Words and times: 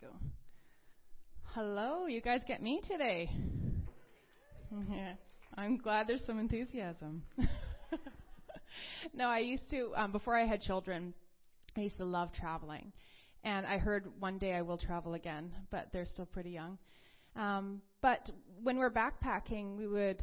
go. 0.00 0.08
Hello, 1.54 2.06
you 2.06 2.20
guys 2.20 2.42
get 2.46 2.62
me 2.62 2.80
today. 2.86 3.30
Yeah, 4.90 5.14
I'm 5.56 5.78
glad 5.78 6.06
there's 6.06 6.24
some 6.26 6.38
enthusiasm. 6.38 7.22
no, 9.14 9.28
I 9.28 9.38
used 9.38 9.70
to, 9.70 9.92
um, 9.96 10.12
before 10.12 10.36
I 10.36 10.44
had 10.44 10.60
children, 10.60 11.14
I 11.76 11.80
used 11.80 11.96
to 11.98 12.04
love 12.04 12.32
traveling. 12.34 12.92
And 13.42 13.64
I 13.64 13.78
heard 13.78 14.10
one 14.18 14.38
day 14.38 14.52
I 14.52 14.62
will 14.62 14.76
travel 14.76 15.14
again, 15.14 15.52
but 15.70 15.88
they're 15.92 16.06
still 16.06 16.26
pretty 16.26 16.50
young. 16.50 16.78
Um, 17.34 17.80
but 18.02 18.28
when 18.62 18.76
we 18.76 18.80
were 18.80 18.90
backpacking, 18.90 19.76
we 19.76 19.86
would 19.86 20.20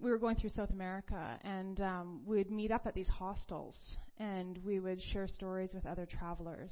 we 0.00 0.10
were 0.10 0.18
going 0.18 0.36
through 0.36 0.50
South 0.50 0.70
America, 0.70 1.38
and 1.42 1.80
um, 1.80 2.20
we 2.24 2.38
would 2.38 2.52
meet 2.52 2.70
up 2.70 2.86
at 2.86 2.94
these 2.94 3.08
hostels, 3.08 3.74
and 4.18 4.56
we 4.64 4.78
would 4.78 5.00
share 5.12 5.26
stories 5.26 5.70
with 5.74 5.84
other 5.86 6.06
travelers. 6.06 6.70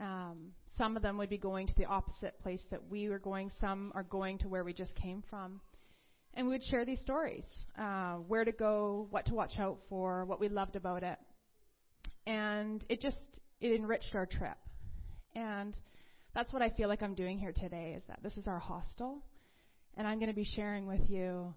Um, 0.00 0.52
some 0.76 0.96
of 0.96 1.02
them 1.02 1.16
would 1.18 1.30
be 1.30 1.38
going 1.38 1.66
to 1.66 1.74
the 1.76 1.86
opposite 1.86 2.38
place 2.40 2.60
that 2.70 2.80
we 2.90 3.08
were 3.08 3.18
going. 3.18 3.50
Some 3.60 3.92
are 3.94 4.02
going 4.02 4.38
to 4.38 4.48
where 4.48 4.64
we 4.64 4.72
just 4.72 4.94
came 4.94 5.22
from, 5.28 5.60
and 6.34 6.46
we 6.46 6.52
would 6.54 6.64
share 6.64 6.84
these 6.84 7.00
stories: 7.00 7.44
uh, 7.78 8.14
where 8.14 8.44
to 8.44 8.52
go, 8.52 9.06
what 9.10 9.26
to 9.26 9.34
watch 9.34 9.58
out 9.58 9.78
for, 9.88 10.24
what 10.24 10.40
we 10.40 10.48
loved 10.48 10.76
about 10.76 11.02
it, 11.02 11.18
and 12.26 12.84
it 12.88 13.00
just 13.00 13.40
it 13.60 13.72
enriched 13.72 14.14
our 14.14 14.26
trip. 14.26 14.58
And 15.34 15.76
that's 16.34 16.52
what 16.52 16.62
I 16.62 16.70
feel 16.70 16.88
like 16.88 17.02
I'm 17.02 17.14
doing 17.14 17.38
here 17.38 17.52
today. 17.54 17.94
Is 17.96 18.02
that 18.08 18.22
this 18.22 18.36
is 18.36 18.46
our 18.46 18.58
hostel, 18.58 19.22
and 19.96 20.06
I'm 20.06 20.18
going 20.18 20.30
to 20.30 20.36
be 20.36 20.44
sharing 20.44 20.86
with 20.86 21.08
you 21.08 21.54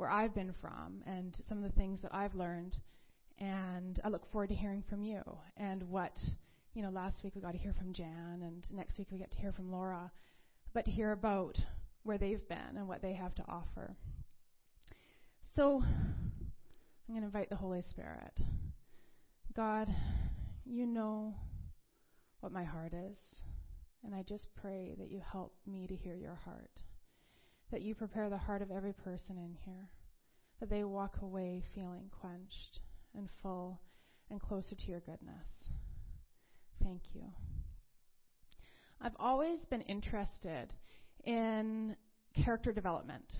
where 0.00 0.10
I've 0.10 0.34
been 0.34 0.54
from 0.62 1.02
and 1.06 1.36
some 1.46 1.58
of 1.58 1.64
the 1.64 1.76
things 1.76 2.00
that 2.00 2.14
I've 2.14 2.34
learned. 2.34 2.74
And 3.38 4.00
I 4.02 4.08
look 4.08 4.30
forward 4.32 4.48
to 4.48 4.54
hearing 4.54 4.82
from 4.88 5.02
you 5.02 5.22
and 5.58 5.82
what, 5.84 6.12
you 6.74 6.82
know, 6.82 6.90
last 6.90 7.22
week 7.24 7.34
we 7.34 7.40
got 7.40 7.52
to 7.52 7.58
hear 7.58 7.72
from 7.72 7.92
Jan 7.92 8.40
and 8.42 8.64
next 8.72 8.98
week 8.98 9.08
we 9.10 9.18
get 9.18 9.30
to 9.32 9.38
hear 9.38 9.52
from 9.52 9.70
Laura, 9.70 10.10
but 10.72 10.84
to 10.84 10.90
hear 10.90 11.12
about 11.12 11.58
where 12.02 12.18
they've 12.18 12.48
been 12.48 12.76
and 12.76 12.88
what 12.88 13.02
they 13.02 13.14
have 13.14 13.34
to 13.36 13.44
offer. 13.48 13.96
So 15.54 15.82
I'm 15.82 17.14
going 17.14 17.20
to 17.20 17.26
invite 17.26 17.50
the 17.50 17.56
Holy 17.56 17.82
Spirit. 17.82 18.40
God, 19.54 19.92
you 20.64 20.86
know 20.86 21.34
what 22.40 22.52
my 22.52 22.64
heart 22.64 22.92
is, 22.94 23.18
and 24.04 24.14
I 24.14 24.22
just 24.22 24.48
pray 24.54 24.94
that 24.98 25.10
you 25.10 25.20
help 25.32 25.54
me 25.66 25.86
to 25.86 25.96
hear 25.96 26.14
your 26.14 26.38
heart 26.44 26.82
that 27.70 27.82
you 27.82 27.94
prepare 27.94 28.28
the 28.28 28.36
heart 28.36 28.62
of 28.62 28.70
every 28.70 28.92
person 28.92 29.36
in 29.36 29.56
here, 29.64 29.88
that 30.58 30.68
they 30.68 30.84
walk 30.84 31.18
away 31.22 31.62
feeling 31.74 32.10
quenched 32.20 32.80
and 33.16 33.28
full 33.42 33.80
and 34.30 34.40
closer 34.40 34.74
to 34.74 34.90
your 34.90 35.00
goodness. 35.00 35.46
Thank 36.82 37.02
you. 37.14 37.24
I've 39.00 39.16
always 39.18 39.64
been 39.64 39.82
interested 39.82 40.72
in 41.24 41.96
character 42.34 42.72
development. 42.72 43.32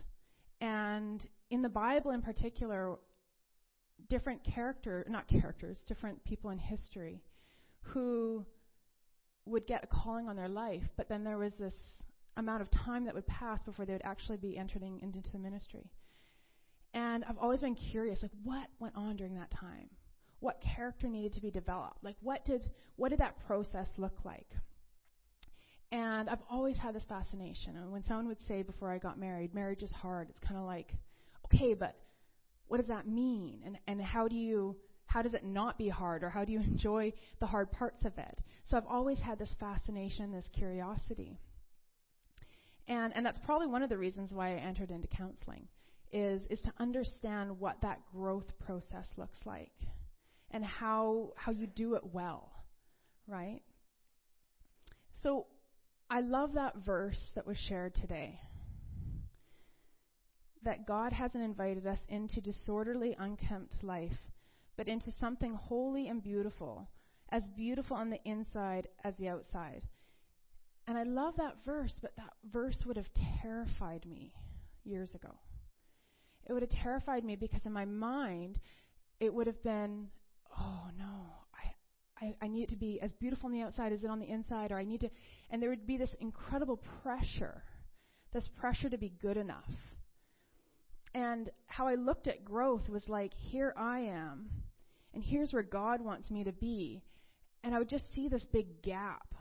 And 0.61 1.27
in 1.51 1.63
the 1.63 1.69
Bible 1.69 2.11
in 2.11 2.23
particular, 2.23 2.99
different 4.09 4.43
character, 4.45 5.07
not 5.09 5.29
characters, 5.29 5.79
different 5.87 6.23
people 6.25 6.51
in 6.51 6.59
history 6.59 7.23
who 7.83 8.45
would 9.47 9.67
get 9.67 9.85
a 9.85 9.87
calling 9.87 10.29
on 10.29 10.37
their 10.37 10.49
life, 10.49 10.83
but 10.97 11.09
then 11.09 11.25
there 11.25 11.39
was 11.39 11.53
this 11.59 11.75
amount 12.37 12.63
of 12.63 12.71
time 12.71 13.05
that 13.05 13.15
would 13.15 13.27
pass 13.27 13.61
before 13.65 13.85
they 13.85 13.93
would 13.93 14.03
actually 14.05 14.37
be 14.37 14.57
entering 14.57 15.01
into 15.01 15.31
the 15.33 15.39
ministry. 15.39 15.91
And 16.95 17.25
I've 17.25 17.39
always 17.39 17.61
been 17.61 17.75
curious, 17.75 18.21
like 18.23 18.33
what 18.43 18.69
went 18.79 18.97
on 18.97 19.17
during 19.17 19.35
that 19.35 19.51
time? 19.51 19.89
What 20.41 20.63
character 20.77 21.09
needed 21.09 21.35
to 21.35 21.41
be 21.41 21.51
developed? 21.51 22.03
Like 22.03 22.17
what 22.21 22.45
did 22.45 22.65
what 22.97 23.11
did 23.11 23.21
that 23.21 23.37
process 23.47 23.89
look 23.97 24.25
like? 24.25 24.49
And 25.93 26.29
I've 26.29 26.43
always 26.49 26.79
had 26.79 26.95
this 26.95 27.05
fascination. 27.09 27.77
And 27.77 27.91
when 27.91 28.05
someone 28.05 28.29
would 28.29 28.41
say 28.47 28.63
before 28.63 28.91
I 28.91 28.99
got 28.99 29.19
married, 29.19 29.55
marriage 29.55 29.83
is 29.83 29.91
hard, 29.91 30.31
it's 30.31 30.39
kind 30.39 30.59
of 30.59 30.65
like, 30.65 30.95
okay, 31.47 31.75
but 31.75 31.97
what 32.69 32.79
does 32.79 32.89
that 32.89 33.07
mean? 33.07 33.61
And 33.65 33.79
and 33.87 34.01
how 34.01 34.29
do 34.29 34.37
you 34.37 34.77
how 35.07 35.23
does 35.23 35.35
it 35.35 35.45
not 35.45 35.77
be 35.77 35.89
hard 35.89 36.23
or 36.23 36.31
how 36.31 36.45
do 36.45 36.53
you 36.53 36.61
enjoy 36.73 37.13
the 37.41 37.47
hard 37.47 37.71
parts 37.73 38.05
of 38.05 38.17
it? 38.17 38.43
So 38.67 38.77
I've 38.77 38.87
always 38.87 39.19
had 39.19 39.39
this 39.39 39.55
fascination, 39.59 40.33
this 40.33 40.49
curiosity. 40.53 41.39
And, 42.87 43.13
and 43.15 43.25
that's 43.25 43.39
probably 43.45 43.69
one 43.69 43.83
of 43.83 43.89
the 43.89 43.99
reasons 43.99 44.33
why 44.33 44.57
I 44.57 44.61
entered 44.61 44.91
into 44.91 45.07
counseling 45.07 45.69
is, 46.13 46.43
is 46.51 46.61
to 46.63 46.73
understand 46.81 47.61
what 47.61 47.77
that 47.83 48.01
growth 48.13 48.47
process 48.59 49.07
looks 49.17 49.39
like 49.45 49.73
and 50.51 50.65
how, 50.65 51.33
how 51.37 51.53
you 51.53 51.67
do 51.67 51.95
it 51.95 52.03
well, 52.13 52.51
right? 53.27 53.61
So 55.23 55.47
I 56.09 56.21
love 56.21 56.55
that 56.55 56.85
verse 56.85 57.21
that 57.35 57.47
was 57.47 57.57
shared 57.57 57.95
today. 57.95 58.41
That 60.63 60.87
God 60.87 61.13
hasn't 61.13 61.45
invited 61.45 61.87
us 61.87 61.99
into 62.09 62.41
disorderly, 62.41 63.17
unkempt 63.19 63.83
life, 63.83 64.19
but 64.77 64.89
into 64.89 65.13
something 65.21 65.55
holy 65.55 66.09
and 66.09 66.23
beautiful, 66.23 66.89
as 67.31 67.43
beautiful 67.57 67.97
on 67.97 68.11
the 68.11 68.21
inside 68.25 68.89
as 69.05 69.15
the 69.19 69.29
outside. 69.29 69.83
And 70.87 70.99
I 70.99 71.05
love 71.05 71.35
that 71.37 71.65
verse, 71.65 71.95
but 72.03 72.17
that 72.17 72.33
verse 72.53 72.79
would 72.85 72.97
have 72.97 73.07
terrified 73.43 74.05
me 74.05 74.35
years 74.85 75.15
ago. 75.15 75.31
It 76.47 76.53
would 76.53 76.63
have 76.63 76.71
terrified 76.71 77.25
me 77.25 77.37
because 77.37 77.61
in 77.65 77.73
my 77.73 77.85
mind, 77.85 78.59
it 79.21 79.33
would 79.33 79.47
have 79.47 79.63
been, 79.63 80.09
oh 80.61 80.83
no, 80.99 81.35
I, 81.55 82.27
I, 82.27 82.35
I 82.43 82.49
need 82.49 82.65
it 82.65 82.71
to 82.71 82.77
be 82.77 83.01
as 83.01 83.13
beautiful 83.15 83.47
on 83.47 83.53
the 83.53 83.63
outside 83.63 83.93
as 83.93 84.05
it 84.05 84.11
on 84.11 84.21
the 84.21 84.31
inside, 84.31 84.71
or 84.73 84.79
I 84.79 84.85
need 84.85 85.01
to, 85.01 85.11
and 85.51 85.63
there 85.63 85.71
would 85.71 85.87
be 85.87 85.97
this 85.97 86.15
incredible 86.21 86.81
pressure, 87.03 87.63
this 88.33 88.49
pressure 88.61 88.89
to 88.89 88.99
be 88.99 89.13
good 89.21 89.37
enough. 89.37 89.71
And 91.15 91.51
how 91.67 91.89
I 91.89 91.97
looked 91.97 92.29
at 92.29 92.45
growth 92.45 92.89
was 92.89 93.09
like, 93.09 93.33
here 93.35 93.75
I 93.77 94.01
am, 94.01 94.49
and 95.15 95.25
here's 95.25 95.53
where 95.53 95.63
God 95.63 96.01
wants 96.01 96.31
me 96.31 96.45
to 96.45 96.53
be. 96.53 97.03
And 97.63 97.75
I 97.75 97.79
would 97.79 97.89
just 97.91 98.13
see 98.15 98.29
this 98.29 98.45
big 98.53 98.83
gap 98.83 99.35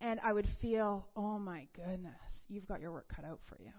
and 0.00 0.20
I 0.22 0.32
would 0.32 0.48
feel, 0.60 1.06
oh 1.16 1.38
my 1.38 1.68
goodness, 1.74 2.12
you've 2.48 2.66
got 2.66 2.80
your 2.80 2.92
work 2.92 3.10
cut 3.14 3.24
out 3.24 3.40
for 3.48 3.56
you. 3.60 3.70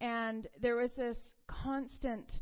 And 0.00 0.46
there 0.60 0.76
was 0.76 0.92
this 0.96 1.18
constant 1.48 2.32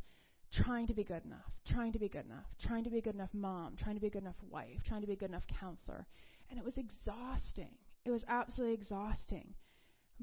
trying 0.55 0.87
to 0.87 0.95
be 0.95 1.05
good 1.05 1.25
enough, 1.25 1.51
trying 1.67 1.93
to 1.93 1.99
be 1.99 2.09
good 2.09 2.25
enough, 2.27 2.47
trying 2.65 2.85
to 2.85 2.91
be 2.91 2.99
a 2.99 3.03
good 3.03 3.15
enough 3.15 3.31
mom, 3.33 3.75
trying 3.77 3.97
to 3.97 4.01
be 4.01 4.07
a 4.07 4.11
good 4.11 4.23
enough 4.23 4.37
wife, 4.51 4.79
trying 4.87 5.01
to 5.01 5.07
be 5.07 5.15
a 5.15 5.17
good 5.17 5.31
enough 5.31 5.47
counselor. 5.61 6.07
And 6.51 6.59
it 6.59 6.65
was 6.65 6.79
exhausting. 6.79 7.75
It 8.05 8.11
was 8.11 8.23
absolutely 8.29 8.75
exhausting. 8.75 9.55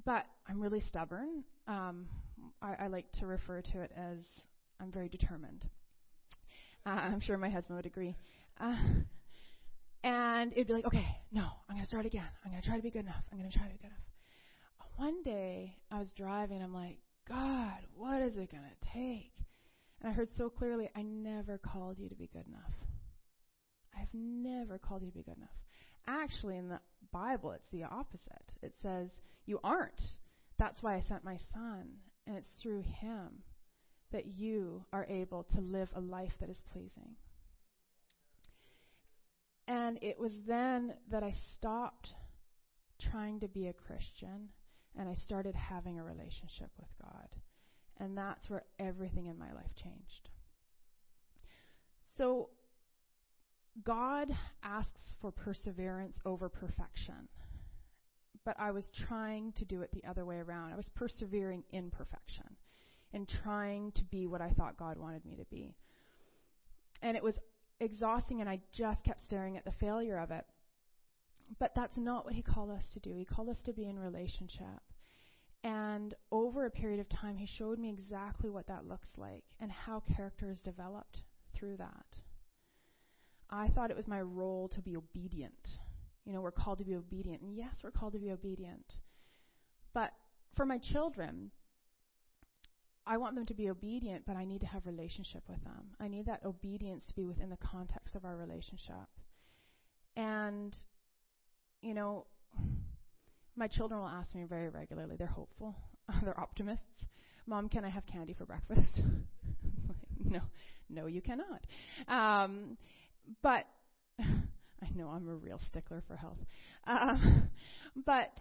But 0.05 0.25
I'm 0.47 0.61
really 0.61 0.79
stubborn. 0.79 1.43
Um, 1.67 2.07
I, 2.61 2.85
I 2.85 2.87
like 2.87 3.11
to 3.13 3.27
refer 3.27 3.61
to 3.61 3.81
it 3.81 3.91
as 3.95 4.19
I'm 4.79 4.91
very 4.91 5.09
determined. 5.09 5.65
Uh, 6.85 6.89
I'm 6.89 7.19
sure 7.19 7.37
my 7.37 7.49
husband 7.49 7.77
would 7.77 7.85
agree. 7.85 8.15
Uh, 8.59 8.77
and 10.03 10.53
it'd 10.53 10.67
be 10.67 10.73
like, 10.73 10.85
okay, 10.85 11.07
no, 11.31 11.47
I'm 11.69 11.75
going 11.75 11.81
to 11.81 11.87
start 11.87 12.05
again. 12.05 12.25
I'm 12.43 12.51
going 12.51 12.61
to 12.61 12.67
try 12.67 12.77
to 12.77 12.83
be 12.83 12.89
good 12.89 13.03
enough. 13.05 13.23
I'm 13.31 13.37
going 13.37 13.51
to 13.51 13.57
try 13.57 13.67
to 13.67 13.73
be 13.73 13.79
good 13.79 13.87
enough. 13.87 13.97
One 14.97 15.23
day, 15.23 15.77
I 15.91 15.99
was 15.99 16.13
driving. 16.13 16.61
I'm 16.61 16.73
like, 16.73 16.97
God, 17.27 17.79
what 17.95 18.21
is 18.21 18.37
it 18.37 18.51
going 18.51 18.63
to 18.63 18.89
take? 18.93 19.31
And 20.01 20.09
I 20.09 20.13
heard 20.13 20.29
so 20.35 20.49
clearly, 20.49 20.89
I 20.95 21.03
never 21.03 21.57
called 21.59 21.99
you 21.99 22.09
to 22.09 22.15
be 22.15 22.29
good 22.33 22.47
enough. 22.47 22.73
I've 23.95 24.13
never 24.13 24.77
called 24.77 25.03
you 25.03 25.09
to 25.09 25.17
be 25.17 25.23
good 25.23 25.37
enough. 25.37 25.49
Actually, 26.07 26.57
in 26.57 26.69
the 26.69 26.79
Bible, 27.11 27.51
it's 27.51 27.69
the 27.71 27.83
opposite. 27.83 28.55
It 28.63 28.73
says, 28.81 29.09
you 29.45 29.59
aren't. 29.63 30.01
That's 30.57 30.81
why 30.81 30.95
I 30.95 31.01
sent 31.01 31.23
my 31.23 31.37
son. 31.53 31.87
And 32.25 32.35
it's 32.35 32.61
through 32.61 32.81
him 32.81 33.43
that 34.11 34.25
you 34.25 34.85
are 34.91 35.05
able 35.05 35.43
to 35.55 35.61
live 35.61 35.89
a 35.95 36.01
life 36.01 36.33
that 36.39 36.49
is 36.49 36.61
pleasing. 36.71 37.15
And 39.67 39.99
it 40.01 40.19
was 40.19 40.33
then 40.47 40.93
that 41.11 41.23
I 41.23 41.33
stopped 41.55 42.13
trying 42.99 43.39
to 43.39 43.47
be 43.47 43.67
a 43.67 43.73
Christian 43.73 44.49
and 44.97 45.07
I 45.07 45.13
started 45.13 45.55
having 45.55 45.99
a 45.99 46.03
relationship 46.03 46.69
with 46.77 46.89
God. 47.01 47.29
And 48.01 48.17
that's 48.17 48.49
where 48.49 48.63
everything 48.79 49.27
in 49.27 49.37
my 49.37 49.53
life 49.53 49.75
changed. 49.81 50.29
So, 52.17 52.49
God 53.83 54.27
asks 54.63 55.03
for 55.21 55.31
perseverance 55.31 56.17
over 56.25 56.49
perfection. 56.49 57.29
But 58.43 58.55
I 58.59 58.71
was 58.71 58.87
trying 59.07 59.53
to 59.57 59.65
do 59.65 59.83
it 59.83 59.91
the 59.93 60.03
other 60.09 60.25
way 60.25 60.37
around. 60.37 60.73
I 60.73 60.75
was 60.75 60.89
persevering 60.95 61.63
in 61.71 61.91
perfection 61.91 62.57
and 63.13 63.31
trying 63.43 63.91
to 63.91 64.03
be 64.05 64.25
what 64.25 64.41
I 64.41 64.49
thought 64.49 64.77
God 64.77 64.97
wanted 64.97 65.23
me 65.23 65.35
to 65.35 65.45
be. 65.45 65.75
And 67.03 67.15
it 67.15 67.23
was 67.23 67.35
exhausting 67.79 68.41
and 68.41 68.49
I 68.49 68.61
just 68.73 69.03
kept 69.03 69.21
staring 69.27 69.57
at 69.57 69.65
the 69.65 69.73
failure 69.79 70.17
of 70.17 70.31
it. 70.31 70.45
But 71.59 71.73
that's 71.75 71.97
not 71.97 72.25
what 72.25 72.33
he 72.33 72.41
called 72.41 72.71
us 72.71 72.83
to 72.93 72.99
do. 72.99 73.15
He 73.15 73.25
called 73.25 73.49
us 73.49 73.59
to 73.65 73.73
be 73.73 73.85
in 73.85 73.99
relationship. 73.99 74.81
And 75.63 76.15
over 76.31 76.65
a 76.65 76.71
period 76.71 76.99
of 76.99 77.09
time, 77.09 77.37
he 77.37 77.45
showed 77.45 77.77
me 77.77 77.89
exactly 77.89 78.49
what 78.49 78.67
that 78.67 78.87
looks 78.87 79.09
like 79.17 79.43
and 79.59 79.71
how 79.71 79.99
character 79.99 80.49
is 80.49 80.61
developed 80.61 81.23
through 81.53 81.77
that. 81.77 82.05
I 83.49 83.67
thought 83.67 83.91
it 83.91 83.97
was 83.97 84.07
my 84.07 84.21
role 84.21 84.69
to 84.69 84.81
be 84.81 84.95
obedient 84.95 85.79
You 86.25 86.33
know, 86.33 86.41
we're 86.41 86.51
called 86.51 86.77
to 86.79 86.85
be 86.85 86.95
obedient. 86.95 87.41
And 87.41 87.55
yes, 87.55 87.73
we're 87.83 87.91
called 87.91 88.13
to 88.13 88.19
be 88.19 88.31
obedient. 88.31 88.93
But 89.93 90.11
for 90.55 90.65
my 90.65 90.77
children, 90.77 91.51
I 93.05 93.17
want 93.17 93.35
them 93.35 93.45
to 93.47 93.53
be 93.53 93.69
obedient, 93.69 94.25
but 94.25 94.35
I 94.35 94.45
need 94.45 94.61
to 94.61 94.67
have 94.67 94.85
relationship 94.85 95.43
with 95.47 95.63
them. 95.63 95.95
I 95.99 96.07
need 96.07 96.27
that 96.27 96.45
obedience 96.45 97.07
to 97.07 97.15
be 97.15 97.25
within 97.25 97.49
the 97.49 97.57
context 97.57 98.15
of 98.15 98.25
our 98.25 98.37
relationship. 98.37 99.09
And, 100.15 100.75
you 101.81 101.93
know, 101.93 102.27
my 103.55 103.67
children 103.67 103.99
will 103.99 104.07
ask 104.07 104.33
me 104.33 104.43
very 104.47 104.69
regularly. 104.69 105.15
They're 105.17 105.27
hopeful. 105.27 105.75
They're 106.23 106.39
optimists. 106.39 106.85
Mom, 107.45 107.69
can 107.69 107.83
I 107.83 107.89
have 107.89 108.05
candy 108.05 108.33
for 108.33 108.45
breakfast? 108.45 109.01
no, 110.23 110.41
no, 110.89 111.07
you 111.07 111.21
cannot. 111.21 111.65
Um, 112.07 112.77
but 113.41 113.65
I 114.19 114.89
know 114.95 115.09
I'm 115.09 115.27
a 115.27 115.35
real 115.35 115.59
stickler 115.69 116.03
for 116.07 116.15
health. 116.15 116.37
Uh, 116.85 117.17
but 118.05 118.31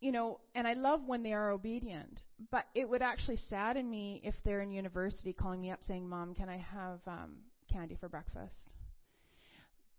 you 0.00 0.12
know, 0.12 0.40
and 0.54 0.66
I 0.66 0.74
love 0.74 1.00
when 1.06 1.22
they 1.22 1.32
are 1.32 1.50
obedient. 1.50 2.20
But 2.50 2.66
it 2.74 2.88
would 2.88 3.00
actually 3.00 3.38
sadden 3.48 3.88
me 3.88 4.20
if 4.24 4.34
they're 4.44 4.60
in 4.60 4.70
university 4.70 5.32
calling 5.32 5.60
me 5.60 5.70
up 5.70 5.80
saying, 5.86 6.08
"Mom, 6.08 6.34
can 6.34 6.48
I 6.48 6.58
have 6.58 7.00
um, 7.06 7.36
candy 7.72 7.96
for 7.98 8.08
breakfast?" 8.08 8.74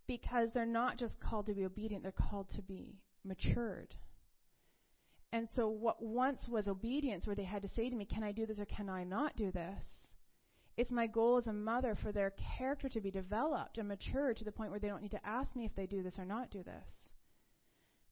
Because 0.07 0.49
they're 0.53 0.65
not 0.65 0.97
just 0.97 1.19
called 1.19 1.47
to 1.47 1.53
be 1.53 1.65
obedient; 1.65 2.03
they're 2.03 2.11
called 2.11 2.47
to 2.55 2.61
be 2.61 2.99
matured. 3.23 3.95
And 5.35 5.49
so, 5.53 5.67
what 5.67 6.01
once 6.01 6.47
was 6.47 6.69
obedience, 6.69 7.27
where 7.27 7.35
they 7.35 7.43
had 7.43 7.61
to 7.63 7.67
say 7.75 7.89
to 7.89 7.95
me, 7.97 8.05
Can 8.05 8.23
I 8.23 8.31
do 8.31 8.45
this 8.45 8.57
or 8.57 8.63
can 8.63 8.87
I 8.87 9.03
not 9.03 9.35
do 9.35 9.51
this? 9.51 9.83
It's 10.77 10.91
my 10.91 11.07
goal 11.07 11.37
as 11.37 11.47
a 11.47 11.51
mother 11.51 11.93
for 12.01 12.13
their 12.13 12.31
character 12.57 12.87
to 12.87 13.01
be 13.01 13.11
developed 13.11 13.77
and 13.77 13.89
mature 13.89 14.33
to 14.33 14.45
the 14.45 14.51
point 14.53 14.71
where 14.71 14.79
they 14.79 14.87
don't 14.87 15.01
need 15.01 15.11
to 15.11 15.27
ask 15.27 15.53
me 15.53 15.65
if 15.65 15.75
they 15.75 15.87
do 15.87 16.01
this 16.01 16.17
or 16.17 16.23
not 16.23 16.51
do 16.51 16.63
this. 16.63 16.87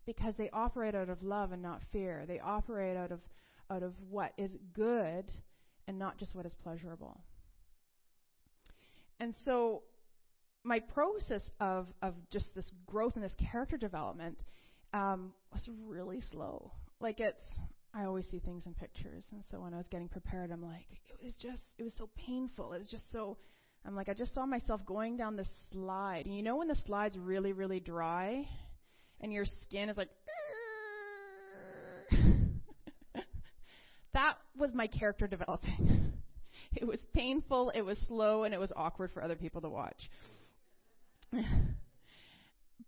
Because 0.06 0.36
they 0.36 0.50
operate 0.52 0.96
out 0.96 1.08
of 1.08 1.24
love 1.24 1.54
and 1.54 1.62
not 1.62 1.80
fear. 1.94 2.26
They 2.28 2.42
operate 2.42 2.98
out 2.98 3.14
of, 3.14 3.22
out 3.70 3.84
of 3.84 3.94
what 4.10 4.34
is 4.38 4.58
good 4.74 5.32
and 5.88 5.98
not 5.98 6.18
just 6.18 6.36
what 6.36 6.46
is 6.46 6.56
pleasurable. 6.62 7.22
And 9.22 9.34
so, 9.46 9.84
my 10.66 10.82
process 10.82 11.50
of, 11.62 11.88
of 12.02 12.16
just 12.30 12.54
this 12.54 12.70
growth 12.86 13.16
and 13.16 13.24
this 13.24 13.36
character 13.50 13.78
development 13.78 14.44
um, 14.94 15.32
was 15.54 15.70
really 15.88 16.20
slow 16.20 16.74
like 17.04 17.20
it's 17.20 17.50
I 17.94 18.06
always 18.06 18.26
see 18.32 18.40
things 18.40 18.64
in 18.66 18.74
pictures, 18.74 19.26
and 19.32 19.44
so 19.52 19.60
when 19.60 19.74
I 19.74 19.78
was 19.78 19.86
getting 19.92 20.10
prepared, 20.10 20.50
I'm 20.52 20.64
like, 20.64 20.88
it 21.10 21.24
was 21.24 21.36
just, 21.40 21.62
it 21.78 21.84
was 21.84 21.94
so 21.96 22.10
painful. 22.16 22.74
It 22.74 22.80
was 22.80 22.90
just 22.90 23.12
so, 23.12 23.38
I'm 23.86 23.96
like, 23.96 24.10
I 24.10 24.16
just 24.16 24.34
saw 24.34 24.48
myself 24.48 24.84
going 24.84 25.16
down 25.16 25.36
the 25.36 25.46
slide. 25.72 26.26
And 26.26 26.36
you 26.36 26.42
know 26.42 26.56
when 26.56 26.68
the 26.68 26.78
slide's 26.88 27.16
really, 27.16 27.54
really 27.54 27.80
dry, 27.80 28.48
and 29.22 29.32
your 29.32 29.46
skin 29.62 29.90
is 29.90 29.98
like, 29.98 30.10
that 34.16 34.38
was 34.58 34.74
my 34.74 34.88
character 34.88 35.28
developing. 35.28 36.14
it 36.76 36.88
was 36.88 37.06
painful, 37.14 37.72
it 37.76 37.82
was 37.84 38.00
slow, 38.08 38.42
and 38.42 38.56
it 38.56 38.60
was 38.60 38.72
awkward 38.76 39.12
for 39.14 39.24
other 39.24 39.36
people 39.36 39.62
to 39.62 39.70
watch. 39.70 40.10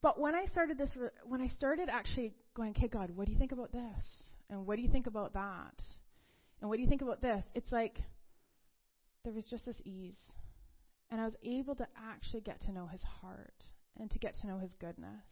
But 0.01 0.19
when 0.19 0.35
I 0.35 0.45
started 0.45 0.77
this, 0.77 0.91
when 1.25 1.41
I 1.41 1.47
started 1.47 1.89
actually 1.89 2.35
going, 2.56 2.72
okay, 2.72 2.88
God, 2.88 3.12
what 3.12 3.25
do 3.28 3.34
you 3.34 3.38
think 3.38 3.52
about 3.52 3.72
this? 3.72 4.06
And 4.50 4.66
what 4.66 4.78
do 4.78 4.81
you 4.81 4.90
think 4.90 5.07
about 5.07 5.34
that? 5.34 5.81
And 6.62 6.69
what 6.69 6.78
do 6.78 6.81
you 6.81 6.90
think 6.90 7.02
about 7.02 7.22
this? 7.22 7.44
It's 7.54 7.72
like 7.72 8.00
there 9.24 9.34
was 9.34 9.48
just 9.50 9.66
this 9.66 9.81
ease. 9.84 10.18
And 11.12 11.22
I 11.22 11.25
was 11.25 11.36
able 11.44 11.75
to 11.75 11.88
actually 12.10 12.42
get 12.42 12.62
to 12.62 12.72
know 12.72 12.88
his 12.88 13.02
heart 13.22 13.66
and 14.00 14.10
to 14.12 14.19
get 14.19 14.36
to 14.42 14.48
know 14.48 14.57
his 14.57 14.74
goodness. 14.80 15.24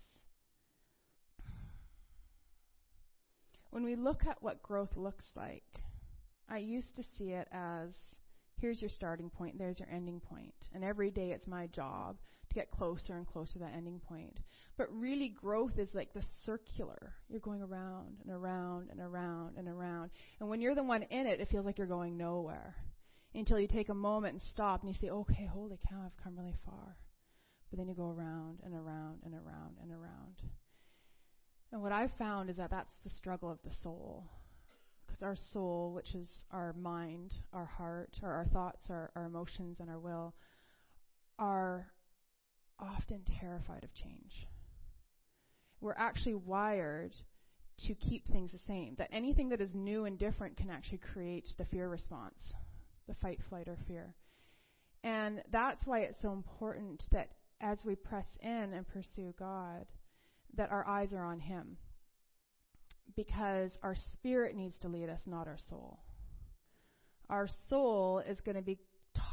When 3.72 3.84
we 3.84 3.96
look 3.96 4.26
at 4.28 4.42
what 4.44 4.62
growth 4.62 4.96
looks 4.96 5.26
like, 5.36 5.64
I 6.48 6.58
used 6.58 6.96
to 6.96 7.04
see 7.18 7.32
it 7.32 7.48
as 7.52 7.90
here's 8.60 8.82
your 8.82 8.90
starting 8.90 9.30
point, 9.30 9.58
there's 9.58 9.80
your 9.80 9.90
ending 9.92 10.20
point. 10.20 10.54
And 10.74 10.84
every 10.84 11.10
day 11.10 11.32
it's 11.32 11.48
my 11.48 11.68
job 11.68 12.18
to 12.50 12.56
get 12.56 12.70
closer 12.70 13.16
and 13.18 13.26
closer 13.26 13.54
to 13.54 13.60
that 13.60 13.74
ending 13.76 14.00
point. 14.00 14.40
But 14.78 14.92
really, 14.92 15.30
growth 15.30 15.78
is 15.78 15.90
like 15.94 16.14
the 16.14 16.24
circular. 16.46 17.14
You're 17.30 17.40
going 17.40 17.62
around 17.62 18.18
and 18.24 18.32
around 18.32 18.90
and 18.90 19.00
around 19.00 19.58
and 19.58 19.68
around. 19.68 20.10
And 20.40 20.50
when 20.50 20.62
you're 20.62 20.74
the 20.74 20.84
one 20.84 21.04
in 21.04 21.28
it, 21.28 21.40
it 21.40 21.50
feels 21.50 21.66
like 21.66 21.78
you're 21.78 21.86
going 21.86 22.18
nowhere 22.18 22.76
until 23.36 23.60
you 23.60 23.68
take 23.68 23.90
a 23.90 23.94
moment 23.94 24.34
and 24.34 24.42
stop 24.54 24.82
and 24.82 24.90
you 24.90 25.00
say, 25.00 25.10
okay, 25.10 25.46
holy 25.46 25.80
cow, 25.90 26.02
I've 26.06 26.24
come 26.24 26.38
really 26.38 26.56
far. 26.66 26.98
But 27.70 27.78
then 27.78 27.88
you 27.88 27.94
go 27.94 28.10
around 28.10 28.60
and 28.64 28.74
around 28.74 29.20
and 29.26 29.34
around 29.34 29.78
and 29.82 29.92
around. 29.92 30.42
And 31.72 31.82
what 31.82 31.92
I've 31.92 32.12
found 32.18 32.50
is 32.50 32.58
that 32.58 32.70
that's 32.70 32.94
the 33.04 33.10
struggle 33.10 33.52
of 33.52 33.60
the 33.64 33.76
soul. 33.82 34.30
Because 35.06 35.22
our 35.22 35.36
soul, 35.52 35.92
which 35.94 36.16
is 36.16 36.28
our 36.52 36.74
mind, 36.74 37.34
our 37.52 37.66
heart, 37.66 38.18
or 38.24 38.32
our 38.32 38.46
thoughts, 38.46 38.86
our, 38.90 39.12
our 39.16 39.26
emotions, 39.26 39.78
and 39.80 39.90
our 39.90 40.00
will, 40.00 40.34
are 41.38 41.88
often 42.80 43.22
terrified 43.40 43.84
of 43.84 43.94
change. 43.94 44.48
We're 45.84 45.94
actually 45.98 46.36
wired 46.36 47.14
to 47.88 47.94
keep 47.94 48.26
things 48.26 48.54
the 48.54 48.60
same. 48.66 48.96
That 48.98 49.10
anything 49.12 49.50
that 49.50 49.60
is 49.60 49.76
new 49.76 50.06
and 50.06 50.18
different 50.18 50.56
can 50.56 50.70
actually 50.70 51.02
create 51.14 51.50
the 51.58 51.66
fear 51.66 51.90
response, 51.90 52.40
the 53.10 53.16
fight, 53.16 53.42
flight, 53.50 53.68
or 53.68 53.78
fear. 53.86 54.16
And 55.04 55.44
that's 55.52 55.86
why 55.86 56.00
it's 56.00 56.22
so 56.22 56.32
important 56.32 57.04
that 57.12 57.32
as 57.60 57.80
we 57.84 57.96
press 57.96 58.26
in 58.42 58.72
and 58.74 58.88
pursue 58.88 59.34
God, 59.38 59.86
that 60.56 60.72
our 60.72 60.88
eyes 60.88 61.12
are 61.12 61.26
on 61.26 61.42
Him. 61.42 61.76
Because 63.18 63.72
our 63.84 63.96
spirit 64.14 64.56
needs 64.56 64.80
to 64.80 64.88
lead 64.88 65.10
us, 65.10 65.20
not 65.26 65.50
our 65.50 65.60
soul. 65.70 66.00
Our 67.30 67.50
soul 67.68 68.24
is 68.26 68.40
going 68.40 68.56
to 68.56 68.62
be 68.62 68.80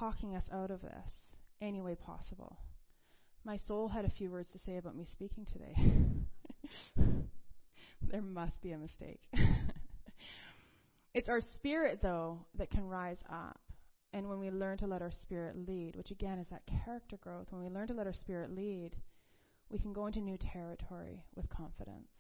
talking 0.00 0.34
us 0.34 0.44
out 0.52 0.72
of 0.72 0.82
this 0.82 1.12
any 1.62 1.80
way 1.80 1.94
possible. 1.94 2.58
My 3.44 3.56
soul 3.56 3.86
had 3.86 4.04
a 4.04 4.10
few 4.10 4.32
words 4.32 4.50
to 4.52 4.58
say 4.58 4.78
about 4.78 4.96
me 4.96 5.06
speaking 5.12 5.46
today. 5.46 5.74
there 6.96 8.22
must 8.22 8.60
be 8.60 8.72
a 8.72 8.78
mistake. 8.78 9.20
it's 11.14 11.28
our 11.28 11.40
spirit, 11.40 12.00
though, 12.02 12.44
that 12.56 12.70
can 12.70 12.86
rise 12.86 13.22
up. 13.30 13.60
And 14.12 14.28
when 14.28 14.40
we 14.40 14.50
learn 14.50 14.78
to 14.78 14.86
let 14.86 15.02
our 15.02 15.12
spirit 15.12 15.56
lead, 15.56 15.96
which 15.96 16.10
again 16.10 16.38
is 16.38 16.48
that 16.50 16.66
character 16.66 17.16
growth, 17.20 17.46
when 17.50 17.62
we 17.62 17.68
learn 17.68 17.86
to 17.88 17.94
let 17.94 18.06
our 18.06 18.12
spirit 18.12 18.54
lead, 18.54 18.96
we 19.68 19.78
can 19.78 19.92
go 19.92 20.06
into 20.06 20.20
new 20.20 20.36
territory 20.36 21.22
with 21.36 21.48
confidence. 21.48 22.10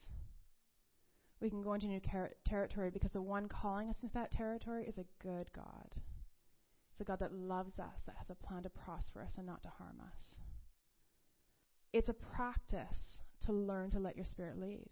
We 1.40 1.50
can 1.50 1.62
go 1.62 1.74
into 1.74 1.88
new 1.88 2.00
ter- 2.00 2.34
territory 2.44 2.90
because 2.90 3.10
the 3.12 3.22
one 3.22 3.48
calling 3.48 3.88
us 3.88 3.96
into 4.02 4.14
that 4.14 4.30
territory 4.30 4.84
is 4.86 4.98
a 4.98 5.22
good 5.22 5.50
God. 5.52 5.94
It's 6.92 7.00
a 7.00 7.04
God 7.04 7.18
that 7.18 7.32
loves 7.32 7.78
us, 7.78 8.02
that 8.06 8.16
has 8.18 8.30
a 8.30 8.46
plan 8.46 8.62
to 8.62 8.70
prosper 8.70 9.22
us 9.22 9.32
and 9.36 9.46
not 9.46 9.62
to 9.64 9.70
harm 9.70 10.00
us 10.00 10.34
it's 11.92 12.08
a 12.08 12.14
practice 12.14 13.18
to 13.46 13.52
learn 13.52 13.90
to 13.90 13.98
let 13.98 14.16
your 14.16 14.26
spirit 14.26 14.58
lead. 14.58 14.88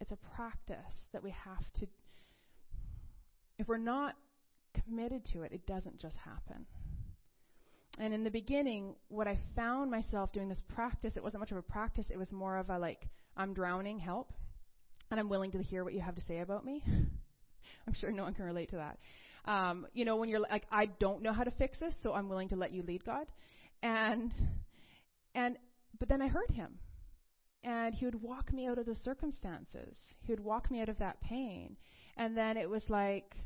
It's 0.00 0.12
a 0.12 0.18
practice 0.34 0.94
that 1.12 1.22
we 1.22 1.30
have 1.30 1.64
to, 1.80 1.86
if 3.58 3.66
we're 3.66 3.78
not 3.78 4.14
committed 4.84 5.24
to 5.32 5.42
it, 5.42 5.52
it 5.52 5.66
doesn't 5.66 5.98
just 5.98 6.16
happen. 6.16 6.66
And 7.98 8.14
in 8.14 8.22
the 8.22 8.30
beginning, 8.30 8.94
what 9.08 9.26
I 9.26 9.38
found 9.56 9.90
myself 9.90 10.32
doing 10.32 10.48
this 10.48 10.62
practice, 10.68 11.14
it 11.16 11.22
wasn't 11.22 11.40
much 11.40 11.50
of 11.50 11.56
a 11.56 11.62
practice, 11.62 12.06
it 12.10 12.18
was 12.18 12.30
more 12.30 12.56
of 12.56 12.70
a 12.70 12.78
like, 12.78 13.08
I'm 13.36 13.54
drowning, 13.54 13.98
help. 13.98 14.32
And 15.10 15.18
I'm 15.18 15.28
willing 15.28 15.50
to 15.52 15.62
hear 15.62 15.84
what 15.84 15.94
you 15.94 16.00
have 16.00 16.14
to 16.14 16.22
say 16.22 16.40
about 16.40 16.64
me. 16.64 16.82
I'm 17.86 17.94
sure 17.94 18.12
no 18.12 18.24
one 18.24 18.34
can 18.34 18.44
relate 18.44 18.70
to 18.70 18.76
that. 18.76 18.98
Um, 19.50 19.86
you 19.94 20.04
know, 20.04 20.16
when 20.16 20.28
you're 20.28 20.40
like, 20.40 20.64
I 20.70 20.86
don't 20.86 21.22
know 21.22 21.32
how 21.32 21.42
to 21.42 21.50
fix 21.52 21.80
this, 21.80 21.94
so 22.02 22.12
I'm 22.12 22.28
willing 22.28 22.50
to 22.50 22.56
let 22.56 22.72
you 22.72 22.82
lead, 22.82 23.04
God. 23.04 23.26
And 23.82 24.32
and 25.34 25.56
but 25.98 26.08
then 26.08 26.20
I 26.20 26.28
heard 26.28 26.50
him. 26.50 26.78
And 27.68 27.94
he 27.94 28.06
would 28.06 28.22
walk 28.22 28.50
me 28.50 28.66
out 28.66 28.78
of 28.78 28.86
the 28.86 28.94
circumstances. 28.94 29.94
He 30.22 30.32
would 30.32 30.40
walk 30.40 30.70
me 30.70 30.80
out 30.80 30.88
of 30.88 30.98
that 31.00 31.20
pain. 31.20 31.76
And 32.16 32.34
then 32.34 32.56
it 32.56 32.68
was 32.68 32.82
like, 32.88 33.36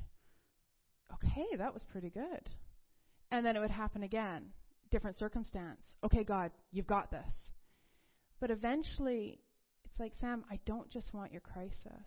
okay, 1.13 1.57
that 1.59 1.75
was 1.75 1.83
pretty 1.91 2.09
good. 2.09 2.49
And 3.33 3.45
then 3.45 3.57
it 3.57 3.59
would 3.59 3.73
happen 3.73 4.05
again. 4.05 4.51
Different 4.93 5.19
circumstance. 5.19 5.81
Okay, 6.05 6.23
God, 6.23 6.53
you've 6.71 6.87
got 6.87 7.11
this. 7.11 7.33
But 8.39 8.53
eventually, 8.53 9.41
it's 9.85 9.99
like, 9.99 10.13
Sam, 10.21 10.45
I 10.49 10.61
don't 10.67 10.89
just 10.89 11.13
want 11.13 11.33
your 11.33 11.41
crisis. 11.41 12.07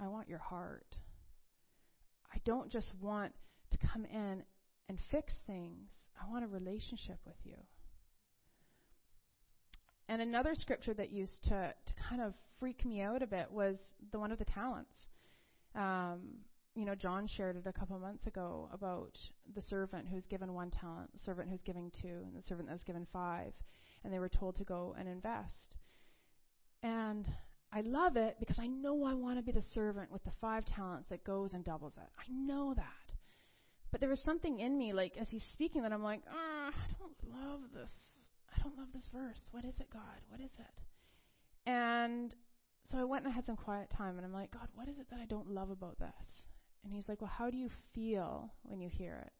I 0.00 0.08
want 0.08 0.28
your 0.28 0.40
heart. 0.40 0.96
I 2.34 2.38
don't 2.44 2.72
just 2.72 2.92
want 3.00 3.32
to 3.70 3.78
come 3.78 4.04
in 4.04 4.42
and 4.88 4.98
fix 5.12 5.34
things. 5.46 5.90
I 6.20 6.28
want 6.28 6.42
a 6.44 6.48
relationship 6.48 7.20
with 7.24 7.36
you. 7.44 7.56
And 10.08 10.22
another 10.22 10.54
scripture 10.54 10.94
that 10.94 11.10
used 11.10 11.42
to, 11.44 11.50
to 11.50 11.92
kind 12.08 12.22
of 12.22 12.34
freak 12.60 12.84
me 12.84 13.00
out 13.00 13.22
a 13.22 13.26
bit 13.26 13.50
was 13.50 13.76
the 14.12 14.18
one 14.18 14.32
of 14.32 14.38
the 14.38 14.44
talents. 14.44 14.94
Um, 15.74 16.38
you 16.74 16.84
know, 16.84 16.94
John 16.94 17.26
shared 17.26 17.56
it 17.56 17.66
a 17.66 17.72
couple 17.72 17.98
months 17.98 18.26
ago 18.26 18.68
about 18.72 19.18
the 19.54 19.62
servant 19.62 20.06
who's 20.08 20.26
given 20.26 20.52
one 20.52 20.70
talent, 20.70 21.10
the 21.12 21.24
servant 21.24 21.50
who's 21.50 21.62
giving 21.64 21.90
two, 22.02 22.22
and 22.24 22.36
the 22.36 22.42
servant 22.42 22.68
that's 22.68 22.84
given 22.84 23.06
five, 23.12 23.52
and 24.04 24.12
they 24.12 24.18
were 24.18 24.28
told 24.28 24.56
to 24.56 24.64
go 24.64 24.94
and 24.98 25.08
invest. 25.08 25.76
And 26.82 27.26
I 27.72 27.80
love 27.80 28.16
it 28.16 28.36
because 28.38 28.58
I 28.58 28.66
know 28.66 29.04
I 29.04 29.14
want 29.14 29.38
to 29.38 29.42
be 29.42 29.52
the 29.52 29.64
servant 29.74 30.12
with 30.12 30.22
the 30.24 30.32
five 30.40 30.64
talents 30.66 31.08
that 31.08 31.24
goes 31.24 31.52
and 31.52 31.64
doubles 31.64 31.94
it. 31.96 32.08
I 32.18 32.30
know 32.30 32.74
that. 32.74 32.84
But 33.90 34.00
there 34.00 34.10
was 34.10 34.20
something 34.24 34.60
in 34.60 34.76
me, 34.76 34.92
like 34.92 35.16
as 35.18 35.28
he's 35.30 35.44
speaking, 35.52 35.82
that 35.82 35.92
I'm 35.92 36.02
like, 36.02 36.20
ah, 36.30 36.68
I 36.68 36.92
don't 36.98 37.40
love 37.42 37.60
this. 37.74 37.90
I 38.56 38.62
don't 38.62 38.78
love 38.78 38.88
this 38.94 39.10
verse. 39.12 39.40
What 39.50 39.64
is 39.64 39.78
it, 39.80 39.90
God? 39.92 40.20
What 40.28 40.40
is 40.40 40.52
it? 40.58 40.82
And 41.66 42.34
so 42.90 42.98
I 42.98 43.04
went 43.04 43.24
and 43.24 43.32
I 43.32 43.34
had 43.34 43.46
some 43.46 43.56
quiet 43.56 43.90
time, 43.90 44.16
and 44.16 44.24
I'm 44.24 44.32
like, 44.32 44.52
God, 44.52 44.68
what 44.74 44.88
is 44.88 44.98
it 44.98 45.10
that 45.10 45.20
I 45.20 45.26
don't 45.26 45.50
love 45.50 45.70
about 45.70 45.98
this? 45.98 46.42
And 46.84 46.92
he's 46.92 47.08
like, 47.08 47.20
Well, 47.20 47.32
how 47.32 47.50
do 47.50 47.56
you 47.56 47.68
feel 47.94 48.52
when 48.62 48.80
you 48.80 48.88
hear 48.88 49.24
it? 49.26 49.32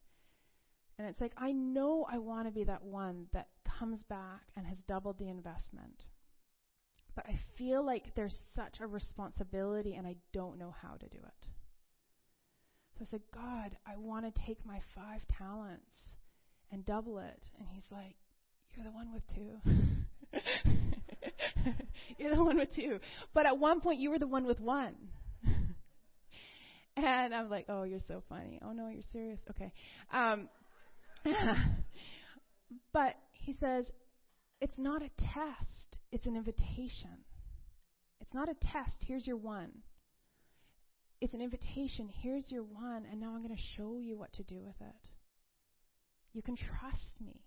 And 0.99 1.09
it's 1.09 1.21
like, 1.21 1.35
I 1.37 1.53
know 1.53 2.07
I 2.11 2.19
want 2.19 2.49
to 2.49 2.53
be 2.53 2.65
that 2.65 2.83
one 2.83 3.27
that 3.33 3.49
comes 3.65 4.03
back 4.05 4.43
and 4.57 4.67
has 4.67 4.79
doubled 4.89 5.19
the 5.19 5.29
investment. 5.29 6.07
But 7.15 7.27
I 7.29 7.39
feel 7.57 7.85
like 7.85 8.15
there's 8.15 8.37
such 8.55 8.81
a 8.81 8.87
responsibility 8.87 9.95
and 9.95 10.07
I 10.07 10.17
don't 10.33 10.59
know 10.59 10.75
how 10.83 10.95
to 10.95 11.09
do 11.09 11.19
it. 11.19 11.49
So 12.99 13.03
I 13.03 13.05
said, 13.05 13.23
God, 13.33 13.77
I 13.87 13.97
want 13.97 14.25
to 14.25 14.43
take 14.43 14.65
my 14.65 14.81
five 14.95 15.27
talents 15.29 15.93
and 16.73 16.85
double 16.85 17.19
it. 17.19 17.51
And 17.59 17.69
he's 17.69 17.91
like, 17.91 18.17
You're 18.77 18.85
the 18.85 18.91
one 18.91 19.13
with 19.13 19.23
two. 19.35 19.61
You're 22.19 22.35
the 22.35 22.45
one 22.45 22.57
with 22.59 22.75
two. 22.75 23.01
But 23.35 23.47
at 23.47 23.59
one 23.59 23.81
point, 23.81 24.01
you 24.01 24.11
were 24.11 24.19
the 24.19 24.27
one 24.27 24.45
with 24.45 24.61
one. 24.61 24.95
and 26.97 27.35
I'm 27.35 27.49
like, 27.49 27.67
Oh, 27.69 27.85
you're 27.85 28.01
so 28.07 28.23
funny. 28.29 28.61
Oh, 28.63 28.73
no, 28.73 28.89
you're 28.89 29.03
serious? 29.13 29.41
Okay. 29.51 29.73
Um, 30.13 30.49
but 32.93 33.15
he 33.33 33.55
says, 33.59 33.87
It's 34.61 34.79
not 34.79 35.03
a 35.03 35.11
test, 35.19 35.99
it's 36.13 36.27
an 36.27 36.37
invitation. 36.37 37.25
It's 38.21 38.35
not 38.35 38.49
a 38.49 38.55
test. 38.55 38.97
Here's 39.07 39.27
your 39.27 39.37
one 39.37 39.71
it's 41.21 41.35
an 41.35 41.41
invitation. 41.41 42.11
Here's 42.23 42.51
your 42.51 42.63
one, 42.63 43.07
and 43.11 43.21
now 43.21 43.35
I'm 43.35 43.43
going 43.43 43.57
to 43.57 43.63
show 43.77 43.97
you 43.97 44.19
what 44.19 44.33
to 44.35 44.43
do 44.43 44.57
with 44.63 44.81
it. 44.81 45.09
You 46.35 46.43
can 46.43 46.57
trust 46.57 47.21
me. 47.25 47.46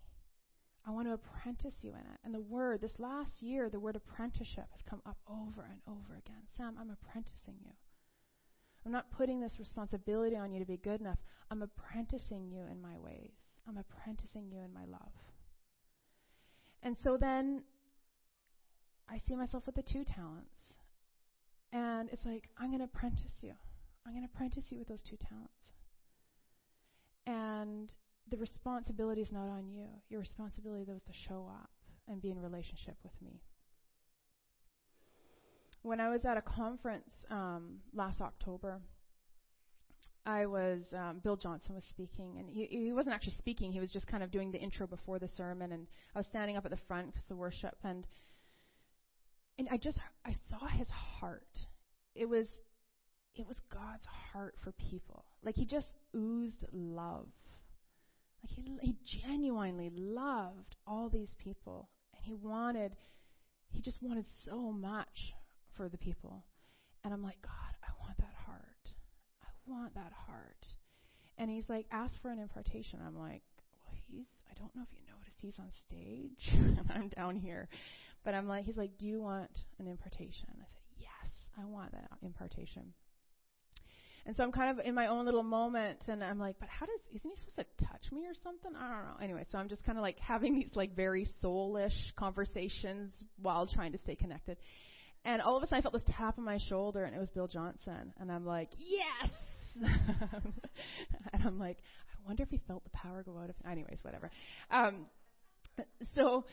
I 0.88 0.91
want 0.91 1.07
to 1.07 1.13
apprentice 1.13 1.75
you 1.81 1.91
in 1.91 2.00
it. 2.00 2.19
And 2.24 2.33
the 2.33 2.39
word, 2.39 2.81
this 2.81 3.00
last 3.00 3.41
year, 3.41 3.69
the 3.69 3.79
word 3.79 3.95
apprenticeship 3.95 4.65
has 4.71 4.81
come 4.89 5.01
up 5.05 5.17
over 5.27 5.67
and 5.69 5.79
over 5.88 6.15
again. 6.17 6.41
Sam, 6.57 6.75
I'm 6.79 6.89
apprenticing 6.89 7.55
you. 7.63 7.71
I'm 8.86 8.91
not 8.91 9.12
putting 9.12 9.41
this 9.41 9.57
responsibility 9.59 10.36
on 10.36 10.51
you 10.51 10.59
to 10.59 10.65
be 10.65 10.77
good 10.77 11.01
enough. 11.01 11.19
I'm 11.51 11.62
apprenticing 11.62 12.50
you 12.50 12.65
in 12.71 12.81
my 12.81 12.98
ways. 12.98 13.33
I'm 13.67 13.77
apprenticing 13.77 14.50
you 14.51 14.62
in 14.62 14.74
my 14.74 14.86
love. 14.86 15.12
And 16.81 16.95
so 17.03 17.17
then 17.17 17.63
I 19.09 19.17
see 19.27 19.36
myself 19.36 19.65
with 19.65 19.75
the 19.75 19.83
two 19.83 20.05
talents. 20.05 20.55
And 21.71 22.09
it's 22.12 22.25
like, 22.25 22.50
I'm 22.57 22.69
going 22.69 22.79
to 22.79 22.86
apprentice 22.86 23.33
you. 23.41 23.53
I'm 24.05 24.13
going 24.13 24.25
to 24.25 24.31
apprentice 24.33 24.65
you 24.69 24.79
with 24.79 24.88
those 24.88 25.01
two 25.01 25.17
talents. 25.17 25.53
And 27.27 27.93
the 28.29 28.38
responsibility 28.38 29.21
is 29.21 29.31
not 29.31 29.48
on 29.48 29.69
you. 29.69 29.88
Your 30.09 30.19
responsibility 30.19 30.83
was 30.86 31.01
to 31.03 31.13
show 31.27 31.50
up 31.50 31.69
and 32.07 32.21
be 32.21 32.31
in 32.31 32.39
relationship 32.39 32.95
with 33.03 33.13
me. 33.21 33.41
When 35.81 36.00
I 36.00 36.09
was 36.09 36.25
at 36.25 36.38
a 36.38 36.41
conference 36.41 37.09
um, 37.29 37.77
last 37.93 38.19
October, 38.19 38.81
I 40.25 40.45
was 40.45 40.81
um, 40.93 41.21
Bill 41.24 41.38
Johnson 41.38 41.75
was 41.75 41.83
speaking, 41.89 42.36
and 42.38 42.50
he 42.50 42.65
he 42.65 42.91
wasn't 42.91 43.15
actually 43.15 43.33
speaking. 43.38 43.71
He 43.71 43.79
was 43.79 43.91
just 43.91 44.07
kind 44.07 44.21
of 44.21 44.31
doing 44.31 44.51
the 44.51 44.59
intro 44.59 44.86
before 44.86 45.17
the 45.17 45.27
sermon, 45.27 45.71
and 45.71 45.88
I 46.13 46.19
was 46.19 46.27
standing 46.27 46.57
up 46.57 46.65
at 46.65 46.71
the 46.71 46.79
front 46.88 47.07
because 47.07 47.24
the 47.29 47.36
worship, 47.36 47.77
and 47.83 48.05
and 49.57 49.67
I 49.71 49.77
just 49.77 49.98
I 50.25 50.33
saw 50.50 50.67
his 50.67 50.88
heart. 50.89 51.48
It 52.15 52.27
was 52.27 52.48
it 53.36 53.48
was 53.48 53.57
God's 53.71 54.05
heart 54.05 54.55
for 54.63 54.74
people. 54.74 55.25
Like 55.43 55.55
he 55.55 55.65
just 55.65 55.88
oozed 56.15 56.65
love. 56.74 57.27
Like 58.43 58.51
he 58.51 58.77
he 58.81 58.96
genuinely 59.25 59.89
loved 59.93 60.75
all 60.88 61.10
these 61.10 61.34
people 61.38 61.89
and 62.15 62.24
he 62.24 62.36
wanted 62.36 62.96
he 63.72 63.81
just 63.81 64.01
wanted 64.01 64.25
so 64.46 64.72
much 64.72 65.34
for 65.75 65.89
the 65.89 65.98
people. 65.98 66.43
And 67.03 67.13
I'm 67.13 67.24
like, 67.24 67.41
God, 67.41 67.74
I 67.84 67.91
want 68.03 68.17
that 68.17 68.34
heart. 68.46 68.93
I 69.41 69.48
want 69.72 69.93
that 69.96 70.12
heart. 70.27 70.65
And 71.38 71.50
he's 71.50 71.69
like, 71.69 71.86
ask 71.91 72.19
for 72.22 72.31
an 72.31 72.39
impartation. 72.39 73.00
I'm 73.05 73.17
like, 73.17 73.43
well, 73.86 73.96
he's 74.08 74.25
I 74.50 74.53
don't 74.60 74.75
know 74.75 74.81
if 74.81 74.89
you 74.91 75.05
noticed 75.08 75.38
he's 75.41 75.60
on 75.60 75.72
stage 75.88 76.50
and 76.51 76.79
I'm 76.93 77.10
down 77.10 77.36
here. 77.36 77.69
But 78.25 78.34
I'm 78.34 78.48
like, 78.48 78.65
he's 78.65 78.77
like, 78.77 78.98
do 78.98 79.08
you 79.08 79.22
want 79.22 79.51
an 79.79 79.88
impartation? 79.88 80.50
I 80.51 80.65
said, 80.67 80.84
yes, 80.98 81.31
I 81.58 81.65
want 81.65 81.93
that 81.93 82.10
impartation. 82.22 82.93
And 84.26 84.36
so 84.36 84.44
I'm 84.44 84.52
kind 84.52 84.78
of 84.78 84.86
in 84.86 84.94
my 84.94 85.08
own 85.08 85.26
little 85.26 85.44
moment, 85.44 86.04
and 86.08 86.24
I'm 86.24 86.40
like, 86.40 86.58
but 86.60 86.70
how 86.70 86.86
does, 86.86 87.00
isn't 87.16 87.30
he 87.30 87.36
supposed 87.38 87.58
to 87.58 87.86
touch 87.86 88.12
me 88.12 88.26
or 88.26 88.34
something? 88.44 88.72
I 88.76 88.90
don't 88.90 89.06
know. 89.06 89.24
Anyway, 89.24 89.46
so 89.52 89.58
I'm 89.58 89.70
just 89.70 89.84
kind 89.86 89.98
of 89.98 90.02
like 90.02 90.20
having 90.20 90.56
these 90.56 90.72
like 90.76 90.96
very 90.96 91.28
soulish 91.44 91.96
conversations 92.16 93.12
while 93.42 93.68
trying 93.68 93.92
to 93.94 93.98
stay 93.98 94.16
connected. 94.16 94.58
And 95.26 95.42
all 95.42 95.58
of 95.58 95.64
a 95.64 95.68
sudden 95.68 95.80
I 95.80 95.82
felt 95.82 95.94
this 95.94 96.16
tap 96.18 96.38
on 96.38 96.46
my 96.46 96.60
shoulder, 96.70 97.04
and 97.04 97.16
it 97.16 97.20
was 97.20 97.30
Bill 97.32 97.48
Johnson. 97.48 98.14
And 98.20 98.32
I'm 98.32 98.46
like, 98.46 98.70
yes! 98.78 99.32
and 101.34 101.44
I'm 101.44 101.60
like, 101.60 101.78
I 102.12 102.28
wonder 102.28 102.44
if 102.44 102.50
he 102.50 102.60
felt 102.68 102.84
the 102.84 102.90
power 102.92 103.24
go 103.24 103.38
out 103.38 103.50
of. 103.50 103.56
Anyways, 103.70 104.00
whatever. 104.04 104.30
Um, 104.72 105.06
so 106.16 106.46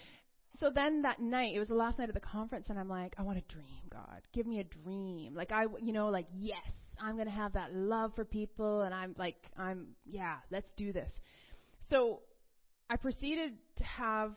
so 0.58 0.70
then 0.74 1.02
that 1.02 1.20
night, 1.20 1.54
it 1.54 1.58
was 1.58 1.68
the 1.68 1.74
last 1.74 1.98
night 1.98 2.08
of 2.08 2.14
the 2.14 2.20
conference, 2.20 2.66
and 2.70 2.78
I'm 2.78 2.88
like, 2.88 3.14
I 3.18 3.22
want 3.22 3.38
a 3.38 3.52
dream, 3.52 3.82
God. 3.90 4.22
Give 4.32 4.46
me 4.46 4.60
a 4.60 4.64
dream. 4.64 5.34
Like, 5.34 5.52
I, 5.52 5.64
you 5.82 5.92
know, 5.92 6.08
like, 6.08 6.26
yes, 6.32 6.66
I'm 7.00 7.14
going 7.14 7.26
to 7.26 7.32
have 7.32 7.54
that 7.54 7.74
love 7.74 8.12
for 8.14 8.24
people, 8.24 8.82
and 8.82 8.94
I'm 8.94 9.14
like, 9.18 9.36
I'm, 9.56 9.88
yeah, 10.04 10.36
let's 10.50 10.70
do 10.76 10.92
this. 10.92 11.10
So 11.90 12.20
I 12.88 12.96
proceeded 12.96 13.54
to 13.76 13.84
have 13.84 14.32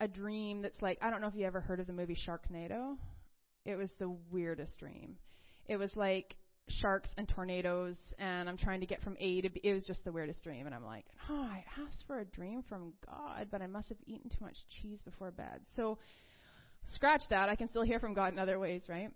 a 0.00 0.08
dream 0.08 0.62
that's 0.62 0.80
like, 0.80 0.98
I 1.02 1.10
don't 1.10 1.20
know 1.20 1.28
if 1.28 1.34
you 1.34 1.46
ever 1.46 1.60
heard 1.60 1.80
of 1.80 1.86
the 1.86 1.92
movie 1.92 2.16
Sharknado. 2.16 2.96
It 3.66 3.76
was 3.76 3.90
the 3.98 4.16
weirdest 4.30 4.78
dream. 4.78 5.16
It 5.66 5.76
was 5.76 5.94
like 5.94 6.34
sharks 6.68 7.10
and 7.16 7.28
tornadoes, 7.28 7.96
and 8.18 8.48
I'm 8.48 8.56
trying 8.56 8.80
to 8.80 8.86
get 8.86 9.02
from 9.02 9.16
A 9.18 9.40
to 9.42 9.50
B. 9.50 9.60
It 9.62 9.74
was 9.74 9.84
just 9.84 10.04
the 10.04 10.12
weirdest 10.12 10.42
dream, 10.42 10.66
and 10.66 10.74
I'm 10.74 10.84
like, 10.84 11.06
oh, 11.28 11.42
I 11.50 11.64
asked 11.80 12.04
for 12.06 12.20
a 12.20 12.24
dream 12.24 12.62
from 12.68 12.92
God, 13.06 13.48
but 13.50 13.62
I 13.62 13.66
must 13.66 13.88
have 13.88 13.98
eaten 14.06 14.30
too 14.30 14.44
much 14.44 14.56
cheese 14.80 14.98
before 15.04 15.30
bed. 15.30 15.60
So, 15.76 15.98
scratch 16.92 17.22
that. 17.30 17.48
I 17.48 17.56
can 17.56 17.68
still 17.68 17.82
hear 17.82 18.00
from 18.00 18.14
God 18.14 18.32
in 18.32 18.38
other 18.38 18.58
ways, 18.58 18.82
right? 18.88 19.10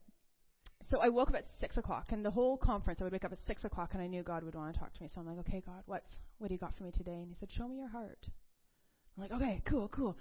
So 0.91 0.99
I 1.01 1.09
woke 1.09 1.29
up 1.29 1.37
at 1.37 1.45
six 1.61 1.77
o'clock, 1.77 2.07
and 2.11 2.25
the 2.25 2.31
whole 2.31 2.57
conference 2.57 3.01
I 3.01 3.05
would 3.05 3.13
wake 3.13 3.25
up 3.25 3.33
at 3.33 3.39
six 3.47 3.65
o'clock, 3.65 3.91
and 3.95 4.03
I 4.03 4.07
knew 4.07 4.23
God 4.23 4.45
would 4.45 4.55
want 4.55 4.75
to 4.75 4.79
talk 4.79 4.93
to 4.95 5.03
me. 5.03 5.09
So 5.15 5.21
I'm 5.21 5.27
like, 5.27 5.39
okay, 5.39 5.63
God, 5.65 5.83
what's 5.87 6.11
what 6.39 6.49
do 6.49 6.55
you 6.55 6.61
got 6.61 6.77
for 6.77 6.85
me 6.85 6.91
today? 6.91 7.13
And 7.13 7.29
He 7.29 7.37
said, 7.39 7.51
show 7.51 7.67
me 7.67 7.77
your 7.77 7.89
heart. 7.89 8.27
I'm 9.17 9.23
like, 9.23 9.33
okay, 9.33 9.63
cool, 9.65 9.89
cool. 9.89 10.17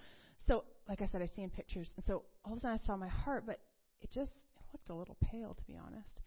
So, 0.47 0.63
like 0.87 1.01
I 1.01 1.07
said, 1.07 1.21
I 1.21 1.29
see 1.35 1.41
in 1.41 1.49
pictures, 1.49 1.91
and 1.97 2.05
so 2.05 2.23
all 2.45 2.53
of 2.53 2.59
a 2.59 2.61
sudden 2.61 2.79
I 2.81 2.85
saw 2.85 2.95
my 2.95 3.07
heart, 3.07 3.43
but 3.45 3.59
it 4.01 4.11
just 4.11 4.31
it 4.55 4.63
looked 4.71 4.89
a 4.89 4.93
little 4.93 5.17
pale, 5.21 5.53
to 5.53 5.63
be 5.65 5.77
honest 5.77 6.22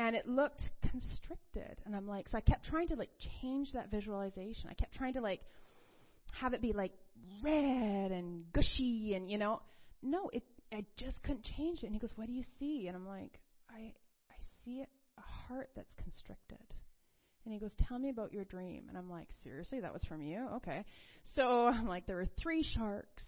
and 0.00 0.16
it 0.16 0.26
looked 0.26 0.62
constricted. 0.90 1.78
And 1.84 1.94
I'm 1.94 2.08
like, 2.08 2.28
so 2.30 2.38
I 2.38 2.40
kept 2.40 2.64
trying 2.64 2.88
to 2.88 2.96
like 2.96 3.10
change 3.42 3.72
that 3.74 3.90
visualization. 3.90 4.70
I 4.70 4.74
kept 4.74 4.94
trying 4.94 5.12
to 5.14 5.20
like 5.20 5.40
have 6.32 6.54
it 6.54 6.62
be 6.62 6.72
like 6.72 6.92
red 7.42 8.10
and 8.10 8.50
gushy 8.52 9.14
and 9.14 9.30
you 9.30 9.36
know, 9.36 9.60
no, 10.02 10.30
it 10.32 10.42
I 10.72 10.84
just 10.96 11.22
couldn't 11.22 11.44
change 11.56 11.82
it. 11.82 11.86
And 11.86 11.94
he 11.94 11.98
goes, 11.98 12.12
"What 12.16 12.28
do 12.28 12.32
you 12.32 12.44
see?" 12.58 12.86
And 12.86 12.96
I'm 12.96 13.06
like, 13.06 13.40
"I 13.68 13.92
I 14.30 14.36
see 14.64 14.82
a 15.18 15.20
heart 15.20 15.68
that's 15.76 15.92
constricted." 16.02 16.64
And 17.44 17.52
he 17.52 17.60
goes, 17.60 17.72
"Tell 17.86 17.98
me 17.98 18.08
about 18.08 18.32
your 18.32 18.44
dream." 18.44 18.86
And 18.88 18.96
I'm 18.96 19.10
like, 19.10 19.28
"Seriously, 19.42 19.80
that 19.80 19.92
was 19.92 20.04
from 20.04 20.22
you? 20.22 20.48
Okay." 20.56 20.84
So 21.34 21.66
I'm 21.66 21.88
like, 21.88 22.06
there 22.06 22.16
were 22.16 22.28
three 22.40 22.62
sharks 22.62 23.24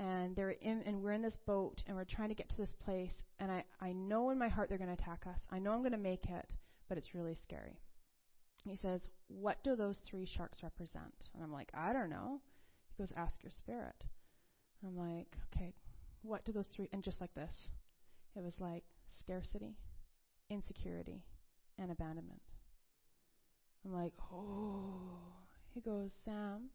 and 0.00 0.34
they're 0.34 0.56
in 0.62 0.82
and 0.86 1.02
we're 1.02 1.12
in 1.12 1.22
this 1.22 1.36
boat 1.46 1.82
and 1.86 1.94
we're 1.94 2.04
trying 2.04 2.30
to 2.30 2.34
get 2.34 2.48
to 2.48 2.56
this 2.56 2.74
place 2.82 3.12
and 3.38 3.52
I, 3.52 3.64
I 3.80 3.92
know 3.92 4.30
in 4.30 4.38
my 4.38 4.48
heart 4.48 4.68
they're 4.68 4.78
going 4.78 4.94
to 4.94 5.00
attack 5.00 5.24
us. 5.28 5.38
I 5.50 5.58
know 5.58 5.72
I'm 5.72 5.80
going 5.80 5.92
to 5.92 5.98
make 5.98 6.24
it, 6.24 6.54
but 6.88 6.96
it's 6.96 7.14
really 7.14 7.34
scary. 7.34 7.78
He 8.64 8.76
says, 8.76 9.02
What 9.28 9.62
do 9.62 9.76
those 9.76 9.98
three 9.98 10.26
sharks 10.26 10.62
represent? 10.62 11.28
And 11.34 11.42
I'm 11.42 11.52
like, 11.52 11.70
I 11.74 11.92
don't 11.92 12.10
know. 12.10 12.40
He 12.88 13.02
goes, 13.02 13.12
Ask 13.16 13.42
your 13.42 13.52
spirit. 13.52 14.04
I'm 14.84 14.96
like, 14.96 15.36
Okay, 15.54 15.74
what 16.22 16.44
do 16.44 16.52
those 16.52 16.66
three 16.66 16.88
and 16.92 17.02
just 17.02 17.20
like 17.20 17.34
this. 17.34 17.52
It 18.34 18.42
was 18.42 18.54
like 18.58 18.84
scarcity, 19.18 19.76
insecurity, 20.48 21.24
and 21.78 21.90
abandonment. 21.90 22.40
I'm 23.84 23.92
like, 23.92 24.12
oh. 24.32 25.10
He 25.74 25.80
goes, 25.80 26.10
Sam, 26.24 26.70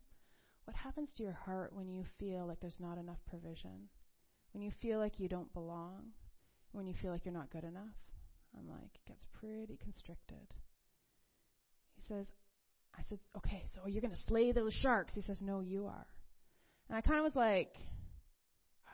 what 0.66 0.76
happens 0.76 1.10
to 1.16 1.24
your 1.24 1.38
heart 1.46 1.72
when 1.74 1.88
you 1.88 2.04
feel 2.20 2.46
like 2.48 2.60
there's 2.60 2.80
not 2.80 2.98
enough 2.98 3.20
provision? 3.30 3.90
When 4.52 4.64
you 4.64 4.72
feel 4.82 5.00
like 5.00 5.20
you 5.20 5.30
don't 5.30 5.52
belong? 5.54 6.12
When 6.72 6.88
you 6.88 6.94
feel 7.02 7.12
like 7.12 7.26
you're 7.26 7.34
not 7.34 7.52
good 7.52 7.64
enough? 7.64 7.96
I'm 8.58 8.70
like, 8.70 8.94
it 8.94 9.08
gets 9.08 9.26
pretty 9.40 9.78
constricted. 9.82 10.48
He 11.96 12.02
says, 12.08 12.26
I 12.98 13.04
said, 13.10 13.20
okay, 13.38 13.64
so 13.74 13.88
you're 13.88 14.02
going 14.02 14.14
to 14.14 14.24
slay 14.28 14.52
those 14.52 14.74
sharks. 14.74 15.14
He 15.14 15.22
says, 15.22 15.38
no, 15.42 15.60
you 15.60 15.86
are. 15.86 16.08
And 16.90 16.98
I 16.98 17.02
kind 17.02 17.20
of 17.20 17.26
was 17.26 17.36
like, 17.36 17.76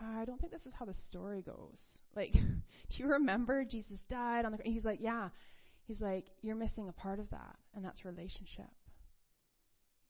I 0.02 0.26
don't 0.26 0.40
think 0.40 0.52
this 0.52 0.66
is 0.66 0.74
how 0.78 0.86
the 0.86 0.96
story 1.10 1.42
goes. 1.42 1.78
Like, 2.16 2.32
do 2.34 2.98
you 2.98 3.08
remember 3.08 3.64
Jesus 3.64 4.00
died 4.10 4.46
on 4.46 4.52
the 4.52 4.58
cross? 4.58 4.74
He's 4.74 4.86
like, 4.86 5.00
yeah. 5.02 5.30
He's 5.88 6.02
like, 6.02 6.26
you're 6.42 6.56
missing 6.56 6.88
a 6.90 6.94
part 6.94 7.20
of 7.20 7.30
that, 7.32 7.56
and 7.76 7.84
that's 7.84 8.06
relationship. 8.06 8.70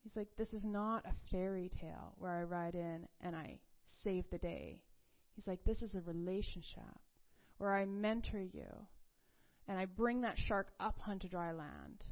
He's 0.03 0.15
like, 0.15 0.29
this 0.38 0.50
is 0.53 0.63
not 0.63 1.05
a 1.05 1.13
fairy 1.31 1.70
tale 1.79 2.13
where 2.17 2.31
I 2.31 2.43
ride 2.43 2.75
in 2.75 3.08
and 3.22 3.36
I 3.36 3.60
save 4.03 4.25
the 4.31 4.38
day. 4.39 4.81
He's 5.36 5.48
like, 5.48 5.63
this 5.63 5.81
is 5.81 5.96
a 5.96 6.01
relationship 6.01 6.84
where 7.58 7.74
I 7.74 7.86
mentor 7.86 8.41
you 8.41 8.67
and 9.67 9.77
I 9.79 9.86
bring 9.86 10.22
that 10.22 10.38
shark 10.38 10.70
up 10.79 10.98
onto 11.08 11.29
dry 11.29 11.51
land 11.51 12.03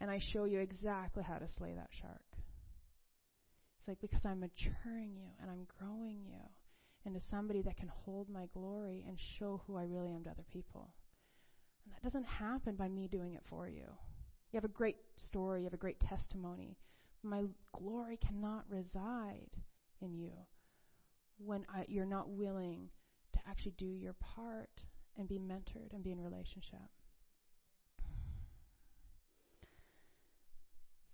and 0.00 0.10
I 0.10 0.18
show 0.32 0.44
you 0.44 0.58
exactly 0.58 1.22
how 1.22 1.38
to 1.38 1.46
slay 1.56 1.72
that 1.74 1.90
shark. 2.00 2.20
It's 3.78 3.88
like 3.88 4.00
because 4.00 4.24
I'm 4.24 4.40
maturing 4.40 5.14
you 5.14 5.28
and 5.40 5.50
I'm 5.50 5.66
growing 5.78 6.24
you 6.26 6.40
into 7.06 7.20
somebody 7.30 7.62
that 7.62 7.76
can 7.76 7.88
hold 7.88 8.28
my 8.28 8.46
glory 8.52 9.04
and 9.06 9.18
show 9.38 9.62
who 9.66 9.76
I 9.76 9.82
really 9.82 10.12
am 10.12 10.24
to 10.24 10.30
other 10.30 10.44
people. 10.52 10.90
And 11.84 11.94
that 11.94 12.02
doesn't 12.02 12.24
happen 12.24 12.76
by 12.76 12.88
me 12.88 13.08
doing 13.08 13.34
it 13.34 13.42
for 13.48 13.68
you. 13.68 13.84
You 14.50 14.56
have 14.56 14.64
a 14.64 14.68
great 14.68 14.96
story, 15.16 15.60
you 15.60 15.64
have 15.64 15.74
a 15.74 15.78
great 15.78 16.00
testimony. 16.00 16.76
My 17.24 17.44
glory 17.72 18.18
cannot 18.18 18.64
reside 18.68 19.50
in 20.00 20.14
you 20.14 20.32
when 21.38 21.64
I, 21.74 21.84
you're 21.88 22.04
not 22.04 22.30
willing 22.30 22.90
to 23.32 23.40
actually 23.48 23.74
do 23.78 23.86
your 23.86 24.14
part 24.14 24.68
and 25.16 25.28
be 25.28 25.38
mentored 25.38 25.92
and 25.92 26.02
be 26.02 26.12
in 26.12 26.20
relationship. 26.20 26.90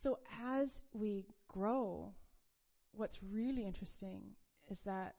So 0.02 0.18
as 0.42 0.68
we 0.92 1.26
grow, 1.48 2.14
what's 2.92 3.18
really 3.22 3.66
interesting 3.66 4.22
is 4.70 4.78
that 4.84 5.14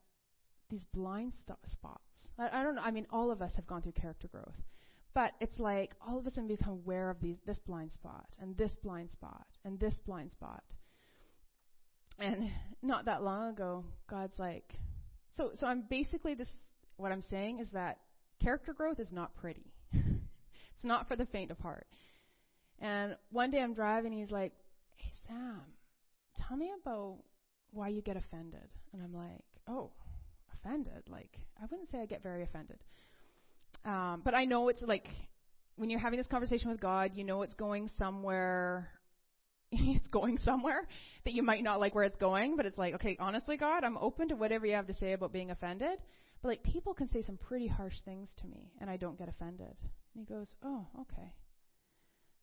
these 0.69 0.83
blind 0.93 1.33
st- 1.35 1.57
spots. 1.65 2.27
I, 2.39 2.59
I, 2.59 2.63
don't 2.63 2.75
know. 2.75 2.81
I 2.83 2.91
mean, 2.91 3.05
all 3.11 3.31
of 3.31 3.41
us 3.41 3.55
have 3.55 3.67
gone 3.67 3.81
through 3.81 3.91
character 3.91 4.27
growth, 4.27 4.55
but 5.13 5.33
it's 5.39 5.59
like 5.59 5.93
all 6.05 6.17
of 6.17 6.25
a 6.25 6.31
sudden 6.31 6.47
we 6.47 6.55
become 6.55 6.73
aware 6.73 7.09
of 7.09 7.19
these 7.19 7.37
this 7.45 7.59
blind 7.59 7.91
spot 7.93 8.27
and 8.41 8.57
this 8.57 8.73
blind 8.81 9.11
spot 9.11 9.45
and 9.65 9.79
this 9.79 9.99
blind 9.99 10.31
spot. 10.31 10.63
And 12.19 12.49
not 12.81 13.05
that 13.05 13.23
long 13.23 13.49
ago, 13.49 13.85
God's 14.09 14.37
like, 14.37 14.73
so 15.35 15.51
so 15.59 15.67
I'm 15.67 15.83
basically 15.89 16.33
this. 16.33 16.49
What 16.97 17.11
I'm 17.11 17.23
saying 17.29 17.59
is 17.59 17.69
that 17.73 17.97
character 18.41 18.73
growth 18.73 18.99
is 18.99 19.11
not 19.11 19.35
pretty. 19.35 19.73
it's 19.93 20.83
not 20.83 21.07
for 21.07 21.15
the 21.15 21.25
faint 21.25 21.51
of 21.51 21.59
heart. 21.59 21.87
And 22.79 23.15
one 23.31 23.51
day 23.51 23.61
I'm 23.61 23.73
driving, 23.73 24.11
he's 24.11 24.31
like, 24.31 24.53
"Hey 24.97 25.11
Sam, 25.27 25.61
tell 26.37 26.57
me 26.57 26.71
about 26.81 27.17
why 27.71 27.87
you 27.89 28.01
get 28.01 28.17
offended." 28.17 28.69
And 28.93 29.01
I'm 29.01 29.13
like, 29.13 29.43
"Oh, 29.67 29.91
offended? 30.53 31.03
Like 31.07 31.39
I 31.61 31.65
wouldn't 31.69 31.89
say 31.91 31.99
I 31.99 32.05
get 32.05 32.23
very 32.23 32.43
offended, 32.43 32.79
um, 33.85 34.21
but 34.23 34.33
I 34.35 34.45
know 34.45 34.69
it's 34.69 34.81
like 34.81 35.07
when 35.75 35.89
you're 35.89 35.99
having 35.99 36.17
this 36.17 36.27
conversation 36.27 36.69
with 36.69 36.79
God, 36.79 37.11
you 37.15 37.23
know 37.23 37.41
it's 37.41 37.55
going 37.55 37.89
somewhere. 37.97 38.89
it's 39.95 40.07
going 40.09 40.37
somewhere 40.39 40.87
that 41.23 41.33
you 41.33 41.43
might 41.43 41.63
not 41.63 41.79
like 41.79 41.95
where 41.95 42.03
it's 42.03 42.17
going, 42.17 42.57
but 42.57 42.65
it's 42.65 42.77
like, 42.77 42.95
okay, 42.95 43.15
honestly, 43.19 43.57
God, 43.57 43.83
I'm 43.83 43.97
open 43.97 44.29
to 44.29 44.35
whatever 44.35 44.65
you 44.65 44.73
have 44.73 44.87
to 44.87 44.93
say 44.93 45.13
about 45.13 45.31
being 45.31 45.51
offended. 45.51 45.99
But 46.41 46.49
like 46.49 46.63
people 46.63 46.93
can 46.93 47.09
say 47.09 47.21
some 47.21 47.37
pretty 47.37 47.67
harsh 47.67 47.99
things 48.03 48.29
to 48.41 48.47
me 48.47 48.71
and 48.79 48.89
I 48.89 48.97
don't 48.97 49.17
get 49.17 49.29
offended. 49.29 49.75
And 50.15 50.25
he 50.27 50.33
goes, 50.33 50.47
Oh, 50.63 50.87
okay. 51.01 51.33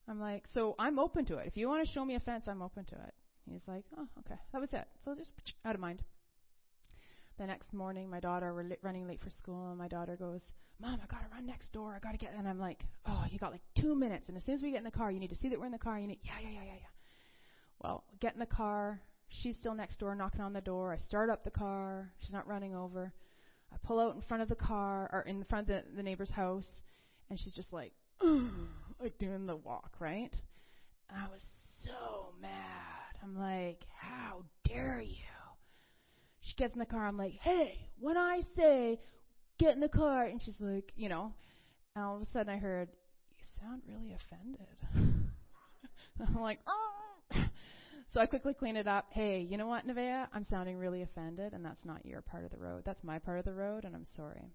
I'm 0.08 0.20
like, 0.20 0.44
so 0.54 0.74
I'm 0.78 0.98
open 0.98 1.26
to 1.26 1.36
it. 1.36 1.46
If 1.46 1.56
you 1.56 1.68
want 1.68 1.86
to 1.86 1.92
show 1.92 2.04
me 2.04 2.14
offense, 2.14 2.44
I'm 2.48 2.62
open 2.62 2.86
to 2.86 2.94
it. 2.94 3.14
He's 3.50 3.60
like, 3.66 3.84
oh, 3.96 4.06
okay. 4.20 4.38
That 4.52 4.60
was 4.60 4.70
it. 4.72 4.86
So 5.04 5.14
just 5.14 5.32
out 5.64 5.74
of 5.74 5.80
mind. 5.80 6.02
The 7.38 7.46
next 7.46 7.72
morning, 7.72 8.10
my 8.10 8.20
daughter, 8.20 8.52
we're 8.52 8.64
li- 8.64 8.78
running 8.82 9.06
late 9.06 9.20
for 9.22 9.30
school, 9.30 9.68
and 9.68 9.78
my 9.78 9.86
daughter 9.86 10.16
goes, 10.16 10.40
Mom, 10.80 10.98
I 11.02 11.06
gotta 11.06 11.26
run 11.32 11.46
next 11.46 11.72
door. 11.72 11.94
I 11.94 11.98
gotta 11.98 12.18
get. 12.18 12.32
And 12.36 12.48
I'm 12.48 12.58
like, 12.58 12.84
Oh, 13.06 13.24
you 13.30 13.38
got 13.38 13.52
like 13.52 13.62
two 13.78 13.94
minutes. 13.94 14.28
And 14.28 14.36
as 14.36 14.44
soon 14.44 14.54
as 14.54 14.62
we 14.62 14.70
get 14.70 14.78
in 14.78 14.84
the 14.84 14.90
car, 14.90 15.10
you 15.10 15.20
need 15.20 15.30
to 15.30 15.36
see 15.36 15.48
that 15.48 15.58
we're 15.58 15.66
in 15.66 15.72
the 15.72 15.78
car. 15.78 15.98
You 15.98 16.06
need, 16.06 16.20
yeah, 16.22 16.38
yeah, 16.42 16.50
yeah, 16.50 16.64
yeah, 16.64 16.72
yeah. 16.80 16.97
Well, 17.82 18.04
get 18.20 18.34
in 18.34 18.40
the 18.40 18.46
car. 18.46 19.00
She's 19.28 19.56
still 19.56 19.74
next 19.74 20.00
door 20.00 20.14
knocking 20.14 20.40
on 20.40 20.52
the 20.52 20.60
door. 20.60 20.92
I 20.92 20.96
start 20.96 21.30
up 21.30 21.44
the 21.44 21.50
car. 21.50 22.12
She's 22.20 22.32
not 22.32 22.46
running 22.46 22.74
over. 22.74 23.12
I 23.72 23.76
pull 23.84 24.00
out 24.00 24.14
in 24.14 24.22
front 24.22 24.42
of 24.42 24.48
the 24.48 24.54
car 24.54 25.10
or 25.12 25.22
in 25.22 25.44
front 25.44 25.68
of 25.68 25.84
the, 25.84 25.96
the 25.96 26.02
neighbor's 26.02 26.30
house, 26.30 26.66
and 27.28 27.38
she's 27.38 27.52
just 27.52 27.72
like, 27.72 27.92
like 28.22 29.18
doing 29.18 29.46
the 29.46 29.56
walk, 29.56 29.92
right? 30.00 30.34
And 31.10 31.18
I 31.18 31.28
was 31.30 31.42
so 31.84 32.32
mad. 32.40 32.50
I'm 33.22 33.38
like, 33.38 33.84
how 33.96 34.44
dare 34.64 35.02
you? 35.04 35.14
She 36.40 36.54
gets 36.56 36.72
in 36.72 36.78
the 36.78 36.86
car. 36.86 37.06
I'm 37.06 37.18
like, 37.18 37.34
hey, 37.42 37.90
when 38.00 38.16
I 38.16 38.40
say 38.56 38.98
get 39.58 39.74
in 39.74 39.80
the 39.80 39.88
car, 39.88 40.24
and 40.24 40.42
she's 40.42 40.56
like, 40.60 40.92
you 40.96 41.08
know, 41.08 41.34
and 41.94 42.04
all 42.04 42.16
of 42.16 42.22
a 42.22 42.30
sudden 42.32 42.52
I 42.52 42.58
heard, 42.58 42.88
you 43.36 43.44
sound 43.60 43.82
really 43.86 44.14
offended. 44.14 45.30
I'm 46.26 46.40
like, 46.40 46.60
oh. 46.66 46.88
So 48.14 48.20
I 48.20 48.26
quickly 48.26 48.54
clean 48.54 48.76
it 48.76 48.88
up. 48.88 49.06
Hey, 49.10 49.40
you 49.40 49.58
know 49.58 49.66
what, 49.66 49.86
Nevaeh? 49.86 50.28
I'm 50.32 50.46
sounding 50.48 50.78
really 50.78 51.02
offended, 51.02 51.52
and 51.52 51.64
that's 51.64 51.84
not 51.84 52.06
your 52.06 52.22
part 52.22 52.44
of 52.44 52.50
the 52.50 52.56
road. 52.56 52.82
That's 52.86 53.04
my 53.04 53.18
part 53.18 53.38
of 53.38 53.44
the 53.44 53.52
road, 53.52 53.84
and 53.84 53.94
I'm 53.94 54.06
sorry. 54.16 54.54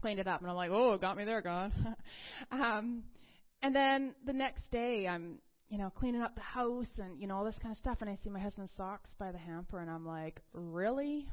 Cleaned 0.00 0.18
it 0.18 0.26
up, 0.26 0.40
and 0.40 0.48
I'm 0.48 0.56
like, 0.56 0.70
oh, 0.72 0.96
got 0.96 1.18
me 1.18 1.24
there, 1.24 1.42
God. 1.42 1.70
um, 2.50 3.04
and 3.62 3.76
then 3.76 4.14
the 4.24 4.32
next 4.32 4.70
day, 4.70 5.06
I'm, 5.06 5.38
you 5.68 5.76
know, 5.76 5.90
cleaning 5.90 6.22
up 6.22 6.34
the 6.34 6.40
house 6.40 6.88
and, 6.96 7.20
you 7.20 7.26
know, 7.26 7.36
all 7.36 7.44
this 7.44 7.58
kind 7.60 7.72
of 7.72 7.78
stuff, 7.78 7.98
and 8.00 8.08
I 8.08 8.18
see 8.24 8.30
my 8.30 8.40
husband's 8.40 8.72
socks 8.74 9.10
by 9.18 9.32
the 9.32 9.38
hamper, 9.38 9.78
and 9.78 9.90
I'm 9.90 10.06
like, 10.06 10.40
really? 10.54 11.28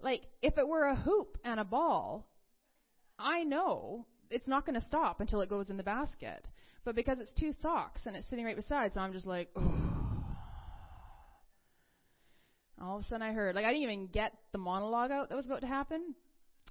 Like, 0.00 0.22
if 0.42 0.58
it 0.58 0.66
were 0.66 0.84
a 0.86 0.96
hoop 0.96 1.38
and 1.44 1.60
a 1.60 1.64
ball, 1.64 2.28
I 3.20 3.44
know 3.44 4.06
it's 4.30 4.48
not 4.48 4.66
going 4.66 4.78
to 4.78 4.84
stop 4.86 5.20
until 5.20 5.40
it 5.42 5.48
goes 5.48 5.70
in 5.70 5.76
the 5.76 5.84
basket. 5.84 6.48
But 6.84 6.94
because 6.94 7.18
it's 7.18 7.32
two 7.38 7.52
socks 7.62 8.02
and 8.06 8.14
it's 8.14 8.28
sitting 8.28 8.44
right 8.44 8.56
beside, 8.56 8.92
so 8.92 9.00
I'm 9.00 9.12
just 9.12 9.26
like, 9.26 9.48
oh. 9.56 9.94
All 12.80 12.98
of 12.98 13.04
a 13.04 13.08
sudden 13.08 13.22
I 13.22 13.32
heard, 13.32 13.54
like 13.54 13.64
I 13.64 13.68
didn't 13.68 13.84
even 13.84 14.06
get 14.08 14.32
the 14.52 14.58
monologue 14.58 15.10
out 15.10 15.28
that 15.30 15.36
was 15.36 15.46
about 15.46 15.62
to 15.62 15.66
happen. 15.66 16.14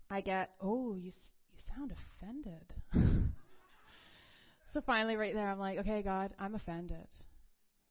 I 0.10 0.22
get, 0.22 0.52
oh, 0.62 0.96
you 0.96 1.12
you 1.52 1.60
sound 1.76 1.92
offended. 1.92 2.74
so 4.74 4.82
finally, 4.82 5.16
right 5.16 5.34
there, 5.34 5.50
I'm 5.50 5.60
like, 5.60 5.80
okay, 5.80 6.04
God, 6.04 6.34
I'm 6.38 6.56
offended. 6.56 7.08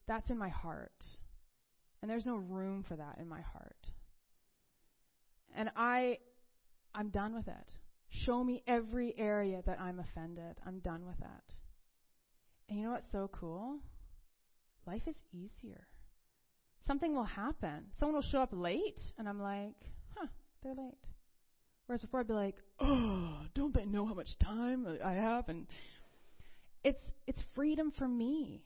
That's 0.06 0.30
in 0.30 0.38
my 0.38 0.50
heart, 0.50 1.04
and 2.00 2.10
there's 2.10 2.26
no 2.26 2.36
room 2.36 2.84
for 2.86 2.96
that 2.96 3.18
in 3.18 3.28
my 3.28 3.40
heart. 3.40 3.86
And 5.56 5.70
I, 5.74 6.18
I'm 6.94 7.08
done 7.08 7.34
with 7.34 7.48
it. 7.48 7.72
Show 8.08 8.44
me 8.44 8.62
every 8.66 9.14
area 9.16 9.62
that 9.66 9.80
I'm 9.80 9.98
offended. 9.98 10.58
I'm 10.66 10.80
done 10.80 11.06
with 11.06 11.18
that. 11.20 11.44
And 12.72 12.80
you 12.80 12.86
know 12.86 12.92
what's 12.92 13.12
so 13.12 13.28
cool? 13.34 13.80
Life 14.86 15.02
is 15.06 15.16
easier. 15.30 15.86
Something 16.86 17.14
will 17.14 17.22
happen. 17.22 17.88
Someone 17.98 18.14
will 18.14 18.22
show 18.22 18.40
up 18.40 18.48
late, 18.50 18.98
and 19.18 19.28
I'm 19.28 19.42
like, 19.42 19.74
huh, 20.16 20.28
they're 20.62 20.74
late. 20.74 20.96
Whereas 21.84 22.00
before 22.00 22.20
I'd 22.20 22.28
be 22.28 22.32
like, 22.32 22.56
oh, 22.80 23.42
don't 23.54 23.74
they 23.74 23.84
know 23.84 24.06
how 24.06 24.14
much 24.14 24.38
time 24.38 24.86
I 25.04 25.12
have? 25.12 25.50
And 25.50 25.66
it's 26.82 27.04
it's 27.26 27.44
freedom 27.54 27.92
for 27.98 28.08
me. 28.08 28.64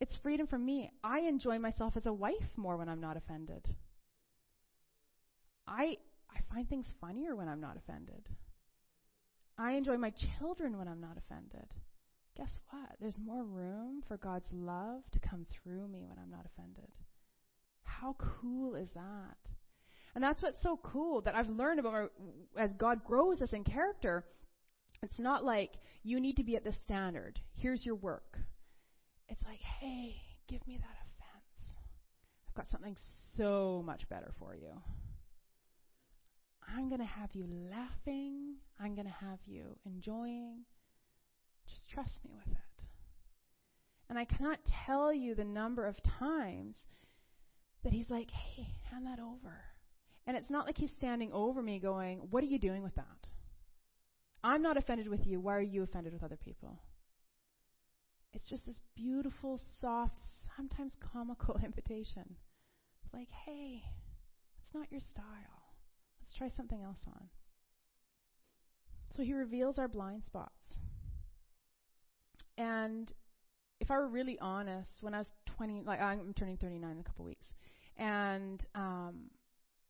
It's 0.00 0.16
freedom 0.22 0.46
for 0.46 0.58
me. 0.58 0.88
I 1.02 1.22
enjoy 1.22 1.58
myself 1.58 1.96
as 1.96 2.06
a 2.06 2.12
wife 2.12 2.56
more 2.56 2.76
when 2.76 2.88
I'm 2.88 3.00
not 3.00 3.16
offended. 3.16 3.66
I 5.66 5.96
I 6.30 6.38
find 6.54 6.68
things 6.68 6.86
funnier 7.00 7.34
when 7.34 7.48
I'm 7.48 7.60
not 7.60 7.76
offended. 7.76 8.28
I 9.58 9.72
enjoy 9.72 9.96
my 9.96 10.12
children 10.38 10.78
when 10.78 10.86
I'm 10.86 11.00
not 11.00 11.18
offended 11.18 11.66
guess 12.36 12.60
what? 12.70 12.96
There's 13.00 13.18
more 13.18 13.44
room 13.44 14.02
for 14.06 14.16
God's 14.16 14.48
love 14.52 15.02
to 15.12 15.18
come 15.18 15.46
through 15.50 15.88
me 15.88 16.04
when 16.06 16.18
I'm 16.18 16.30
not 16.30 16.46
offended. 16.46 16.90
How 17.82 18.16
cool 18.18 18.74
is 18.74 18.88
that? 18.94 19.36
And 20.14 20.22
that's 20.22 20.42
what's 20.42 20.62
so 20.62 20.78
cool 20.82 21.20
that 21.22 21.34
I've 21.34 21.48
learned 21.48 21.80
about 21.80 22.12
as 22.56 22.72
God 22.74 23.04
grows 23.04 23.40
us 23.40 23.52
in 23.52 23.64
character. 23.64 24.24
It's 25.02 25.18
not 25.18 25.44
like 25.44 25.72
you 26.02 26.20
need 26.20 26.36
to 26.36 26.44
be 26.44 26.56
at 26.56 26.64
this 26.64 26.76
standard. 26.84 27.40
Here's 27.54 27.84
your 27.84 27.94
work. 27.94 28.38
It's 29.28 29.42
like, 29.44 29.60
hey, 29.80 30.16
give 30.48 30.66
me 30.66 30.76
that 30.76 30.84
offense. 30.84 31.76
I've 32.48 32.54
got 32.54 32.70
something 32.70 32.96
so 33.36 33.82
much 33.84 34.08
better 34.08 34.32
for 34.38 34.54
you. 34.54 34.80
I'm 36.76 36.88
going 36.88 37.00
to 37.00 37.06
have 37.06 37.30
you 37.32 37.46
laughing. 37.70 38.56
I'm 38.78 38.94
going 38.94 39.06
to 39.06 39.26
have 39.26 39.38
you 39.46 39.76
enjoying. 39.84 40.64
Just 41.68 41.88
trust 41.88 42.24
me 42.24 42.32
with 42.34 42.52
it. 42.52 42.86
And 44.08 44.18
I 44.18 44.24
cannot 44.24 44.58
tell 44.86 45.12
you 45.12 45.34
the 45.34 45.44
number 45.44 45.86
of 45.86 46.02
times 46.02 46.74
that 47.82 47.92
he's 47.92 48.10
like, 48.10 48.30
hey, 48.30 48.68
hand 48.90 49.06
that 49.06 49.18
over. 49.18 49.64
And 50.26 50.36
it's 50.36 50.50
not 50.50 50.66
like 50.66 50.76
he's 50.76 50.92
standing 50.96 51.32
over 51.32 51.62
me 51.62 51.78
going, 51.78 52.18
what 52.30 52.44
are 52.44 52.48
you 52.48 52.58
doing 52.58 52.82
with 52.82 52.94
that? 52.94 53.28
I'm 54.44 54.62
not 54.62 54.76
offended 54.76 55.08
with 55.08 55.26
you. 55.26 55.40
Why 55.40 55.56
are 55.56 55.60
you 55.60 55.82
offended 55.82 56.12
with 56.12 56.22
other 56.22 56.36
people? 56.36 56.80
It's 58.32 58.48
just 58.48 58.66
this 58.66 58.80
beautiful, 58.96 59.60
soft, 59.80 60.14
sometimes 60.56 60.92
comical 61.12 61.60
invitation. 61.64 62.36
It's 63.04 63.14
like, 63.14 63.28
hey, 63.46 63.82
it's 64.58 64.74
not 64.74 64.90
your 64.90 65.00
style. 65.00 65.74
Let's 66.20 66.34
try 66.34 66.48
something 66.56 66.82
else 66.82 67.00
on. 67.06 67.28
So 69.14 69.22
he 69.22 69.34
reveals 69.34 69.78
our 69.78 69.88
blind 69.88 70.24
spots. 70.24 70.76
And 72.62 73.12
if 73.80 73.90
I 73.90 73.98
were 73.98 74.06
really 74.06 74.38
honest, 74.38 74.98
when 75.00 75.14
I 75.14 75.18
was 75.18 75.32
20, 75.56 75.82
like 75.84 76.00
I'm 76.00 76.32
turning 76.34 76.56
39 76.56 76.90
in 76.90 77.00
a 77.00 77.02
couple 77.02 77.24
weeks, 77.24 77.46
and 77.96 78.64
um, 78.76 79.30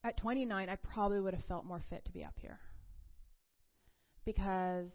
at 0.02 0.16
29, 0.16 0.70
I 0.70 0.76
probably 0.76 1.20
would 1.20 1.34
have 1.34 1.44
felt 1.44 1.66
more 1.66 1.82
fit 1.90 2.02
to 2.06 2.12
be 2.12 2.24
up 2.24 2.34
here 2.40 2.60
because 4.24 4.88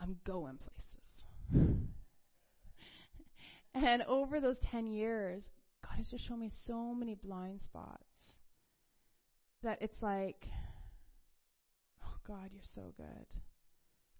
I'm 0.00 0.18
going 0.24 0.58
places. 0.58 1.80
and 3.74 4.02
over 4.02 4.40
those 4.40 4.58
10 4.62 4.86
years, 4.86 5.42
God 5.84 5.96
has 5.96 6.08
just 6.08 6.28
shown 6.28 6.38
me 6.38 6.52
so 6.66 6.94
many 6.94 7.16
blind 7.16 7.62
spots 7.64 8.04
that 9.64 9.78
it's 9.80 10.00
like, 10.00 10.46
oh, 12.04 12.14
God, 12.28 12.50
you're 12.52 12.62
so 12.76 12.94
good. 12.96 13.26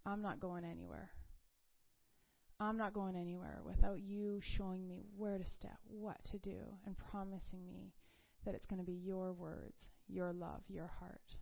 I'm 0.05 0.21
not 0.21 0.41
going 0.41 0.65
anywhere. 0.65 1.11
I'm 2.61 2.77
not 2.77 2.93
going 2.93 3.15
anywhere 3.15 3.59
without 3.65 4.01
you 4.01 4.39
showing 4.39 4.87
me 4.87 5.07
where 5.17 5.39
to 5.39 5.45
step, 5.45 5.79
what 5.87 6.23
to 6.31 6.37
do, 6.37 6.59
and 6.85 6.95
promising 7.09 7.65
me 7.65 7.91
that 8.45 8.53
it's 8.53 8.67
going 8.67 8.79
to 8.79 8.85
be 8.85 8.93
your 9.03 9.33
words, 9.33 9.89
your 10.07 10.31
love, 10.31 10.61
your 10.67 10.85
heart. 10.99 11.37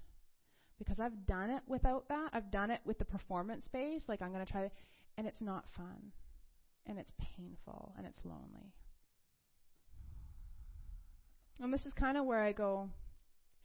Because 0.78 0.98
I've 0.98 1.28
done 1.28 1.50
it 1.50 1.62
without 1.68 2.08
that. 2.08 2.30
I've 2.32 2.50
done 2.52 2.72
it 2.72 2.80
with 2.86 3.00
the 3.00 3.06
performance 3.06 3.66
space. 3.66 4.04
Like 4.08 4.22
I'm 4.22 4.32
going 4.32 4.46
to 4.46 4.52
try, 4.52 4.72
and 5.18 5.28
it's 5.28 5.42
not 5.42 5.66
fun. 5.76 6.14
And 6.86 6.98
it's 6.98 7.12
painful 7.20 7.94
and 7.98 8.08
it's 8.08 8.20
lonely. 8.24 8.74
And 11.62 11.74
this 11.74 11.86
is 11.86 11.94
kind 11.94 12.18
of 12.18 12.24
where 12.24 12.42
I 12.42 12.54
go. 12.54 12.90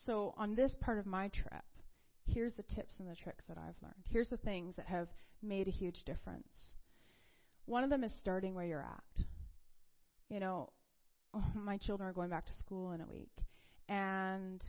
So, 0.04 0.34
on 0.36 0.56
this 0.56 0.74
part 0.80 0.98
of 0.98 1.06
my 1.06 1.28
trip, 1.28 1.64
here's 2.26 2.52
the 2.54 2.64
tips 2.64 2.98
and 2.98 3.08
the 3.08 3.14
tricks 3.14 3.44
that 3.48 3.56
I've 3.56 3.80
learned. 3.80 4.04
Here's 4.10 4.28
the 4.28 4.36
things 4.38 4.74
that 4.74 4.86
have 4.86 5.06
made 5.40 5.68
a 5.68 5.70
huge 5.70 6.02
difference. 6.04 6.48
One 7.66 7.84
of 7.84 7.90
them 7.90 8.04
is 8.04 8.12
starting 8.20 8.54
where 8.54 8.64
you're 8.64 8.82
at. 8.82 9.24
You 10.28 10.40
know, 10.40 10.70
my 11.54 11.78
children 11.78 12.08
are 12.08 12.12
going 12.12 12.30
back 12.30 12.46
to 12.46 12.52
school 12.58 12.92
in 12.92 13.00
a 13.00 13.06
week. 13.06 13.32
And 13.88 14.62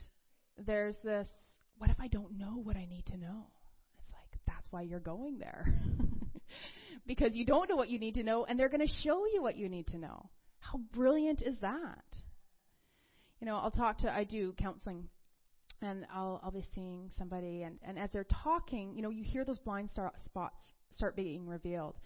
there's 0.58 0.96
this 1.02 1.28
what 1.78 1.90
if 1.90 1.96
I 2.00 2.08
don't 2.08 2.38
know 2.38 2.60
what 2.62 2.76
I 2.76 2.86
need 2.86 3.04
to 3.06 3.16
know? 3.16 3.46
It's 3.98 4.12
like, 4.12 4.40
that's 4.46 4.70
why 4.70 4.82
you're 4.82 5.00
going 5.00 5.38
there. 5.38 5.74
because 7.06 7.34
you 7.34 7.44
don't 7.44 7.68
know 7.68 7.76
what 7.76 7.90
you 7.90 7.98
need 7.98 8.14
to 8.14 8.22
know, 8.22 8.44
and 8.44 8.58
they're 8.58 8.68
going 8.68 8.86
to 8.86 8.92
show 9.04 9.24
you 9.32 9.42
what 9.42 9.56
you 9.56 9.68
need 9.68 9.88
to 9.88 9.98
know. 9.98 10.30
How 10.58 10.80
brilliant 10.94 11.42
is 11.42 11.56
that? 11.60 12.04
You 13.40 13.46
know, 13.46 13.56
I'll 13.56 13.70
talk 13.70 13.98
to, 13.98 14.12
I 14.12 14.24
do 14.24 14.54
counseling, 14.58 15.08
and 15.82 16.06
I'll, 16.12 16.40
I'll 16.42 16.50
be 16.50 16.64
seeing 16.74 17.10
somebody, 17.18 17.62
and, 17.62 17.78
and 17.86 17.98
as 17.98 18.10
they're 18.12 18.26
talking, 18.42 18.94
you 18.96 19.02
know, 19.02 19.10
you 19.10 19.22
hear 19.22 19.44
those 19.44 19.58
blind 19.58 19.90
star, 19.90 20.12
spots 20.24 20.64
start 20.94 21.14
being 21.14 21.46
revealed. 21.46 21.96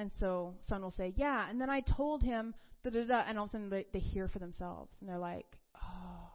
And 0.00 0.10
so 0.18 0.54
someone 0.66 0.84
will 0.84 0.96
say, 0.96 1.12
yeah, 1.14 1.50
and 1.50 1.60
then 1.60 1.68
I 1.68 1.80
told 1.80 2.22
him, 2.22 2.54
da 2.82 2.88
da 2.88 3.04
da, 3.04 3.22
and 3.28 3.36
all 3.38 3.44
of 3.44 3.50
a 3.50 3.52
sudden 3.52 3.68
they, 3.68 3.84
they 3.92 3.98
hear 3.98 4.28
for 4.28 4.38
themselves, 4.38 4.90
and 4.98 5.06
they're 5.06 5.18
like, 5.18 5.44
oh, 5.76 6.30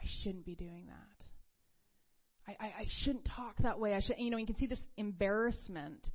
I 0.00 0.06
shouldn't 0.22 0.46
be 0.46 0.54
doing 0.54 0.86
that. 0.86 2.54
I, 2.58 2.64
I, 2.64 2.66
I 2.68 2.86
shouldn't 2.88 3.28
talk 3.36 3.56
that 3.58 3.78
way. 3.78 3.92
I 3.92 4.00
should, 4.00 4.16
you 4.18 4.30
know, 4.30 4.38
you 4.38 4.46
can 4.46 4.56
see 4.56 4.66
this 4.66 4.80
embarrassment. 4.96 6.06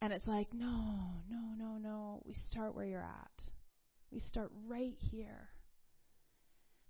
And 0.00 0.12
it's 0.12 0.28
like, 0.28 0.46
no, 0.54 0.92
no, 1.28 1.40
no, 1.58 1.76
no. 1.82 2.22
We 2.24 2.34
start 2.48 2.76
where 2.76 2.86
you're 2.86 3.00
at. 3.00 3.42
We 4.12 4.20
start 4.20 4.52
right 4.68 4.94
here. 5.10 5.48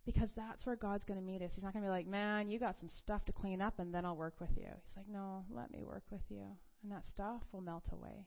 Because 0.05 0.29
that's 0.37 0.67
where 0.67 0.77
God's 0.77 1.05
going 1.05 1.19
to 1.19 1.25
meet 1.25 1.41
us. 1.41 1.53
He's 1.55 1.65
not 1.65 1.73
going 1.73 1.85
to 1.85 1.89
be 1.89 1.91
like, 1.91 2.07
man, 2.07 2.51
you 2.51 2.59
got 2.59 2.77
some 2.81 2.91
stuff 3.03 3.25
to 3.25 3.33
clean 3.33 3.63
up 3.63 3.79
and 3.79 3.95
then 3.95 4.05
I'll 4.05 4.15
work 4.17 4.35
with 4.41 4.51
you. 4.57 4.67
He's 4.67 4.97
like, 4.97 5.09
no, 5.11 5.47
let 5.51 5.71
me 5.71 5.83
work 5.83 6.05
with 6.11 6.21
you. 6.29 6.45
And 6.83 6.93
that 6.93 7.05
stuff 7.09 7.41
will 7.51 7.63
melt 7.63 7.85
away. 7.91 8.27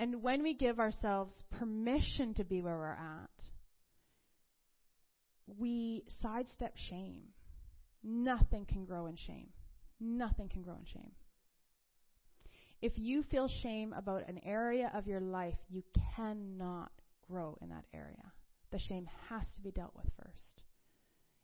And 0.00 0.22
when 0.22 0.42
we 0.42 0.54
give 0.54 0.80
ourselves 0.80 1.34
permission 1.58 2.32
to 2.34 2.44
be 2.44 2.62
where 2.62 2.78
we're 2.78 2.92
at, 2.92 3.44
we 5.58 6.04
sidestep 6.22 6.72
shame. 6.88 7.24
Nothing 8.02 8.64
can 8.64 8.86
grow 8.86 9.08
in 9.08 9.16
shame. 9.16 9.48
Nothing 10.00 10.48
can 10.48 10.62
grow 10.62 10.76
in 10.76 10.86
shame. 10.90 11.12
If 12.80 12.94
you 12.96 13.24
feel 13.24 13.50
shame 13.62 13.92
about 13.92 14.26
an 14.26 14.40
area 14.42 14.90
of 14.94 15.06
your 15.06 15.20
life, 15.20 15.58
you 15.68 15.82
cannot 16.16 16.92
grow 17.30 17.58
in 17.60 17.68
that 17.68 17.84
area. 17.92 18.32
The 18.72 18.78
shame 18.78 19.06
has 19.28 19.42
to 19.54 19.60
be 19.60 19.70
dealt 19.70 19.94
with 19.94 20.06
first. 20.16 20.62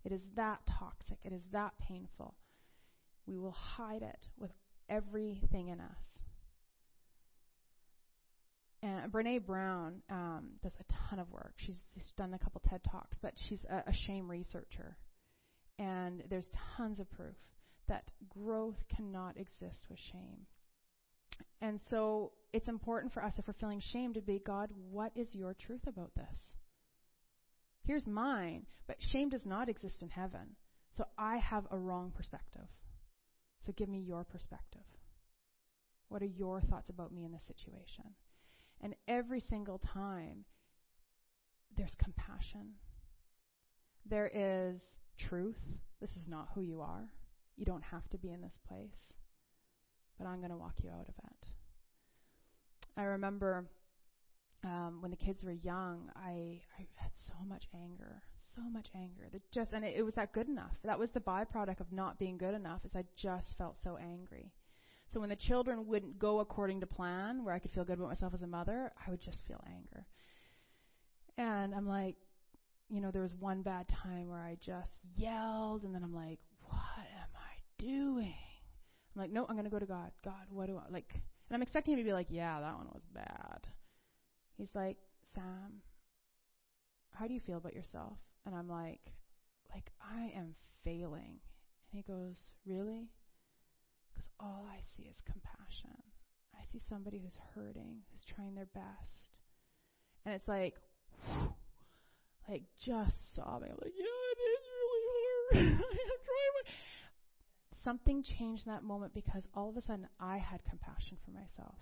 It 0.02 0.12
is 0.12 0.22
that 0.36 0.60
toxic. 0.78 1.18
It 1.24 1.34
is 1.34 1.42
that 1.52 1.74
painful. 1.86 2.34
We 3.26 3.36
will 3.36 3.52
hide 3.52 4.00
it 4.00 4.28
with 4.38 4.52
everything 4.88 5.68
in 5.68 5.78
us. 5.78 6.15
And 8.82 9.10
Brene 9.10 9.44
Brown 9.44 10.02
um, 10.10 10.50
does 10.62 10.72
a 10.78 11.08
ton 11.08 11.18
of 11.18 11.30
work. 11.30 11.54
She's, 11.56 11.82
she's, 11.94 12.12
done 12.16 12.34
a 12.34 12.38
couple 12.38 12.60
TED 12.68 12.82
Talks, 12.90 13.16
but 13.22 13.32
she's 13.48 13.64
a, 13.70 13.88
a 13.88 13.92
shame 14.06 14.30
researcher. 14.30 14.96
And 15.78 16.22
there's 16.28 16.48
tons 16.76 17.00
of 17.00 17.10
proof 17.10 17.34
that 17.88 18.10
growth 18.28 18.76
cannot 18.94 19.36
exist 19.36 19.86
with 19.88 19.98
shame. 20.12 20.46
And 21.60 21.80
so 21.90 22.32
it's 22.52 22.68
important 22.68 23.12
for 23.12 23.24
us, 23.24 23.34
if 23.38 23.46
we're 23.46 23.54
feeling 23.54 23.82
shame, 23.92 24.14
to 24.14 24.20
be 24.20 24.40
God, 24.44 24.70
what 24.90 25.12
is 25.14 25.28
your 25.32 25.54
truth 25.54 25.86
about 25.86 26.14
this? 26.14 26.24
Here's 27.84 28.06
mine, 28.06 28.66
but 28.86 28.96
shame 29.12 29.28
does 29.28 29.44
not 29.46 29.68
exist 29.68 30.02
in 30.02 30.08
heaven. 30.08 30.56
So 30.96 31.04
I 31.18 31.36
have 31.36 31.66
a 31.70 31.78
wrong 31.78 32.12
perspective. 32.14 32.66
So 33.64 33.72
give 33.72 33.88
me 33.88 33.98
your 33.98 34.24
perspective. 34.24 34.80
What 36.08 36.22
are 36.22 36.26
your 36.26 36.60
thoughts 36.60 36.88
about 36.88 37.12
me 37.12 37.24
in 37.24 37.32
this 37.32 37.46
situation? 37.46 38.14
And 38.82 38.94
every 39.08 39.40
single 39.40 39.78
time, 39.78 40.44
there's 41.76 41.94
compassion. 42.02 42.74
There 44.08 44.30
is 44.32 44.80
truth. 45.18 45.60
This 46.00 46.10
is 46.10 46.28
not 46.28 46.48
who 46.54 46.60
you 46.60 46.80
are. 46.80 47.08
You 47.56 47.64
don't 47.64 47.84
have 47.84 48.08
to 48.10 48.18
be 48.18 48.30
in 48.30 48.42
this 48.42 48.58
place, 48.68 49.12
but 50.18 50.26
I'm 50.26 50.38
going 50.38 50.50
to 50.50 50.56
walk 50.56 50.74
you 50.82 50.90
out 50.90 51.08
of 51.08 51.14
it. 51.24 51.46
I 52.96 53.04
remember 53.04 53.66
um, 54.64 54.98
when 55.00 55.10
the 55.10 55.16
kids 55.16 55.44
were 55.44 55.52
young, 55.52 56.10
I, 56.16 56.60
I 56.78 56.86
had 56.96 57.10
so 57.14 57.34
much 57.46 57.64
anger, 57.74 58.22
so 58.54 58.62
much 58.70 58.88
anger. 58.94 59.28
That 59.32 59.42
just 59.52 59.72
and 59.72 59.84
it, 59.84 59.94
it 59.96 60.02
was 60.02 60.14
that 60.14 60.32
good 60.32 60.48
enough. 60.48 60.72
That 60.84 60.98
was 60.98 61.10
the 61.10 61.20
byproduct 61.20 61.80
of 61.80 61.92
not 61.92 62.18
being 62.18 62.38
good 62.38 62.54
enough. 62.54 62.80
Is 62.84 62.94
I 62.94 63.04
just 63.16 63.56
felt 63.56 63.76
so 63.82 63.96
angry. 63.96 64.52
So 65.08 65.20
when 65.20 65.28
the 65.28 65.36
children 65.36 65.86
wouldn't 65.86 66.18
go 66.18 66.40
according 66.40 66.80
to 66.80 66.86
plan, 66.86 67.44
where 67.44 67.54
I 67.54 67.58
could 67.58 67.70
feel 67.70 67.84
good 67.84 67.98
about 67.98 68.08
myself 68.08 68.34
as 68.34 68.42
a 68.42 68.46
mother, 68.46 68.92
I 69.06 69.10
would 69.10 69.20
just 69.20 69.46
feel 69.46 69.62
anger. 69.66 70.06
And 71.38 71.74
I'm 71.74 71.86
like, 71.86 72.16
you 72.88 73.00
know, 73.00 73.10
there 73.10 73.22
was 73.22 73.34
one 73.34 73.62
bad 73.62 73.88
time 73.88 74.28
where 74.28 74.40
I 74.40 74.56
just 74.60 74.98
yelled, 75.16 75.84
and 75.84 75.94
then 75.94 76.02
I'm 76.02 76.14
like, 76.14 76.38
what 76.60 76.98
am 76.98 77.28
I 77.34 77.82
doing? 77.82 78.34
I'm 79.14 79.22
like, 79.22 79.30
no, 79.30 79.46
I'm 79.48 79.54
going 79.54 79.64
to 79.64 79.70
go 79.70 79.78
to 79.78 79.86
God. 79.86 80.10
God, 80.24 80.46
what 80.50 80.66
do 80.66 80.76
I, 80.76 80.90
like, 80.90 81.12
and 81.12 81.54
I'm 81.54 81.62
expecting 81.62 81.94
him 81.94 82.00
to 82.00 82.04
be 82.04 82.12
like, 82.12 82.28
yeah, 82.30 82.60
that 82.60 82.76
one 82.76 82.88
was 82.92 83.02
bad. 83.14 83.66
He's 84.56 84.74
like, 84.74 84.96
Sam, 85.34 85.82
how 87.12 87.26
do 87.26 87.34
you 87.34 87.40
feel 87.40 87.58
about 87.58 87.74
yourself? 87.74 88.18
And 88.44 88.54
I'm 88.54 88.68
like, 88.68 89.00
like, 89.72 89.90
I 90.00 90.32
am 90.36 90.54
failing. 90.84 91.38
And 91.92 91.92
he 91.92 92.02
goes, 92.02 92.36
really? 92.66 93.08
All 94.40 94.66
I 94.70 94.80
see 94.96 95.04
is 95.04 95.16
compassion. 95.24 96.02
I 96.54 96.64
see 96.72 96.80
somebody 96.88 97.18
who's 97.18 97.38
hurting, 97.54 98.02
who's 98.10 98.24
trying 98.24 98.54
their 98.54 98.68
best. 98.74 99.32
And 100.24 100.34
it's 100.34 100.48
like, 100.48 100.74
whew, 101.24 101.54
like 102.48 102.64
just 102.84 103.34
sobbing. 103.34 103.70
I'm 103.70 103.78
like, 103.82 103.94
yeah, 103.96 104.04
it 104.04 104.40
is 104.40 104.64
really 104.80 105.04
hard. 105.12 105.80
I'm 105.80 106.20
trying 106.24 106.54
my 106.54 106.70
something 107.86 108.20
changed 108.20 108.66
in 108.66 108.72
that 108.72 108.82
moment 108.82 109.14
because 109.14 109.44
all 109.54 109.70
of 109.70 109.76
a 109.76 109.82
sudden 109.82 110.08
I 110.18 110.38
had 110.38 110.60
compassion 110.64 111.18
for 111.24 111.30
myself. 111.30 111.78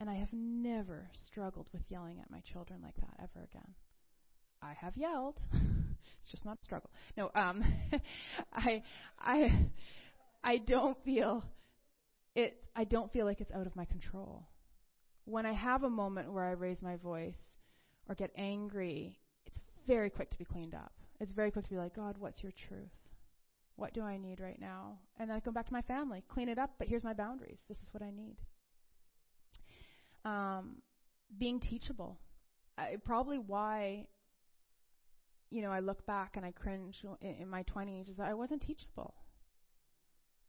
And 0.00 0.10
I 0.10 0.14
have 0.16 0.32
never 0.32 1.08
struggled 1.12 1.68
with 1.72 1.82
yelling 1.88 2.18
at 2.20 2.30
my 2.30 2.40
children 2.40 2.80
like 2.82 2.96
that 2.96 3.14
ever 3.22 3.44
again. 3.44 3.74
I 4.60 4.74
have 4.74 4.96
yelled. 4.96 5.38
it's 6.20 6.30
just 6.30 6.44
not 6.44 6.58
a 6.60 6.64
struggle. 6.64 6.90
No, 7.16 7.30
um 7.34 7.64
I 8.52 8.82
I 9.18 9.66
I 10.42 10.58
don't 10.58 10.96
feel 11.04 11.44
it 12.34 12.62
I 12.76 12.84
don't 12.84 13.12
feel 13.12 13.24
like 13.24 13.40
it's 13.40 13.52
out 13.52 13.66
of 13.66 13.74
my 13.74 13.86
control. 13.86 14.46
When 15.24 15.46
I 15.46 15.52
have 15.52 15.82
a 15.82 15.90
moment 15.90 16.32
where 16.32 16.44
I 16.44 16.52
raise 16.52 16.82
my 16.82 16.96
voice 16.96 17.38
or 18.08 18.14
get 18.14 18.30
angry, 18.36 19.18
it's 19.46 19.58
very 19.86 20.10
quick 20.10 20.30
to 20.30 20.38
be 20.38 20.44
cleaned 20.44 20.74
up. 20.74 20.92
It's 21.18 21.32
very 21.32 21.50
quick 21.50 21.64
to 21.64 21.70
be 21.70 21.78
like, 21.78 21.96
God, 21.96 22.16
what's 22.18 22.42
your 22.42 22.52
truth? 22.68 22.92
What 23.76 23.94
do 23.94 24.02
I 24.02 24.18
need 24.18 24.40
right 24.40 24.60
now? 24.60 24.98
And 25.18 25.28
then 25.28 25.36
I 25.36 25.40
go 25.40 25.50
back 25.50 25.66
to 25.66 25.72
my 25.72 25.82
family, 25.82 26.22
clean 26.28 26.48
it 26.48 26.58
up, 26.58 26.70
but 26.78 26.86
here's 26.86 27.04
my 27.04 27.14
boundaries. 27.14 27.58
This 27.68 27.78
is 27.78 27.92
what 27.92 28.02
I 28.02 28.10
need. 28.10 28.36
Um, 30.24 30.76
being 31.38 31.60
teachable. 31.60 32.18
Probably 33.04 33.38
why, 33.38 34.06
you 35.50 35.62
know, 35.62 35.70
I 35.70 35.80
look 35.80 36.06
back 36.06 36.36
and 36.36 36.44
I 36.44 36.52
cringe 36.52 37.02
in, 37.20 37.34
in 37.34 37.48
my 37.48 37.62
20s 37.64 38.10
is 38.10 38.16
that 38.18 38.28
I 38.28 38.34
wasn't 38.34 38.62
teachable. 38.62 39.14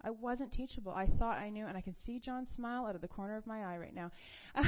I 0.02 0.12
wasn't 0.12 0.52
teachable. 0.54 0.92
I 0.92 1.08
thought 1.20 1.38
I 1.38 1.50
knew, 1.50 1.66
and 1.66 1.78
I 1.78 1.82
can 1.82 1.96
see 2.06 2.20
John 2.20 2.48
smile 2.56 2.86
out 2.86 2.96
of 2.96 3.02
the 3.02 3.08
corner 3.08 3.36
of 3.36 3.48
my 3.48 3.64
eye 3.64 3.78
right 3.78 3.96
now. 3.96 4.12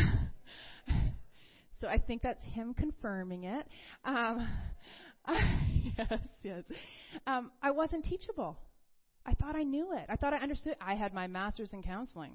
so 1.82 1.88
I 1.88 1.98
think 2.00 2.22
that's 2.22 2.44
him 2.44 2.74
confirming 2.74 3.44
it. 3.44 3.68
Um, 4.04 4.48
yes, 5.98 6.20
yes. 6.44 6.64
Um, 7.28 7.52
I 7.62 7.72
wasn't 7.72 8.06
teachable. 8.06 8.58
I 9.26 9.34
thought 9.34 9.56
I 9.56 9.64
knew 9.64 9.94
it. 9.94 10.06
I 10.10 10.16
thought 10.16 10.34
I 10.34 10.38
understood. 10.38 10.76
I 10.82 10.96
had 10.96 11.14
my 11.14 11.28
master's 11.28 11.70
in 11.74 11.84
counseling, 11.84 12.34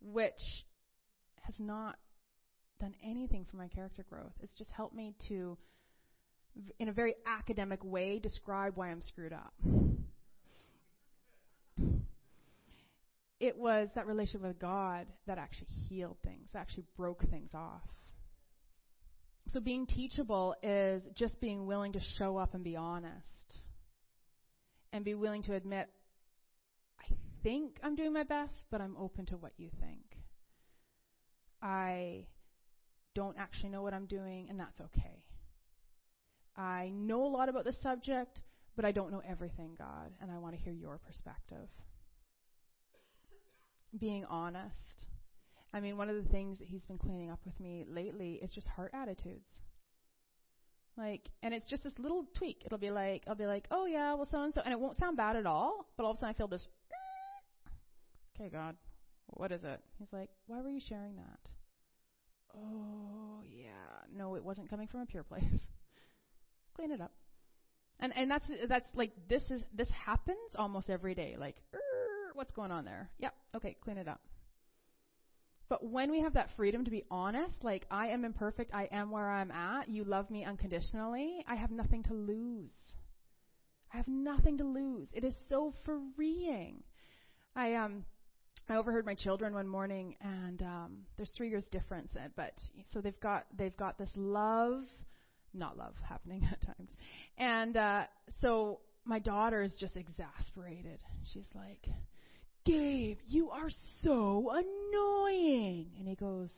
which 0.00 0.64
has 1.42 1.54
not 1.58 1.96
done 2.80 2.94
anything 3.04 3.44
for 3.50 3.56
my 3.56 3.68
character 3.68 4.04
growth. 4.08 4.32
It's 4.40 4.56
just 4.56 4.70
helped 4.70 4.94
me 4.94 5.14
to, 5.28 5.58
in 6.78 6.88
a 6.88 6.92
very 6.92 7.16
academic 7.26 7.84
way, 7.84 8.18
describe 8.18 8.76
why 8.76 8.90
I'm 8.90 9.02
screwed 9.02 9.32
up. 9.32 9.52
It 13.40 13.56
was 13.56 13.88
that 13.94 14.06
relationship 14.06 14.42
with 14.42 14.58
God 14.58 15.06
that 15.26 15.38
actually 15.38 15.68
healed 15.88 16.16
things, 16.24 16.48
actually 16.56 16.84
broke 16.96 17.22
things 17.30 17.50
off. 17.54 17.82
So 19.52 19.60
being 19.60 19.86
teachable 19.86 20.54
is 20.62 21.02
just 21.14 21.40
being 21.40 21.66
willing 21.66 21.92
to 21.92 22.00
show 22.18 22.36
up 22.36 22.54
and 22.54 22.64
be 22.64 22.76
honest. 22.76 23.24
And 24.92 25.04
be 25.04 25.14
willing 25.14 25.42
to 25.44 25.54
admit, 25.54 25.88
I 26.98 27.04
think 27.42 27.78
I'm 27.82 27.94
doing 27.94 28.12
my 28.12 28.24
best, 28.24 28.64
but 28.70 28.80
I'm 28.80 28.96
open 28.96 29.26
to 29.26 29.36
what 29.36 29.52
you 29.58 29.68
think. 29.80 30.16
I 31.62 32.26
don't 33.14 33.36
actually 33.38 33.70
know 33.70 33.82
what 33.82 33.94
I'm 33.94 34.06
doing, 34.06 34.46
and 34.48 34.58
that's 34.58 34.80
okay. 34.80 35.22
I 36.56 36.90
know 36.94 37.24
a 37.24 37.28
lot 37.28 37.48
about 37.48 37.64
the 37.64 37.74
subject, 37.82 38.40
but 38.76 38.84
I 38.84 38.92
don't 38.92 39.12
know 39.12 39.22
everything, 39.28 39.74
God, 39.76 40.10
and 40.20 40.30
I 40.30 40.38
want 40.38 40.56
to 40.56 40.60
hear 40.60 40.72
your 40.72 40.98
perspective. 40.98 41.68
Being 43.96 44.24
honest. 44.26 44.74
I 45.72 45.80
mean, 45.80 45.96
one 45.96 46.08
of 46.08 46.16
the 46.16 46.28
things 46.30 46.58
that 46.58 46.68
he's 46.68 46.82
been 46.82 46.98
cleaning 46.98 47.30
up 47.30 47.40
with 47.44 47.58
me 47.60 47.84
lately 47.88 48.40
is 48.42 48.52
just 48.52 48.66
heart 48.68 48.92
attitudes. 48.94 49.46
Like, 50.96 51.28
and 51.42 51.54
it's 51.54 51.68
just 51.68 51.84
this 51.84 51.92
little 51.98 52.26
tweak. 52.36 52.62
It'll 52.66 52.78
be 52.78 52.90
like, 52.90 53.22
I'll 53.28 53.36
be 53.36 53.46
like, 53.46 53.66
oh 53.70 53.86
yeah, 53.86 54.14
well 54.14 54.26
so 54.30 54.42
and 54.42 54.52
so, 54.52 54.62
and 54.64 54.72
it 54.72 54.80
won't 54.80 54.98
sound 54.98 55.16
bad 55.16 55.36
at 55.36 55.46
all, 55.46 55.86
but 55.96 56.04
all 56.04 56.10
of 56.10 56.16
a 56.16 56.20
sudden 56.20 56.34
I 56.34 56.36
feel 56.36 56.48
this, 56.48 56.66
eh. 56.90 57.70
okay, 58.42 58.50
God, 58.50 58.74
what 59.28 59.52
is 59.52 59.62
it? 59.62 59.80
He's 59.98 60.12
like, 60.12 60.30
why 60.46 60.60
were 60.60 60.70
you 60.70 60.80
sharing 60.80 61.16
that? 61.16 61.38
Oh 62.56 63.42
yeah, 63.48 63.70
no, 64.12 64.34
it 64.34 64.44
wasn't 64.44 64.70
coming 64.70 64.88
from 64.88 65.00
a 65.00 65.06
pure 65.06 65.22
place. 65.22 65.44
Clean 66.74 66.90
it 66.90 67.00
up. 67.00 67.12
And 68.00 68.12
and 68.16 68.30
that's 68.30 68.50
that's 68.68 68.88
like 68.94 69.12
this 69.28 69.42
is 69.50 69.62
this 69.74 69.90
happens 69.90 70.38
almost 70.56 70.88
every 70.88 71.14
day. 71.14 71.36
Like, 71.38 71.56
er, 71.74 71.78
what's 72.38 72.52
going 72.52 72.70
on 72.70 72.84
there? 72.84 73.10
Yep, 73.18 73.34
okay, 73.56 73.76
clean 73.82 73.98
it 73.98 74.08
up. 74.08 74.20
But 75.68 75.84
when 75.84 76.10
we 76.10 76.20
have 76.20 76.34
that 76.34 76.50
freedom 76.56 76.84
to 76.84 76.90
be 76.90 77.04
honest, 77.10 77.62
like 77.62 77.84
I 77.90 78.08
am 78.08 78.24
imperfect, 78.24 78.72
I 78.72 78.88
am 78.90 79.10
where 79.10 79.28
I'm 79.28 79.50
at, 79.50 79.88
you 79.88 80.04
love 80.04 80.30
me 80.30 80.44
unconditionally, 80.44 81.44
I 81.46 81.56
have 81.56 81.70
nothing 81.70 82.04
to 82.04 82.14
lose. 82.14 82.70
I 83.92 83.96
have 83.96 84.08
nothing 84.08 84.56
to 84.58 84.64
lose. 84.64 85.08
It 85.12 85.24
is 85.24 85.34
so 85.48 85.74
freeing. 85.84 86.82
I 87.56 87.74
um 87.74 88.04
I 88.68 88.76
overheard 88.76 89.04
my 89.04 89.14
children 89.14 89.52
one 89.52 89.66
morning 89.66 90.14
and 90.20 90.62
um 90.62 90.98
there's 91.16 91.32
3 91.36 91.48
years 91.48 91.64
difference 91.72 92.12
uh, 92.16 92.28
but 92.36 92.52
so 92.92 93.00
they've 93.00 93.20
got 93.20 93.46
they've 93.56 93.76
got 93.76 93.98
this 93.98 94.10
love 94.14 94.84
not 95.54 95.76
love 95.76 95.94
happening 96.08 96.48
at 96.52 96.60
times. 96.62 96.90
And 97.36 97.76
uh 97.76 98.04
so 98.40 98.80
my 99.04 99.18
daughter 99.18 99.62
is 99.62 99.74
just 99.74 99.96
exasperated. 99.96 101.02
She's 101.32 101.48
like, 101.54 101.88
Gabe, 102.68 103.18
you 103.26 103.48
are 103.50 103.70
so 104.02 104.52
annoying. 104.52 105.86
And 105.98 106.06
he 106.06 106.14
goes, 106.14 106.50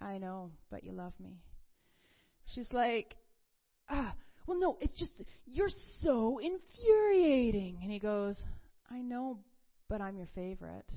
I 0.00 0.18
know, 0.18 0.50
but 0.72 0.82
you 0.82 0.90
love 0.90 1.12
me. 1.20 1.38
She's 2.46 2.66
like, 2.72 3.14
ah, 3.88 4.12
well, 4.46 4.58
no, 4.58 4.76
it's 4.80 4.98
just, 4.98 5.12
you're 5.46 5.70
so 6.00 6.40
infuriating. 6.40 7.78
And 7.80 7.92
he 7.92 8.00
goes, 8.00 8.34
I 8.90 8.98
know, 8.98 9.38
but 9.88 10.00
I'm 10.00 10.16
your 10.16 10.28
favorite. 10.34 10.90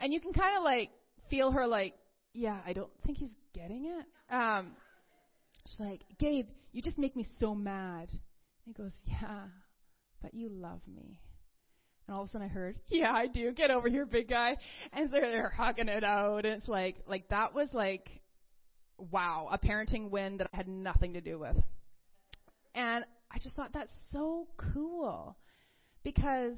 And 0.00 0.12
you 0.12 0.20
can 0.20 0.34
kind 0.34 0.58
of 0.58 0.62
like 0.62 0.90
feel 1.30 1.50
her 1.50 1.66
like, 1.66 1.94
yeah, 2.34 2.58
I 2.66 2.74
don't 2.74 2.92
think 3.06 3.16
he's 3.16 3.30
getting 3.54 3.86
it. 3.86 4.34
Um, 4.34 4.72
she's 5.66 5.80
like, 5.80 6.02
Gabe, 6.18 6.48
you 6.72 6.82
just 6.82 6.98
make 6.98 7.16
me 7.16 7.26
so 7.40 7.54
mad. 7.54 8.10
And 8.10 8.20
he 8.66 8.72
goes, 8.74 8.92
yeah, 9.06 9.46
but 10.20 10.34
you 10.34 10.50
love 10.50 10.80
me. 10.86 11.20
And 12.06 12.16
all 12.16 12.22
of 12.22 12.28
a 12.28 12.32
sudden 12.32 12.46
I 12.46 12.50
heard, 12.50 12.78
yeah, 12.88 13.12
I 13.12 13.26
do. 13.26 13.52
Get 13.52 13.70
over 13.70 13.88
here, 13.88 14.04
big 14.04 14.28
guy. 14.28 14.56
And 14.92 15.10
so 15.10 15.20
they're 15.20 15.48
hugging 15.56 15.88
it 15.88 16.04
out. 16.04 16.44
And 16.44 16.54
it's 16.54 16.68
like, 16.68 16.96
like 17.06 17.28
that 17.28 17.54
was 17.54 17.68
like, 17.72 18.08
wow, 18.98 19.48
a 19.50 19.58
parenting 19.58 20.10
win 20.10 20.36
that 20.38 20.48
I 20.52 20.56
had 20.56 20.68
nothing 20.68 21.14
to 21.14 21.20
do 21.20 21.38
with. 21.38 21.56
And 22.74 23.04
I 23.30 23.38
just 23.38 23.56
thought 23.56 23.72
that's 23.72 23.92
so 24.12 24.48
cool 24.56 25.36
because 26.02 26.54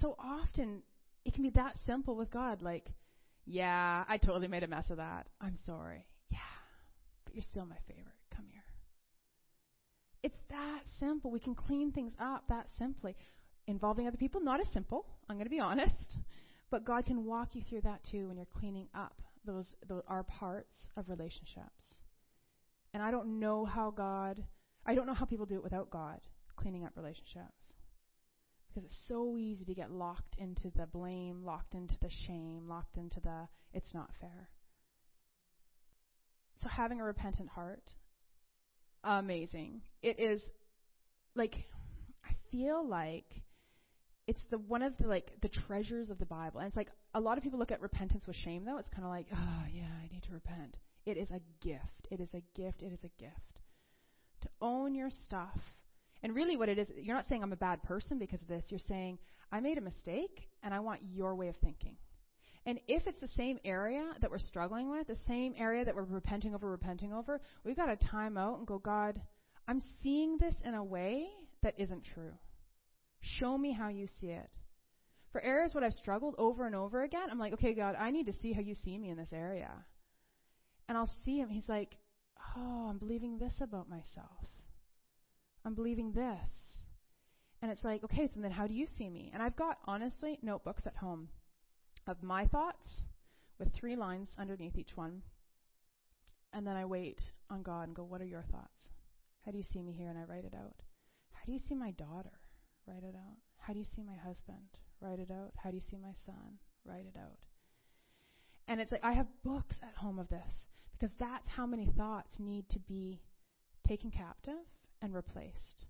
so 0.00 0.16
often 0.18 0.82
it 1.24 1.34
can 1.34 1.42
be 1.42 1.50
that 1.50 1.76
simple 1.86 2.16
with 2.16 2.30
God. 2.30 2.62
Like, 2.62 2.86
yeah, 3.44 4.04
I 4.08 4.16
totally 4.16 4.48
made 4.48 4.62
a 4.62 4.68
mess 4.68 4.86
of 4.90 4.96
that. 4.96 5.26
I'm 5.40 5.58
sorry. 5.66 6.06
Yeah, 6.30 6.38
but 7.24 7.34
you're 7.34 7.44
still 7.50 7.66
my 7.66 7.76
favorite. 7.86 8.06
Come 8.34 8.46
here. 8.50 8.62
It's 10.22 10.38
that 10.48 10.80
simple. 10.98 11.30
We 11.30 11.40
can 11.40 11.54
clean 11.54 11.92
things 11.92 12.12
up 12.20 12.44
that 12.48 12.66
simply 12.78 13.16
involving 13.66 14.06
other 14.06 14.16
people, 14.16 14.40
not 14.40 14.60
as 14.60 14.68
simple, 14.72 15.06
I'm 15.28 15.36
going 15.36 15.46
to 15.46 15.50
be 15.50 15.60
honest, 15.60 16.18
but 16.70 16.84
God 16.84 17.06
can 17.06 17.24
walk 17.24 17.54
you 17.54 17.62
through 17.68 17.82
that 17.82 18.00
too 18.10 18.28
when 18.28 18.36
you're 18.36 18.46
cleaning 18.58 18.88
up 18.94 19.20
those, 19.44 19.66
those 19.88 20.02
our 20.08 20.22
parts 20.22 20.74
of 20.96 21.08
relationships. 21.08 21.84
And 22.92 23.02
I 23.02 23.10
don't 23.10 23.38
know 23.38 23.64
how 23.64 23.90
God, 23.90 24.42
I 24.84 24.94
don't 24.94 25.06
know 25.06 25.14
how 25.14 25.24
people 25.24 25.46
do 25.46 25.54
it 25.56 25.62
without 25.62 25.90
God 25.90 26.20
cleaning 26.56 26.84
up 26.84 26.92
relationships. 26.96 27.74
Because 28.68 28.84
it's 28.84 29.08
so 29.08 29.36
easy 29.36 29.64
to 29.64 29.74
get 29.74 29.90
locked 29.90 30.36
into 30.38 30.70
the 30.76 30.86
blame, 30.86 31.42
locked 31.44 31.74
into 31.74 31.94
the 32.00 32.10
shame, 32.26 32.68
locked 32.68 32.96
into 32.96 33.20
the 33.20 33.48
it's 33.72 33.92
not 33.94 34.10
fair. 34.20 34.48
So 36.62 36.68
having 36.68 37.00
a 37.00 37.04
repentant 37.04 37.48
heart, 37.48 37.82
amazing. 39.02 39.82
It 40.02 40.20
is 40.20 40.42
like 41.34 41.54
I 42.24 42.34
feel 42.50 42.86
like 42.86 43.42
it's 44.30 44.44
the 44.48 44.58
one 44.58 44.80
of 44.80 44.96
the 44.98 45.08
like 45.08 45.32
the 45.42 45.48
treasures 45.48 46.08
of 46.08 46.20
the 46.20 46.24
Bible. 46.24 46.60
And 46.60 46.68
it's 46.68 46.76
like 46.76 46.90
a 47.14 47.20
lot 47.20 47.36
of 47.36 47.42
people 47.42 47.58
look 47.58 47.72
at 47.72 47.80
repentance 47.80 48.28
with 48.28 48.36
shame 48.36 48.64
though. 48.64 48.78
It's 48.78 48.88
kind 48.88 49.02
of 49.02 49.10
like, 49.10 49.26
oh 49.32 49.64
yeah, 49.74 49.90
I 50.00 50.08
need 50.12 50.22
to 50.22 50.32
repent. 50.32 50.76
It 51.04 51.16
is 51.16 51.28
a 51.32 51.40
gift. 51.60 52.06
It 52.12 52.20
is 52.20 52.28
a 52.32 52.42
gift. 52.54 52.80
It 52.80 52.92
is 52.92 53.00
a 53.02 53.20
gift. 53.20 53.34
To 54.42 54.48
own 54.62 54.94
your 54.94 55.10
stuff. 55.26 55.58
And 56.22 56.32
really 56.32 56.56
what 56.56 56.68
it 56.68 56.78
is, 56.78 56.86
you're 56.96 57.16
not 57.16 57.26
saying 57.26 57.42
I'm 57.42 57.52
a 57.52 57.56
bad 57.56 57.82
person 57.82 58.18
because 58.18 58.40
of 58.40 58.46
this. 58.46 58.62
You're 58.68 58.78
saying 58.86 59.18
I 59.50 59.58
made 59.58 59.78
a 59.78 59.80
mistake 59.80 60.48
and 60.62 60.72
I 60.72 60.78
want 60.78 61.00
your 61.12 61.34
way 61.34 61.48
of 61.48 61.56
thinking. 61.56 61.96
And 62.66 62.78
if 62.86 63.08
it's 63.08 63.20
the 63.20 63.28
same 63.36 63.58
area 63.64 64.12
that 64.20 64.30
we're 64.30 64.38
struggling 64.38 64.90
with, 64.90 65.08
the 65.08 65.16
same 65.26 65.54
area 65.58 65.84
that 65.84 65.96
we're 65.96 66.04
repenting 66.04 66.54
over, 66.54 66.70
repenting 66.70 67.12
over, 67.12 67.40
we've 67.64 67.74
got 67.74 67.86
to 67.86 67.96
time 68.06 68.36
out 68.36 68.58
and 68.58 68.66
go, 68.66 68.78
God, 68.78 69.20
I'm 69.66 69.82
seeing 70.04 70.38
this 70.38 70.54
in 70.64 70.74
a 70.74 70.84
way 70.84 71.26
that 71.64 71.74
isn't 71.78 72.04
true. 72.14 72.34
Show 73.20 73.56
me 73.58 73.72
how 73.72 73.88
you 73.88 74.06
see 74.20 74.28
it. 74.28 74.50
For 75.32 75.40
areas 75.42 75.74
where 75.74 75.84
I've 75.84 75.92
struggled 75.92 76.34
over 76.38 76.66
and 76.66 76.74
over 76.74 77.04
again, 77.04 77.28
I'm 77.30 77.38
like, 77.38 77.52
okay, 77.54 77.74
God, 77.74 77.94
I 77.98 78.10
need 78.10 78.26
to 78.26 78.32
see 78.32 78.52
how 78.52 78.60
you 78.60 78.74
see 78.74 78.98
me 78.98 79.10
in 79.10 79.16
this 79.16 79.32
area. 79.32 79.70
And 80.88 80.98
I'll 80.98 81.12
see 81.24 81.38
him. 81.38 81.48
He's 81.48 81.68
like, 81.68 81.96
oh, 82.56 82.88
I'm 82.88 82.98
believing 82.98 83.38
this 83.38 83.54
about 83.60 83.88
myself. 83.88 84.48
I'm 85.64 85.74
believing 85.74 86.12
this. 86.12 86.50
And 87.62 87.70
it's 87.70 87.84
like, 87.84 88.02
okay, 88.04 88.28
so 88.34 88.40
then 88.40 88.50
how 88.50 88.66
do 88.66 88.74
you 88.74 88.86
see 88.96 89.08
me? 89.08 89.30
And 89.32 89.42
I've 89.42 89.56
got, 89.56 89.78
honestly, 89.84 90.38
notebooks 90.42 90.86
at 90.86 90.96
home 90.96 91.28
of 92.06 92.22
my 92.22 92.46
thoughts 92.46 92.94
with 93.58 93.72
three 93.74 93.94
lines 93.94 94.30
underneath 94.38 94.76
each 94.76 94.96
one. 94.96 95.22
And 96.52 96.66
then 96.66 96.74
I 96.74 96.86
wait 96.86 97.20
on 97.50 97.62
God 97.62 97.86
and 97.86 97.94
go, 97.94 98.02
what 98.02 98.20
are 98.20 98.26
your 98.26 98.44
thoughts? 98.50 98.68
How 99.44 99.52
do 99.52 99.58
you 99.58 99.64
see 99.72 99.82
me 99.82 99.92
here? 99.92 100.08
And 100.08 100.18
I 100.18 100.24
write 100.24 100.44
it 100.44 100.54
out. 100.54 100.74
How 101.32 101.44
do 101.46 101.52
you 101.52 101.60
see 101.68 101.74
my 101.74 101.92
daughter? 101.92 102.39
Write 102.90 103.04
it 103.04 103.14
out. 103.14 103.36
How 103.58 103.72
do 103.72 103.78
you 103.78 103.84
see 103.94 104.02
my 104.02 104.16
husband? 104.16 104.66
Write 105.00 105.20
it 105.20 105.30
out. 105.30 105.52
How 105.62 105.70
do 105.70 105.76
you 105.76 105.82
see 105.88 105.96
my 105.96 106.12
son? 106.26 106.58
Write 106.84 107.06
it 107.06 107.16
out. 107.16 107.38
And 108.66 108.80
it's 108.80 108.90
like 108.90 109.04
I 109.04 109.12
have 109.12 109.26
books 109.44 109.76
at 109.82 109.94
home 109.94 110.18
of 110.18 110.28
this 110.28 110.66
because 110.92 111.14
that's 111.18 111.48
how 111.48 111.66
many 111.66 111.86
thoughts 111.96 112.38
need 112.38 112.68
to 112.70 112.80
be 112.80 113.20
taken 113.86 114.10
captive 114.10 114.66
and 115.00 115.14
replaced. 115.14 115.86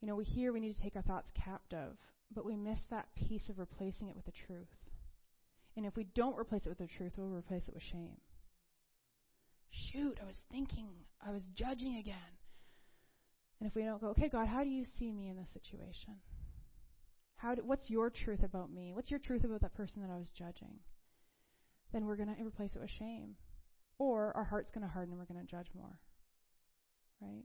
You 0.00 0.08
know, 0.08 0.16
we 0.16 0.24
hear 0.24 0.52
we 0.52 0.60
need 0.60 0.74
to 0.74 0.82
take 0.82 0.96
our 0.96 1.02
thoughts 1.02 1.30
captive, 1.34 1.96
but 2.34 2.46
we 2.46 2.56
miss 2.56 2.80
that 2.90 3.08
piece 3.14 3.48
of 3.48 3.58
replacing 3.58 4.08
it 4.08 4.16
with 4.16 4.24
the 4.24 4.32
truth. 4.46 4.68
And 5.76 5.84
if 5.84 5.96
we 5.96 6.04
don't 6.14 6.38
replace 6.38 6.66
it 6.66 6.70
with 6.70 6.78
the 6.78 6.86
truth, 6.86 7.12
we'll 7.16 7.28
replace 7.28 7.68
it 7.68 7.74
with 7.74 7.82
shame. 7.82 8.16
Shoot, 9.70 10.18
I 10.22 10.26
was 10.26 10.40
thinking, 10.50 10.88
I 11.24 11.30
was 11.30 11.42
judging 11.54 11.96
again. 11.96 12.37
And 13.60 13.68
if 13.68 13.74
we 13.74 13.82
don't 13.82 14.00
go, 14.00 14.08
okay, 14.08 14.28
God, 14.28 14.46
how 14.46 14.62
do 14.62 14.70
you 14.70 14.84
see 14.98 15.10
me 15.12 15.28
in 15.28 15.36
this 15.36 15.52
situation? 15.52 16.14
How 17.36 17.54
do, 17.54 17.62
what's 17.64 17.90
your 17.90 18.10
truth 18.10 18.42
about 18.42 18.72
me? 18.72 18.92
What's 18.94 19.10
your 19.10 19.20
truth 19.20 19.44
about 19.44 19.62
that 19.62 19.74
person 19.74 20.02
that 20.02 20.10
I 20.12 20.16
was 20.16 20.30
judging? 20.30 20.78
Then 21.92 22.06
we're 22.06 22.16
going 22.16 22.34
to 22.34 22.44
replace 22.44 22.74
it 22.74 22.80
with 22.80 22.90
shame. 22.90 23.34
Or 23.98 24.36
our 24.36 24.44
heart's 24.44 24.70
going 24.70 24.86
to 24.86 24.92
harden 24.92 25.12
and 25.12 25.18
we're 25.18 25.32
going 25.32 25.44
to 25.44 25.50
judge 25.50 25.68
more. 25.74 25.98
Right? 27.20 27.44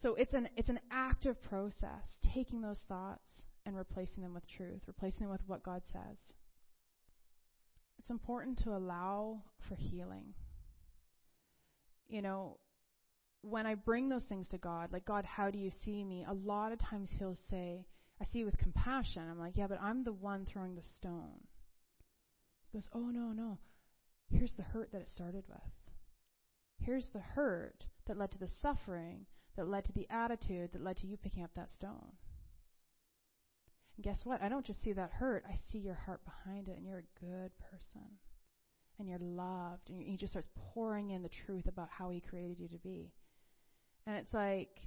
So 0.00 0.14
it's 0.16 0.34
an 0.34 0.48
it's 0.56 0.68
an 0.68 0.80
active 0.90 1.42
process, 1.42 2.04
taking 2.34 2.60
those 2.60 2.80
thoughts 2.88 3.42
and 3.64 3.76
replacing 3.76 4.22
them 4.22 4.34
with 4.34 4.46
truth, 4.46 4.82
replacing 4.86 5.20
them 5.20 5.30
with 5.30 5.40
what 5.46 5.62
God 5.62 5.82
says. 5.92 6.18
It's 7.98 8.10
important 8.10 8.58
to 8.64 8.76
allow 8.76 9.42
for 9.66 9.76
healing. 9.76 10.34
You 12.06 12.20
know, 12.20 12.58
when 13.48 13.66
I 13.66 13.74
bring 13.74 14.08
those 14.08 14.24
things 14.24 14.48
to 14.48 14.58
God, 14.58 14.92
like, 14.92 15.04
God, 15.04 15.24
how 15.24 15.50
do 15.50 15.58
you 15.58 15.70
see 15.84 16.04
me? 16.04 16.24
A 16.28 16.32
lot 16.32 16.72
of 16.72 16.78
times 16.78 17.10
He'll 17.18 17.36
say, 17.50 17.86
I 18.20 18.24
see 18.24 18.38
you 18.40 18.46
with 18.46 18.58
compassion. 18.58 19.22
I'm 19.30 19.38
like, 19.38 19.56
yeah, 19.56 19.66
but 19.66 19.80
I'm 19.82 20.04
the 20.04 20.12
one 20.12 20.46
throwing 20.46 20.74
the 20.74 20.82
stone. 20.82 21.40
He 22.70 22.78
goes, 22.78 22.88
oh, 22.94 23.10
no, 23.10 23.32
no. 23.32 23.58
Here's 24.30 24.52
the 24.52 24.62
hurt 24.62 24.92
that 24.92 25.02
it 25.02 25.08
started 25.08 25.44
with. 25.48 25.60
Here's 26.80 27.08
the 27.12 27.20
hurt 27.20 27.84
that 28.06 28.18
led 28.18 28.32
to 28.32 28.38
the 28.38 28.50
suffering, 28.62 29.26
that 29.56 29.68
led 29.68 29.84
to 29.86 29.92
the 29.92 30.06
attitude, 30.10 30.70
that 30.72 30.82
led 30.82 30.96
to 30.98 31.06
you 31.06 31.16
picking 31.16 31.44
up 31.44 31.50
that 31.54 31.70
stone. 31.70 32.12
And 33.96 34.04
guess 34.04 34.18
what? 34.24 34.42
I 34.42 34.48
don't 34.48 34.66
just 34.66 34.82
see 34.82 34.92
that 34.92 35.12
hurt, 35.12 35.44
I 35.48 35.58
see 35.70 35.78
your 35.78 35.94
heart 35.94 36.20
behind 36.24 36.68
it, 36.68 36.76
and 36.76 36.86
you're 36.86 37.04
a 37.04 37.24
good 37.24 37.52
person. 37.70 38.18
And 38.98 39.08
you're 39.08 39.18
loved, 39.18 39.90
and 39.90 40.00
he 40.00 40.16
just 40.16 40.32
starts 40.32 40.48
pouring 40.72 41.10
in 41.10 41.22
the 41.22 41.28
truth 41.28 41.66
about 41.66 41.88
how 41.90 42.10
he 42.10 42.20
created 42.20 42.60
you 42.60 42.68
to 42.68 42.78
be. 42.78 43.12
And 44.06 44.16
it's 44.16 44.34
like 44.34 44.80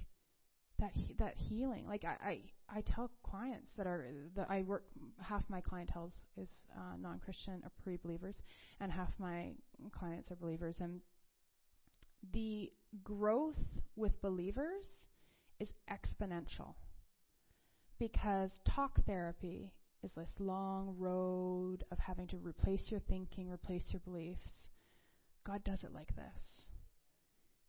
that 0.78 0.92
he, 0.94 1.14
that 1.18 1.34
healing. 1.36 1.86
Like 1.86 2.04
I, 2.04 2.16
I 2.24 2.40
I 2.78 2.80
tell 2.82 3.10
clients 3.22 3.68
that 3.76 3.86
are 3.86 4.06
that 4.36 4.48
I 4.50 4.62
work 4.62 4.84
half 5.20 5.42
my 5.48 5.60
clientele 5.60 6.12
is 6.36 6.48
uh, 6.76 6.96
non-Christian 7.00 7.62
or 7.64 7.70
pre-believers, 7.82 8.36
and 8.80 8.92
half 8.92 9.10
my 9.18 9.52
clients 9.92 10.30
are 10.30 10.36
believers. 10.36 10.76
And 10.80 11.00
the 12.32 12.70
growth 13.02 13.56
with 13.96 14.20
believers 14.22 14.86
is 15.58 15.68
exponential 15.90 16.74
because 17.98 18.50
talk 18.64 19.04
therapy 19.06 19.72
is 20.04 20.12
this 20.16 20.28
long 20.38 20.94
road 20.96 21.84
of 21.90 21.98
having 21.98 22.28
to 22.28 22.36
replace 22.36 22.90
your 22.90 23.00
thinking, 23.08 23.50
replace 23.50 23.82
your 23.90 24.00
beliefs. 24.00 24.52
God 25.44 25.64
does 25.64 25.82
it 25.82 25.92
like 25.92 26.14
this. 26.14 26.57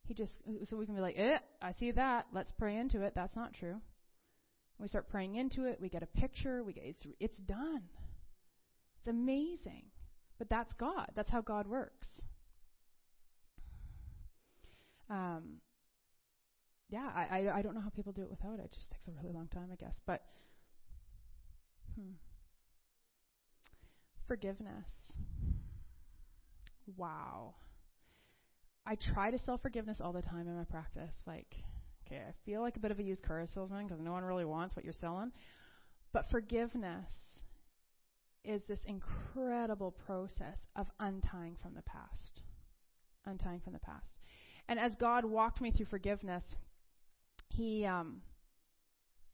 He 0.09 0.15
just 0.15 0.33
so 0.63 0.75
we 0.75 0.87
can 0.87 0.95
be 0.95 1.01
like, 1.01 1.19
eh, 1.19 1.37
I 1.61 1.71
see 1.73 1.91
that. 1.91 2.25
Let's 2.33 2.51
pray 2.51 2.77
into 2.77 3.03
it. 3.03 3.13
That's 3.13 3.35
not 3.35 3.53
true. 3.53 3.75
We 4.79 4.87
start 4.87 5.07
praying 5.07 5.35
into 5.35 5.65
it. 5.65 5.79
We 5.79 5.87
get 5.87 6.01
a 6.01 6.07
picture. 6.07 6.63
We 6.63 6.73
get 6.73 6.83
it's 6.85 7.05
it's 7.19 7.37
done. 7.37 7.83
It's 8.97 9.07
amazing. 9.07 9.83
But 10.39 10.49
that's 10.49 10.73
God. 10.73 11.11
That's 11.15 11.29
how 11.29 11.41
God 11.41 11.67
works. 11.67 12.07
Um, 15.11 15.57
yeah, 16.89 17.07
I, 17.15 17.21
I, 17.21 17.57
I 17.57 17.61
don't 17.61 17.75
know 17.75 17.81
how 17.81 17.89
people 17.89 18.11
do 18.11 18.23
it 18.23 18.31
without 18.31 18.57
it. 18.57 18.65
It 18.65 18.73
just 18.73 18.89
takes 18.89 19.07
a 19.07 19.11
really 19.11 19.31
long 19.31 19.47
time, 19.49 19.69
I 19.71 19.75
guess. 19.75 19.95
But 20.07 20.23
hmm. 21.95 22.13
forgiveness. 24.27 24.87
Wow. 26.97 27.53
I 28.89 28.95
try 28.95 29.29
to 29.29 29.37
self 29.37 29.61
forgiveness 29.61 30.01
all 30.01 30.11
the 30.11 30.21
time 30.21 30.47
in 30.47 30.57
my 30.57 30.63
practice. 30.63 31.13
Like, 31.27 31.55
okay, 32.07 32.23
I 32.27 32.33
feel 32.43 32.61
like 32.61 32.75
a 32.75 32.79
bit 32.79 32.89
of 32.89 32.97
a 32.97 33.03
used 33.03 33.21
car 33.21 33.45
salesman 33.45 33.85
because 33.85 34.01
no 34.01 34.11
one 34.11 34.23
really 34.23 34.45
wants 34.45 34.75
what 34.75 34.83
you're 34.83 34.93
selling. 34.93 35.31
But 36.11 36.29
forgiveness 36.31 37.05
is 38.43 38.63
this 38.67 38.79
incredible 38.87 39.91
process 39.91 40.57
of 40.75 40.87
untying 40.99 41.55
from 41.61 41.75
the 41.75 41.83
past. 41.83 42.41
Untying 43.27 43.61
from 43.63 43.73
the 43.73 43.79
past. 43.79 44.07
And 44.67 44.79
as 44.79 44.95
God 44.95 45.23
walked 45.23 45.61
me 45.61 45.69
through 45.69 45.85
forgiveness, 45.85 46.43
he 47.49 47.85
um 47.85 48.21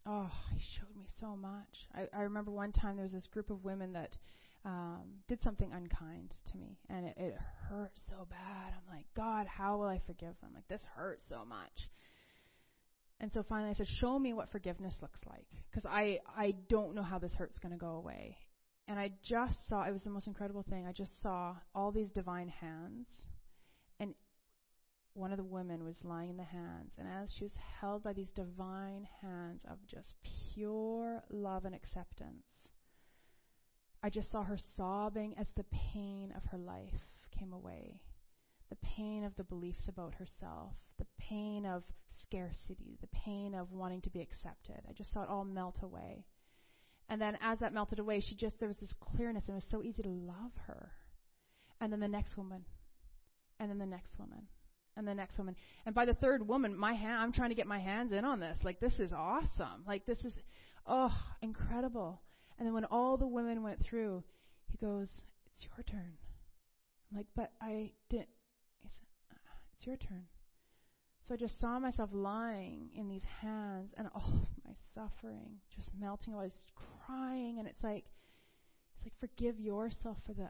oh 0.05 0.31
he 0.53 0.59
showed 0.59 0.95
me 0.95 1.05
so 1.19 1.35
much 1.35 1.87
i 1.93 2.07
i 2.17 2.21
remember 2.21 2.51
one 2.51 2.71
time 2.71 2.95
there 2.95 3.03
was 3.03 3.11
this 3.11 3.27
group 3.27 3.49
of 3.49 3.63
women 3.63 3.93
that 3.93 4.17
um 4.65 5.03
did 5.27 5.41
something 5.43 5.71
unkind 5.71 6.33
to 6.51 6.57
me 6.57 6.77
and 6.89 7.05
it, 7.05 7.15
it 7.17 7.35
hurt 7.69 7.91
so 8.09 8.27
bad. 8.29 8.73
I'm 8.73 8.95
like 8.95 9.05
god 9.15 9.47
how 9.47 9.77
will 9.77 9.87
i 9.87 10.01
forgive 10.05 10.33
them? 10.41 10.51
Like 10.53 10.67
this 10.67 10.81
hurts 10.95 11.23
so 11.29 11.45
much. 11.45 11.89
And 13.19 13.31
so 13.33 13.43
finally 13.47 13.69
i 13.71 13.73
said 13.73 13.87
show 13.87 14.17
me 14.19 14.33
what 14.33 14.51
forgiveness 14.51 14.95
looks 15.01 15.19
like 15.29 15.47
because 15.69 15.85
i 15.85 16.19
i 16.37 16.53
don't 16.69 16.95
know 16.95 17.03
how 17.03 17.19
this 17.19 17.33
hurt's 17.33 17.59
going 17.59 17.73
to 17.73 17.77
go 17.77 17.91
away. 17.91 18.37
And 18.87 18.99
i 18.99 19.11
just 19.23 19.57
saw 19.69 19.83
it 19.83 19.91
was 19.91 20.03
the 20.03 20.09
most 20.09 20.27
incredible 20.27 20.65
thing. 20.69 20.85
I 20.85 20.91
just 20.91 21.21
saw 21.21 21.55
all 21.73 21.91
these 21.91 22.09
divine 22.11 22.49
hands 22.49 23.07
and 23.99 24.13
one 25.15 25.31
of 25.31 25.37
the 25.37 25.43
women 25.43 25.83
was 25.83 25.97
lying 26.03 26.29
in 26.29 26.37
the 26.37 26.43
hands, 26.43 26.91
and 26.97 27.07
as 27.07 27.33
she 27.37 27.45
was 27.45 27.53
held 27.79 28.03
by 28.03 28.11
these 28.11 28.27
divine 28.35 29.07
hands 29.21 29.61
of 29.69 29.77
just 29.87 30.13
pure 30.53 31.23
love 31.29 31.63
and 31.63 31.73
acceptance, 31.73 32.43
I 34.05 34.09
just 34.09 34.31
saw 34.31 34.43
her 34.43 34.59
sobbing 34.77 35.33
as 35.35 35.47
the 35.55 35.65
pain 35.71 36.31
of 36.37 36.43
her 36.51 36.59
life 36.59 36.93
came 37.39 37.51
away. 37.53 37.99
The 38.69 38.75
pain 38.83 39.23
of 39.23 39.35
the 39.35 39.43
beliefs 39.43 39.87
about 39.87 40.13
herself, 40.13 40.73
the 40.99 41.07
pain 41.17 41.65
of 41.65 41.81
scarcity, 42.21 42.99
the 43.01 43.07
pain 43.07 43.55
of 43.55 43.71
wanting 43.71 44.01
to 44.01 44.11
be 44.11 44.21
accepted. 44.21 44.79
I 44.87 44.93
just 44.93 45.11
saw 45.11 45.23
it 45.23 45.29
all 45.29 45.43
melt 45.43 45.77
away. 45.81 46.23
And 47.09 47.19
then 47.19 47.35
as 47.41 47.57
that 47.61 47.73
melted 47.73 47.97
away, 47.97 48.19
she 48.21 48.35
just, 48.35 48.59
there 48.59 48.67
was 48.67 48.77
this 48.77 48.93
clearness, 48.99 49.45
and 49.47 49.55
it 49.55 49.63
was 49.63 49.71
so 49.71 49.81
easy 49.81 50.03
to 50.03 50.09
love 50.09 50.51
her. 50.67 50.91
And 51.81 51.91
then 51.91 51.99
the 51.99 52.07
next 52.07 52.37
woman, 52.37 52.63
and 53.59 53.71
then 53.71 53.79
the 53.79 53.87
next 53.87 54.19
woman 54.19 54.43
and 54.95 55.07
the 55.07 55.15
next 55.15 55.39
woman. 55.39 55.55
And 55.87 55.95
by 55.95 56.05
the 56.05 56.13
third 56.13 56.47
woman, 56.47 56.77
my 56.77 56.93
hand, 56.93 57.23
I'm 57.23 57.33
trying 57.33 57.49
to 57.49 57.55
get 57.55 57.65
my 57.65 57.79
hands 57.79 58.11
in 58.11 58.23
on 58.23 58.39
this. 58.39 58.59
Like, 58.63 58.79
this 58.79 58.99
is 58.99 59.11
awesome. 59.11 59.83
Like, 59.87 60.05
this 60.05 60.19
is, 60.19 60.33
oh, 60.85 61.11
incredible. 61.41 62.21
And 62.57 62.65
then 62.65 62.73
when 62.73 62.85
all 62.85 63.17
the 63.17 63.27
women 63.27 63.63
went 63.63 63.83
through, 63.83 64.23
he 64.67 64.77
goes, 64.77 65.09
It's 65.47 65.63
your 65.63 65.83
turn. 65.83 66.13
I'm 67.11 67.17
like, 67.17 67.27
but 67.35 67.51
I 67.61 67.91
didn't. 68.09 68.29
He 68.81 68.89
said, 68.89 69.07
ah, 69.31 69.57
It's 69.73 69.85
your 69.85 69.97
turn. 69.97 70.25
So 71.27 71.33
I 71.33 71.37
just 71.37 71.59
saw 71.59 71.79
myself 71.79 72.11
lying 72.13 72.89
in 72.95 73.07
these 73.07 73.25
hands 73.41 73.93
and 73.97 74.07
all 74.15 74.43
of 74.43 74.63
my 74.63 74.73
suffering 74.93 75.57
just 75.75 75.91
melting 75.99 76.33
away. 76.33 76.43
I 76.43 76.45
was 76.45 76.65
crying, 77.05 77.57
and 77.57 77.67
it's 77.67 77.83
like, 77.83 78.05
it's 78.95 79.05
like, 79.05 79.19
forgive 79.19 79.59
yourself 79.59 80.17
for 80.25 80.33
the 80.33 80.49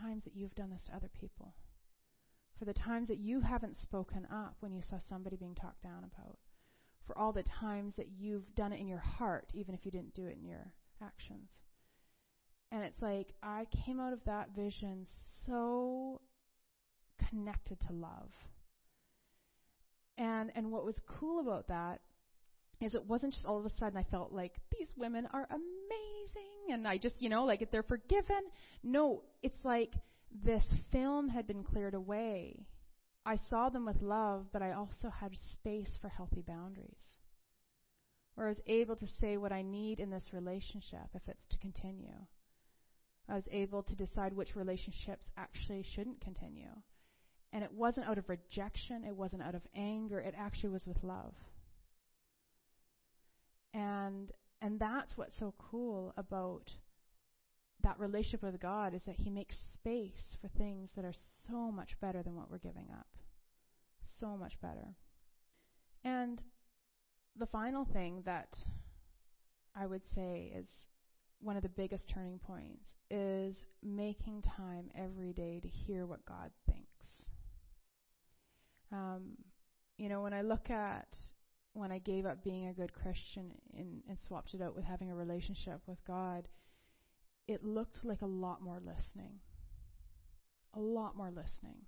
times 0.00 0.24
that 0.24 0.34
you've 0.34 0.54
done 0.54 0.70
this 0.70 0.84
to 0.84 0.96
other 0.96 1.10
people 1.20 1.54
for 2.58 2.64
the 2.64 2.72
times 2.72 3.08
that 3.08 3.18
you 3.18 3.40
haven't 3.40 3.76
spoken 3.76 4.26
up 4.32 4.56
when 4.60 4.72
you 4.72 4.82
saw 4.82 4.98
somebody 5.08 5.36
being 5.36 5.54
talked 5.54 5.82
down 5.82 6.04
about, 6.04 6.38
for 7.06 7.16
all 7.18 7.32
the 7.32 7.42
times 7.42 7.94
that 7.96 8.08
you've 8.16 8.54
done 8.54 8.72
it 8.72 8.80
in 8.80 8.86
your 8.86 8.98
heart, 8.98 9.50
even 9.54 9.74
if 9.74 9.84
you 9.84 9.90
didn't 9.90 10.14
do 10.14 10.26
it 10.26 10.38
in 10.40 10.44
your 10.44 10.72
actions. 11.02 11.50
And 12.72 12.82
it's 12.82 13.00
like 13.00 13.34
I 13.42 13.66
came 13.84 14.00
out 14.00 14.12
of 14.12 14.24
that 14.26 14.54
vision 14.56 15.06
so 15.46 16.20
connected 17.28 17.80
to 17.80 17.92
love. 17.92 18.30
And 20.18 20.50
and 20.54 20.70
what 20.70 20.84
was 20.84 21.00
cool 21.06 21.40
about 21.40 21.68
that 21.68 22.00
is 22.80 22.94
it 22.94 23.04
wasn't 23.04 23.32
just 23.32 23.46
all 23.46 23.58
of 23.58 23.66
a 23.66 23.70
sudden 23.70 23.96
I 23.96 24.04
felt 24.10 24.32
like 24.32 24.54
these 24.78 24.88
women 24.96 25.28
are 25.32 25.48
amazing 25.50 26.72
and 26.72 26.86
I 26.88 26.98
just, 26.98 27.20
you 27.20 27.28
know, 27.28 27.44
like 27.44 27.62
if 27.62 27.70
they're 27.70 27.82
forgiven. 27.82 28.42
No, 28.82 29.22
it's 29.42 29.64
like 29.64 29.94
this 30.42 30.64
film 30.90 31.28
had 31.28 31.46
been 31.46 31.62
cleared 31.62 31.94
away, 31.94 32.66
I 33.26 33.36
saw 33.48 33.70
them 33.70 33.86
with 33.86 34.02
love, 34.02 34.46
but 34.52 34.62
I 34.62 34.72
also 34.72 35.08
had 35.08 35.36
space 35.52 35.96
for 36.00 36.08
healthy 36.08 36.42
boundaries. 36.42 37.13
Where 38.34 38.46
I 38.46 38.50
was 38.50 38.60
able 38.66 38.96
to 38.96 39.06
say 39.20 39.36
what 39.36 39.52
I 39.52 39.62
need 39.62 40.00
in 40.00 40.10
this 40.10 40.30
relationship 40.32 41.08
if 41.14 41.22
it's 41.28 41.46
to 41.50 41.58
continue. 41.58 42.26
I 43.28 43.34
was 43.34 43.48
able 43.50 43.82
to 43.84 43.94
decide 43.94 44.32
which 44.34 44.56
relationships 44.56 45.26
actually 45.36 45.84
shouldn't 45.94 46.20
continue. 46.20 46.70
And 47.52 47.62
it 47.62 47.72
wasn't 47.72 48.08
out 48.08 48.18
of 48.18 48.28
rejection, 48.28 49.04
it 49.04 49.16
wasn't 49.16 49.42
out 49.42 49.54
of 49.54 49.62
anger, 49.76 50.18
it 50.18 50.34
actually 50.36 50.70
was 50.70 50.86
with 50.86 51.02
love. 51.02 51.34
And 53.72 54.32
and 54.60 54.78
that's 54.80 55.16
what's 55.16 55.38
so 55.38 55.54
cool 55.58 56.12
about 56.16 56.70
that 57.82 58.00
relationship 58.00 58.42
with 58.42 58.60
God 58.60 58.94
is 58.94 59.02
that 59.06 59.16
He 59.16 59.30
makes 59.30 59.56
space 59.74 60.36
for 60.40 60.48
things 60.48 60.90
that 60.96 61.04
are 61.04 61.14
so 61.46 61.70
much 61.70 62.00
better 62.00 62.22
than 62.22 62.34
what 62.34 62.50
we're 62.50 62.58
giving 62.58 62.88
up. 62.90 63.06
So 64.18 64.36
much 64.36 64.54
better. 64.60 64.94
And 66.02 66.42
the 67.36 67.46
final 67.46 67.84
thing 67.84 68.22
that 68.26 68.56
I 69.74 69.86
would 69.86 70.02
say 70.14 70.52
is 70.54 70.66
one 71.40 71.56
of 71.56 71.62
the 71.62 71.68
biggest 71.68 72.08
turning 72.08 72.38
points 72.38 72.84
is 73.10 73.56
making 73.82 74.42
time 74.42 74.90
every 74.96 75.32
day 75.32 75.60
to 75.60 75.68
hear 75.68 76.06
what 76.06 76.24
God 76.24 76.50
thinks. 76.66 76.88
Um, 78.92 79.36
you 79.98 80.08
know, 80.08 80.22
when 80.22 80.32
I 80.32 80.42
look 80.42 80.70
at 80.70 81.08
when 81.72 81.90
I 81.90 81.98
gave 81.98 82.24
up 82.24 82.44
being 82.44 82.68
a 82.68 82.72
good 82.72 82.92
Christian 82.92 83.50
and, 83.76 84.02
and 84.08 84.16
swapped 84.20 84.54
it 84.54 84.62
out 84.62 84.76
with 84.76 84.84
having 84.84 85.10
a 85.10 85.16
relationship 85.16 85.80
with 85.86 85.98
God, 86.06 86.46
it 87.48 87.64
looked 87.64 88.04
like 88.04 88.22
a 88.22 88.26
lot 88.26 88.62
more 88.62 88.78
listening. 88.78 89.40
A 90.74 90.80
lot 90.80 91.16
more 91.16 91.30
listening. 91.30 91.78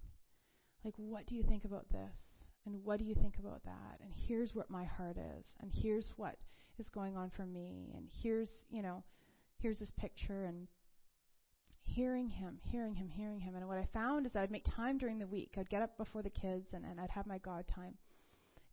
Like, 0.85 0.95
what 0.97 1.27
do 1.27 1.37
you 1.37 1.45
think 1.45 1.65
about 1.65 1.89
this? 1.91 2.36
And 2.67 2.85
what 2.85 2.99
do 2.99 3.05
you 3.05 3.15
think 3.15 3.39
about 3.39 3.63
that? 3.65 4.01
And 4.03 4.13
here's 4.15 4.55
what 4.55 4.69
my 4.71 4.85
heart 4.85 5.17
is. 5.17 5.47
And 5.61 5.71
here's 5.73 6.13
what 6.17 6.37
is 6.79 6.89
going 6.89 7.17
on 7.17 7.31
for 7.31 7.47
me. 7.47 7.93
And 7.97 8.09
here's, 8.23 8.49
you 8.71 8.83
know, 8.83 9.05
here's 9.59 9.79
this 9.79 9.93
picture. 9.93 10.45
And 10.45 10.67
hearing 11.83 12.29
him, 12.29 12.59
hearing 12.65 12.95
him, 12.95 13.09
hearing 13.09 13.41
him. 13.41 13.55
And 13.55 13.69
what 13.69 13.79
I 13.79 13.87
found 13.95 14.27
is 14.27 14.35
I'd 14.35 14.51
make 14.51 14.65
time 14.65 14.99
during 14.99 15.19
the 15.19 15.27
week. 15.27 15.55
I'd 15.57 15.71
get 15.71 15.83
up 15.83 15.97
before 15.97 16.23
the 16.23 16.31
kids 16.31 16.73
and, 16.73 16.85
and 16.85 17.01
I'd 17.01 17.11
have 17.11 17.27
my 17.27 17.39
God 17.39 17.67
time. 17.69 17.95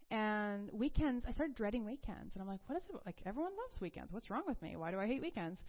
And 0.10 0.70
weekends, 0.72 1.26
I 1.28 1.32
started 1.32 1.56
dreading 1.56 1.86
weekends. 1.86 2.34
And 2.34 2.42
I'm 2.42 2.48
like, 2.48 2.60
what 2.68 2.78
is 2.78 2.84
it? 2.90 2.96
Like, 3.06 3.22
everyone 3.26 3.54
loves 3.68 3.80
weekends. 3.80 4.12
What's 4.12 4.30
wrong 4.30 4.44
with 4.48 4.62
me? 4.62 4.76
Why 4.76 4.92
do 4.92 5.00
I 5.00 5.08
hate 5.08 5.22
weekends? 5.22 5.60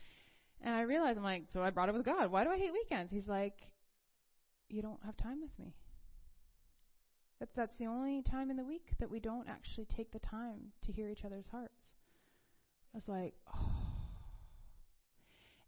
And 0.62 0.74
I 0.74 0.82
realized, 0.82 1.18
I'm 1.18 1.24
like, 1.24 1.44
so 1.52 1.62
I 1.62 1.70
brought 1.70 1.88
it 1.88 1.94
with 1.94 2.04
God. 2.04 2.30
Why 2.30 2.44
do 2.44 2.50
I 2.50 2.58
hate 2.58 2.72
weekends? 2.72 3.12
He's 3.12 3.28
like, 3.28 3.54
you 4.68 4.82
don't 4.82 5.02
have 5.04 5.16
time 5.16 5.40
with 5.40 5.50
me. 5.58 5.74
That's, 7.44 7.56
that's 7.56 7.78
the 7.78 7.86
only 7.86 8.22
time 8.22 8.50
in 8.50 8.56
the 8.56 8.64
week 8.64 8.92
that 9.00 9.10
we 9.10 9.20
don't 9.20 9.46
actually 9.50 9.84
take 9.84 10.10
the 10.12 10.18
time 10.18 10.72
to 10.86 10.92
hear 10.92 11.10
each 11.10 11.26
other's 11.26 11.46
hearts. 11.46 11.74
I 12.94 12.96
was 12.96 13.06
like, 13.06 13.34
oh. 13.54 13.70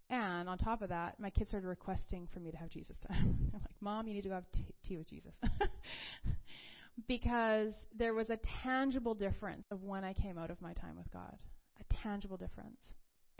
And 0.09 0.49
on 0.49 0.57
top 0.57 0.81
of 0.81 0.89
that, 0.89 1.21
my 1.21 1.29
kids 1.29 1.51
started 1.51 1.67
requesting 1.67 2.29
for 2.33 2.41
me 2.41 2.51
to 2.51 2.57
have 2.57 2.71
Jesus 2.71 2.97
time. 3.09 3.37
They're 3.53 3.61
like, 3.61 3.75
Mom, 3.83 4.09
you 4.09 4.15
need 4.15 4.23
to 4.23 4.31
go 4.31 4.37
have 4.37 4.47
tea 4.87 4.97
with 4.97 5.11
Jesus. 5.11 5.35
because 7.09 7.75
there 7.95 8.15
was 8.15 8.31
a 8.31 8.39
tangible 8.63 9.15
difference 9.15 9.67
of 9.71 9.83
when 9.83 10.03
I 10.03 10.15
came 10.15 10.39
out 10.39 10.51
of 10.51 10.63
my 10.63 10.73
time 10.73 10.97
with 10.97 11.13
God. 11.13 11.37
A 11.79 11.95
tangible 12.03 12.39
difference. 12.39 12.81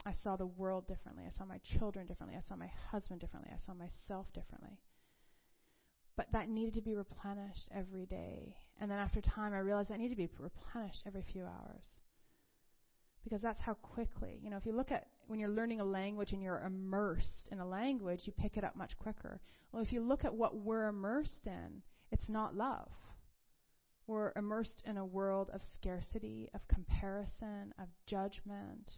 I 0.05 0.13
saw 0.23 0.35
the 0.35 0.45
world 0.45 0.87
differently. 0.87 1.23
I 1.25 1.35
saw 1.35 1.45
my 1.45 1.59
children 1.79 2.05
differently. 2.05 2.37
I 2.37 2.47
saw 2.47 2.55
my 2.55 2.69
husband 2.91 3.19
differently. 3.19 3.51
I 3.51 3.65
saw 3.65 3.73
myself 3.73 4.27
differently. 4.31 4.77
But 6.17 6.31
that 6.33 6.49
needed 6.49 6.73
to 6.73 6.81
be 6.81 6.95
replenished 6.95 7.69
every 7.73 8.07
day. 8.07 8.55
And 8.81 8.89
then 8.89 8.97
after 8.97 9.21
time, 9.21 9.53
I 9.53 9.59
realized 9.59 9.89
that 9.89 9.99
needed 9.99 10.17
to 10.17 10.27
be 10.27 10.29
replenished 10.39 11.03
every 11.05 11.23
few 11.31 11.43
hours. 11.43 11.85
Because 13.23 13.41
that's 13.41 13.61
how 13.61 13.75
quickly, 13.75 14.39
you 14.41 14.49
know, 14.49 14.57
if 14.57 14.65
you 14.65 14.71
look 14.71 14.91
at 14.91 15.07
when 15.27 15.39
you're 15.39 15.49
learning 15.49 15.81
a 15.81 15.85
language 15.85 16.31
and 16.31 16.41
you're 16.41 16.61
immersed 16.61 17.49
in 17.51 17.59
a 17.59 17.67
language, 17.67 18.21
you 18.23 18.33
pick 18.33 18.57
it 18.57 18.63
up 18.63 18.75
much 18.75 18.97
quicker. 18.97 19.41
Well, 19.71 19.83
if 19.83 19.91
you 19.91 20.01
look 20.01 20.25
at 20.25 20.33
what 20.33 20.55
we're 20.55 20.87
immersed 20.87 21.45
in, 21.45 21.83
it's 22.11 22.29
not 22.29 22.55
love. 22.55 22.89
We're 24.07 24.31
immersed 24.37 24.81
in 24.85 24.95
a 24.95 25.05
world 25.05 25.49
of 25.53 25.61
scarcity, 25.73 26.49
of 26.53 26.65
comparison, 26.69 27.73
of 27.77 27.89
judgment, 28.05 28.89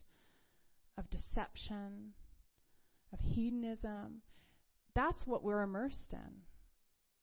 of 0.97 1.09
deception, 1.09 2.13
of 3.11 3.19
hedonism. 3.19 4.21
That's 4.93 5.25
what 5.25 5.43
we're 5.43 5.63
immersed 5.63 6.13
in. 6.13 6.43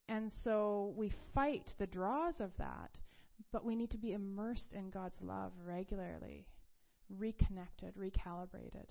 And 0.08 0.30
so 0.44 0.94
we 0.96 1.12
fight 1.34 1.72
the 1.78 1.86
draws 1.86 2.34
of 2.40 2.50
that, 2.58 2.90
but 3.52 3.64
we 3.64 3.74
need 3.74 3.90
to 3.90 3.98
be 3.98 4.12
immersed 4.12 4.72
in 4.72 4.90
God's 4.90 5.20
love 5.20 5.52
regularly, 5.64 6.46
reconnected, 7.10 7.94
recalibrated. 7.96 8.86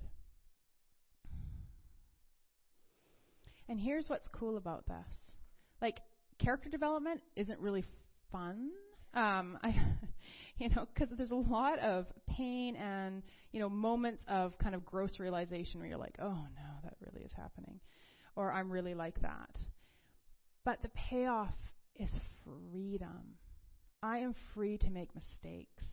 And 3.68 3.80
here's 3.80 4.10
what's 4.10 4.28
cool 4.28 4.58
about 4.58 4.86
this. 4.88 5.36
Like, 5.82 6.00
character 6.38 6.70
development 6.70 7.22
isn't 7.36 7.60
really 7.60 7.84
fun. 8.32 8.70
Um, 9.14 9.58
I, 9.64 9.76
you 10.58 10.70
know, 10.70 10.88
because 10.94 11.16
there's 11.16 11.32
a 11.32 11.36
lot 11.36 11.80
of 11.80 12.06
pain 12.28 12.76
and, 12.76 13.24
you 13.52 13.60
know, 13.60 13.70
moments 13.70 14.22
of 14.28 14.58
kind 14.60 14.76
of 14.76 14.86
gross 14.86 15.20
realization 15.20 15.80
where 15.80 15.90
you're 15.90 15.98
like, 15.98 16.18
oh 16.22 16.26
no, 16.56 16.80
that 16.84 16.94
really 17.00 17.24
is 17.26 17.32
happening. 17.36 17.80
Or 18.36 18.52
I'm 18.52 18.70
really 18.70 18.94
like 18.94 19.22
that. 19.22 19.58
But 20.66 20.82
the 20.82 20.90
payoff 20.90 21.54
is 21.96 22.10
freedom. 22.44 23.38
I 24.04 24.18
am 24.20 24.36
free 24.54 24.78
to 24.80 24.90
make 24.90 25.16
mistakes. 25.16 25.84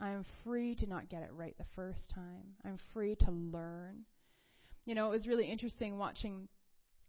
I 0.00 0.10
am 0.10 0.24
free 0.44 0.74
to 0.76 0.86
not 0.86 1.08
get 1.08 1.22
it 1.22 1.30
right 1.32 1.56
the 1.58 1.64
first 1.74 2.10
time. 2.14 2.54
I'm 2.64 2.78
free 2.92 3.16
to 3.16 3.30
learn. 3.30 4.04
You 4.84 4.94
know, 4.94 5.08
it 5.08 5.10
was 5.10 5.26
really 5.26 5.46
interesting 5.46 5.98
watching 5.98 6.48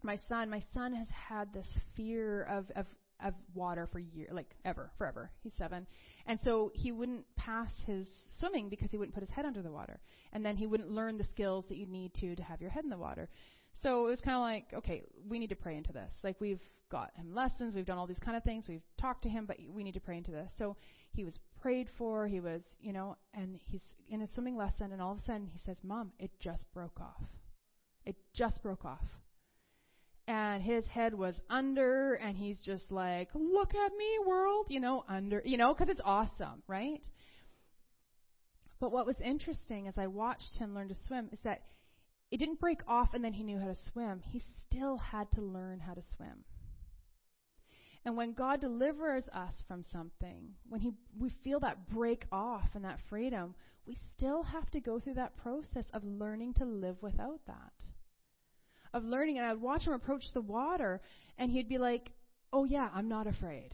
my 0.03 0.17
son. 0.27 0.49
My 0.49 0.63
son 0.73 0.93
has 0.93 1.07
had 1.09 1.53
this 1.53 1.67
fear 1.95 2.43
of, 2.43 2.71
of 2.75 2.85
of 3.23 3.33
water 3.53 3.87
for 3.91 3.99
years, 3.99 4.29
like 4.31 4.55
ever, 4.65 4.91
forever. 4.97 5.29
He's 5.41 5.53
seven. 5.57 5.85
And 6.25 6.39
so 6.43 6.71
he 6.73 6.91
wouldn't 6.91 7.25
pass 7.35 7.69
his 7.85 8.07
swimming 8.39 8.69
because 8.69 8.91
he 8.91 8.97
wouldn't 8.97 9.13
put 9.13 9.23
his 9.23 9.29
head 9.29 9.45
under 9.45 9.61
the 9.61 9.71
water. 9.71 9.99
And 10.33 10.45
then 10.45 10.57
he 10.57 10.67
wouldn't 10.67 10.91
learn 10.91 11.17
the 11.17 11.23
skills 11.25 11.65
that 11.69 11.77
you 11.77 11.85
need 11.85 12.13
to 12.15 12.35
to 12.35 12.43
have 12.43 12.61
your 12.61 12.71
head 12.71 12.83
in 12.83 12.89
the 12.89 12.97
water. 12.97 13.29
So 13.81 14.07
it 14.07 14.09
was 14.09 14.21
kind 14.21 14.35
of 14.35 14.41
like, 14.41 14.65
okay, 14.73 15.03
we 15.27 15.39
need 15.39 15.49
to 15.49 15.55
pray 15.55 15.75
into 15.75 15.91
this. 15.91 16.11
Like 16.23 16.39
we've 16.39 16.61
got 16.91 17.11
him 17.15 17.33
lessons, 17.33 17.73
we've 17.73 17.85
done 17.85 17.97
all 17.97 18.05
these 18.05 18.19
kind 18.19 18.37
of 18.37 18.43
things, 18.43 18.67
we've 18.67 18.83
talked 18.99 19.23
to 19.23 19.29
him, 19.29 19.45
but 19.45 19.57
we 19.73 19.83
need 19.83 19.93
to 19.93 19.99
pray 19.99 20.17
into 20.17 20.31
this. 20.31 20.51
So 20.57 20.75
he 21.13 21.23
was 21.23 21.39
prayed 21.61 21.87
for, 21.97 22.27
he 22.27 22.39
was, 22.39 22.61
you 22.79 22.93
know, 22.93 23.17
and 23.33 23.59
he's 23.63 23.81
in 24.09 24.21
a 24.21 24.27
swimming 24.27 24.57
lesson, 24.57 24.91
and 24.91 25.01
all 25.01 25.13
of 25.13 25.17
a 25.17 25.21
sudden 25.21 25.47
he 25.47 25.59
says, 25.65 25.77
Mom, 25.83 26.11
it 26.19 26.31
just 26.39 26.65
broke 26.73 26.99
off. 26.99 27.23
It 28.05 28.15
just 28.33 28.61
broke 28.61 28.85
off. 28.85 29.05
And 30.27 30.61
his 30.61 30.85
head 30.85 31.13
was 31.13 31.39
under, 31.49 32.13
and 32.13 32.37
he's 32.37 32.59
just 32.61 32.91
like, 32.91 33.29
look 33.33 33.73
at 33.73 33.91
me, 33.97 34.07
world, 34.25 34.67
you 34.69 34.79
know, 34.79 35.03
under, 35.09 35.41
you 35.43 35.57
know, 35.57 35.73
because 35.73 35.89
it's 35.89 36.01
awesome, 36.03 36.61
right? 36.67 37.01
But 38.79 38.91
what 38.91 39.05
was 39.05 39.19
interesting 39.19 39.87
as 39.87 39.97
I 39.97 40.07
watched 40.07 40.57
him 40.57 40.73
learn 40.73 40.87
to 40.89 40.95
swim 41.07 41.29
is 41.31 41.39
that 41.43 41.63
it 42.31 42.37
didn't 42.37 42.61
break 42.61 42.79
off 42.87 43.13
and 43.13 43.23
then 43.23 43.33
he 43.33 43.43
knew 43.43 43.59
how 43.59 43.67
to 43.67 43.75
swim. 43.91 44.21
He 44.23 44.41
still 44.67 44.97
had 44.97 45.29
to 45.33 45.41
learn 45.41 45.81
how 45.81 45.93
to 45.93 46.01
swim. 46.15 46.45
And 48.05 48.17
when 48.17 48.33
God 48.33 48.61
delivers 48.61 49.25
us 49.33 49.53
from 49.67 49.83
something, 49.83 50.55
when 50.67 50.81
he, 50.81 50.93
we 51.19 51.29
feel 51.43 51.59
that 51.59 51.89
break 51.89 52.25
off 52.31 52.69
and 52.73 52.83
that 52.83 52.99
freedom, 53.09 53.53
we 53.85 53.95
still 54.15 54.43
have 54.43 54.69
to 54.71 54.79
go 54.79 54.99
through 54.99 55.15
that 55.15 55.37
process 55.37 55.85
of 55.93 56.03
learning 56.03 56.55
to 56.55 56.65
live 56.65 56.97
without 57.01 57.41
that. 57.45 57.73
Of 58.93 59.03
learning, 59.03 59.37
and 59.37 59.45
I 59.45 59.53
would 59.53 59.61
watch 59.61 59.85
him 59.85 59.93
approach 59.93 60.23
the 60.33 60.41
water, 60.41 61.01
and 61.37 61.51
he'd 61.51 61.69
be 61.69 61.77
like, 61.77 62.11
Oh, 62.53 62.65
yeah, 62.65 62.89
I'm 62.93 63.07
not 63.07 63.27
afraid. 63.27 63.71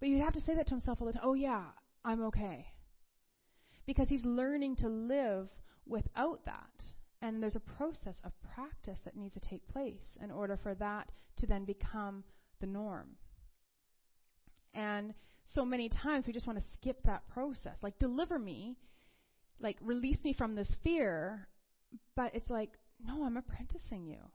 But 0.00 0.08
you'd 0.08 0.22
have 0.22 0.34
to 0.34 0.42
say 0.42 0.54
that 0.54 0.66
to 0.66 0.74
himself 0.74 1.00
all 1.00 1.06
the 1.06 1.12
time 1.12 1.22
Oh, 1.24 1.34
yeah, 1.34 1.64
I'm 2.04 2.24
okay. 2.24 2.66
Because 3.86 4.08
he's 4.08 4.24
learning 4.24 4.76
to 4.76 4.88
live 4.88 5.48
without 5.86 6.44
that. 6.46 6.73
And 7.24 7.42
there's 7.42 7.56
a 7.56 7.60
process 7.78 8.16
of 8.22 8.32
practice 8.54 8.98
that 9.06 9.16
needs 9.16 9.32
to 9.32 9.40
take 9.40 9.66
place 9.66 10.18
in 10.22 10.30
order 10.30 10.58
for 10.62 10.74
that 10.74 11.10
to 11.38 11.46
then 11.46 11.64
become 11.64 12.22
the 12.60 12.66
norm. 12.66 13.16
And 14.74 15.14
so 15.46 15.64
many 15.64 15.88
times 15.88 16.26
we 16.26 16.34
just 16.34 16.46
want 16.46 16.58
to 16.58 16.64
skip 16.74 17.02
that 17.04 17.26
process. 17.28 17.78
Like, 17.82 17.98
deliver 17.98 18.38
me, 18.38 18.76
like, 19.58 19.78
release 19.80 20.22
me 20.22 20.34
from 20.34 20.54
this 20.54 20.70
fear. 20.82 21.48
But 22.14 22.34
it's 22.34 22.50
like, 22.50 22.72
no, 23.02 23.24
I'm 23.24 23.38
apprenticing 23.38 24.04
you. 24.04 24.30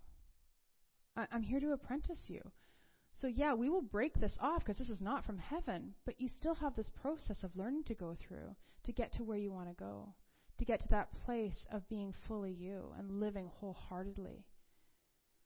I- 1.15 1.27
I'm 1.31 1.43
here 1.43 1.59
to 1.59 1.73
apprentice 1.73 2.27
you. 2.27 2.41
So, 3.13 3.27
yeah, 3.27 3.53
we 3.53 3.69
will 3.69 3.83
break 3.83 4.15
this 4.15 4.35
off 4.39 4.65
because 4.65 4.79
this 4.79 4.89
is 4.89 4.99
not 4.99 5.25
from 5.25 5.37
heaven, 5.37 5.93
but 6.05 6.19
you 6.19 6.27
still 6.27 6.55
have 6.55 6.75
this 6.75 6.89
process 6.89 7.43
of 7.43 7.55
learning 7.55 7.83
to 7.83 7.93
go 7.93 8.15
through 8.15 8.55
to 8.85 8.91
get 8.91 9.13
to 9.13 9.23
where 9.23 9.37
you 9.37 9.51
want 9.51 9.69
to 9.69 9.75
go 9.75 10.15
to 10.59 10.65
get 10.65 10.81
to 10.81 10.87
that 10.89 11.09
place 11.25 11.65
of 11.71 11.89
being 11.89 12.13
fully 12.27 12.51
you 12.51 12.93
and 12.97 13.19
living 13.19 13.49
wholeheartedly, 13.59 14.45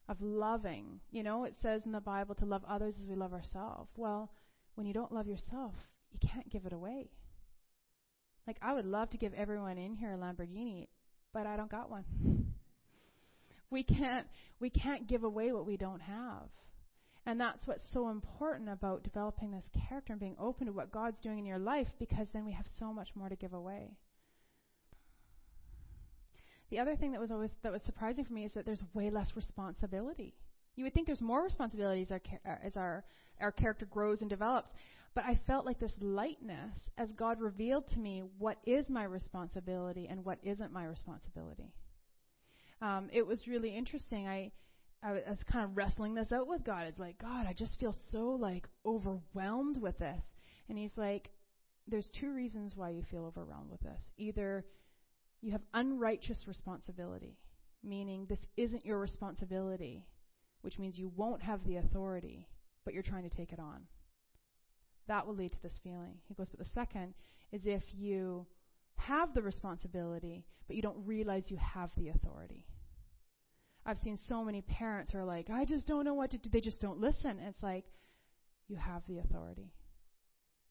of 0.09 0.22
loving. 0.22 0.99
You 1.11 1.24
know, 1.24 1.45
it 1.45 1.55
says 1.61 1.84
in 1.86 1.91
the 1.91 2.01
Bible 2.01 2.36
to 2.36 2.45
love 2.45 2.64
others 2.68 2.95
as 3.01 3.07
we 3.07 3.16
love 3.16 3.34
ourselves. 3.34 3.91
Well, 3.95 4.32
when 4.76 4.88
you 4.88 4.93
don't 4.93 5.11
love 5.11 5.28
yourself, 5.28 5.76
you 6.11 6.20
can't 6.28 6.49
give 6.49 6.66
it 6.66 6.74
away. 6.74 7.09
Like, 8.45 8.57
I 8.61 8.74
would 8.74 8.86
love 8.86 9.09
to 9.11 9.18
give 9.18 9.34
everyone 9.34 9.78
in 9.78 9.95
here 9.95 10.11
a 10.11 10.18
Lamborghini, 10.18 10.88
but 11.34 11.47
I 11.47 11.55
don't 11.55 11.72
got 11.72 11.89
one. 11.89 12.03
we 13.70 13.84
can't 13.84 14.28
we 14.59 14.70
can't 14.70 15.07
give 15.07 15.24
away 15.24 15.51
what 15.51 15.66
we 15.66 15.78
don't 15.78 16.01
have. 16.01 16.49
And 17.26 17.39
that's 17.39 17.66
what's 17.66 17.86
so 17.93 18.09
important 18.09 18.70
about 18.70 19.03
developing 19.03 19.51
this 19.51 19.64
character 19.88 20.11
and 20.11 20.20
being 20.20 20.36
open 20.38 20.68
to 20.68 20.74
what 20.74 20.91
God's 20.91 21.20
doing 21.22 21.39
in 21.39 21.45
your 21.45 21.59
life 21.59 21.88
because 21.97 22.28
then 22.34 22.43
we 22.43 22.51
have 22.51 22.66
so 22.78 22.91
much 22.91 23.09
more 23.16 23.30
to 23.30 23.36
give 23.36 23.53
away. 23.53 23.95
The 26.74 26.80
other 26.80 26.95
thing 26.95 27.11
that 27.11 27.21
was 27.21 27.30
always 27.30 27.51
that 27.61 27.71
was 27.71 27.84
surprising 27.84 28.26
for 28.26 28.34
me 28.34 28.45
is 28.45 28.53
that 28.53 28.65
there's 28.65 28.82
way 28.95 29.11
less 29.11 29.36
responsibility. 29.36 30.34
You 30.76 30.84
would 30.86 30.95
think 30.95 31.05
there's 31.05 31.21
more 31.21 31.43
responsibilities 31.43 32.07
as 32.09 32.19
our, 32.45 32.51
uh, 32.51 32.57
as 32.65 32.76
our 32.76 33.05
our 33.39 33.51
character 33.51 33.86
grows 33.86 34.21
and 34.21 34.30
develops, 34.32 34.71
but 35.13 35.24
I 35.24 35.39
felt 35.45 35.67
like 35.67 35.80
this 35.80 35.93
lightness 35.99 36.76
as 36.97 37.11
God 37.11 37.39
revealed 37.39 37.88
to 37.89 37.99
me 37.99 38.24
what 38.39 38.57
is 38.65 38.89
my 38.89 39.03
responsibility 39.03 40.07
and 40.09 40.26
what 40.26 40.39
isn't 40.41 40.74
my 40.74 40.86
responsibility. 40.86 41.76
Um, 42.82 43.07
it 43.13 43.28
was 43.28 43.47
really 43.47 43.78
interesting. 43.78 44.28
I 44.28 44.51
I 45.03 45.11
was 45.11 45.43
kind 45.51 45.65
of 45.65 45.78
wrestling 45.78 46.15
this 46.15 46.32
out 46.32 46.47
with 46.47 46.63
God. 46.63 46.88
It's 46.88 46.97
like 46.97 47.19
God, 47.19 47.45
I 47.45 47.53
just 47.53 47.78
feel 47.80 47.95
so 48.11 48.30
like 48.32 48.67
overwhelmed 48.84 49.80
with 49.80 49.99
this, 49.99 50.24
and 50.69 50.80
He's 50.80 50.97
like, 50.97 51.30
there's 51.88 52.09
two 52.19 52.34
reasons 52.34 52.76
why 52.76 52.89
you 52.89 53.03
feel 53.11 53.26
overwhelmed 53.26 53.69
with 53.69 53.82
this. 53.82 54.01
Either 54.17 54.65
you 55.44 55.52
have 55.52 55.62
unrighteous 55.74 56.48
responsibility, 56.48 57.38
meaning 57.84 58.26
this 58.26 58.39
isn't 58.56 58.86
your 58.86 58.98
responsibility, 58.98 60.06
which 60.62 60.80
means 60.80 60.98
you 60.98 61.12
won't 61.16 61.41
have 61.41 61.64
the 61.66 61.76
authority, 61.76 62.48
but 62.86 62.94
you're 62.94 63.04
trying 63.04 63.30
to 63.30 63.36
take 63.36 63.52
it 63.52 63.60
on. 63.60 63.82
That 65.08 65.28
will 65.28 65.36
lead 65.36 65.52
to 65.52 65.62
this 65.62 65.78
feeling. 65.84 66.16
He 66.28 66.34
goes, 66.34 66.48
but 66.50 66.66
the 66.66 66.72
second 66.74 67.14
is 67.52 67.62
if 67.66 67.84
you 67.94 68.46
have 68.96 69.34
the 69.34 69.41
responsibility, 69.41 70.46
but 70.68 70.78
you 70.78 70.82
don't 70.82 71.06
realize 71.06 71.44
you 71.48 71.58
have 71.58 71.89
the 71.98 72.10
authority. 72.10 72.66
I've 73.86 74.00
seen 74.00 74.18
so 74.30 74.46
many 74.46 74.62
parents 74.62 75.14
are 75.14 75.26
like, 75.26 75.50
I 75.50 75.66
just 75.66 75.86
don't 75.86 76.06
know 76.06 76.14
what 76.14 76.32
to 76.32 76.38
do. 76.38 76.50
They 76.50 76.62
just 76.62 76.80
don't 76.80 77.02
listen. 77.02 77.38
It's 77.39 77.62
like, 77.62 77.84
you 78.70 78.78
have 78.78 79.02
the 79.10 79.20
authority. 79.20 79.74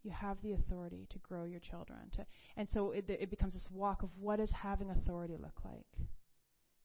You 0.02 0.10
have 0.10 0.36
the 0.42 0.52
authority 0.52 1.06
to 1.10 1.18
grow 1.18 1.44
your 1.44 1.60
children. 1.60 2.10
To, 2.16 2.26
and 2.56 2.68
so 2.72 2.90
it, 2.90 3.04
it 3.08 3.30
becomes 3.30 3.54
this 3.54 3.68
walk 3.70 4.02
of 4.02 4.10
what 4.18 4.38
does 4.38 4.50
having 4.50 4.90
authority 4.90 5.36
look 5.40 5.60
like? 5.64 6.08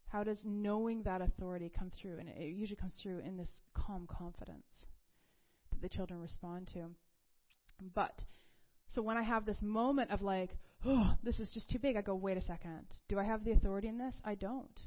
How 0.08 0.24
does 0.24 0.38
knowing 0.46 1.04
that 1.04 1.22
authority 1.22 1.72
come 1.76 1.92
through? 2.00 2.20
And 2.20 2.30
it 2.30 2.56
usually 2.56 2.78
comes 2.78 2.94
through 3.02 3.20
in 3.20 3.36
this 3.38 3.50
calm 3.74 4.08
confidence 4.08 4.68
that 5.72 5.82
the 5.82 5.90
children 5.90 6.22
respond 6.22 6.70
to. 6.74 6.92
But, 7.94 8.24
so 8.94 9.02
when 9.02 9.18
I 9.18 9.24
have 9.24 9.46
this 9.46 9.62
moment 9.62 10.12
of 10.12 10.22
like, 10.22 10.58
oh, 10.86 11.16
this 11.24 11.40
is 11.40 11.50
just 11.54 11.70
too 11.70 11.80
big, 11.80 11.98
I 11.98 12.02
go, 12.02 12.16
wait 12.16 12.38
a 12.38 12.42
second. 12.42 12.86
Do 13.10 13.20
I 13.20 13.24
have 13.24 13.44
the 13.44 13.52
authority 13.52 13.88
in 13.88 13.98
this? 13.98 14.16
I 14.24 14.36
don't. 14.36 14.80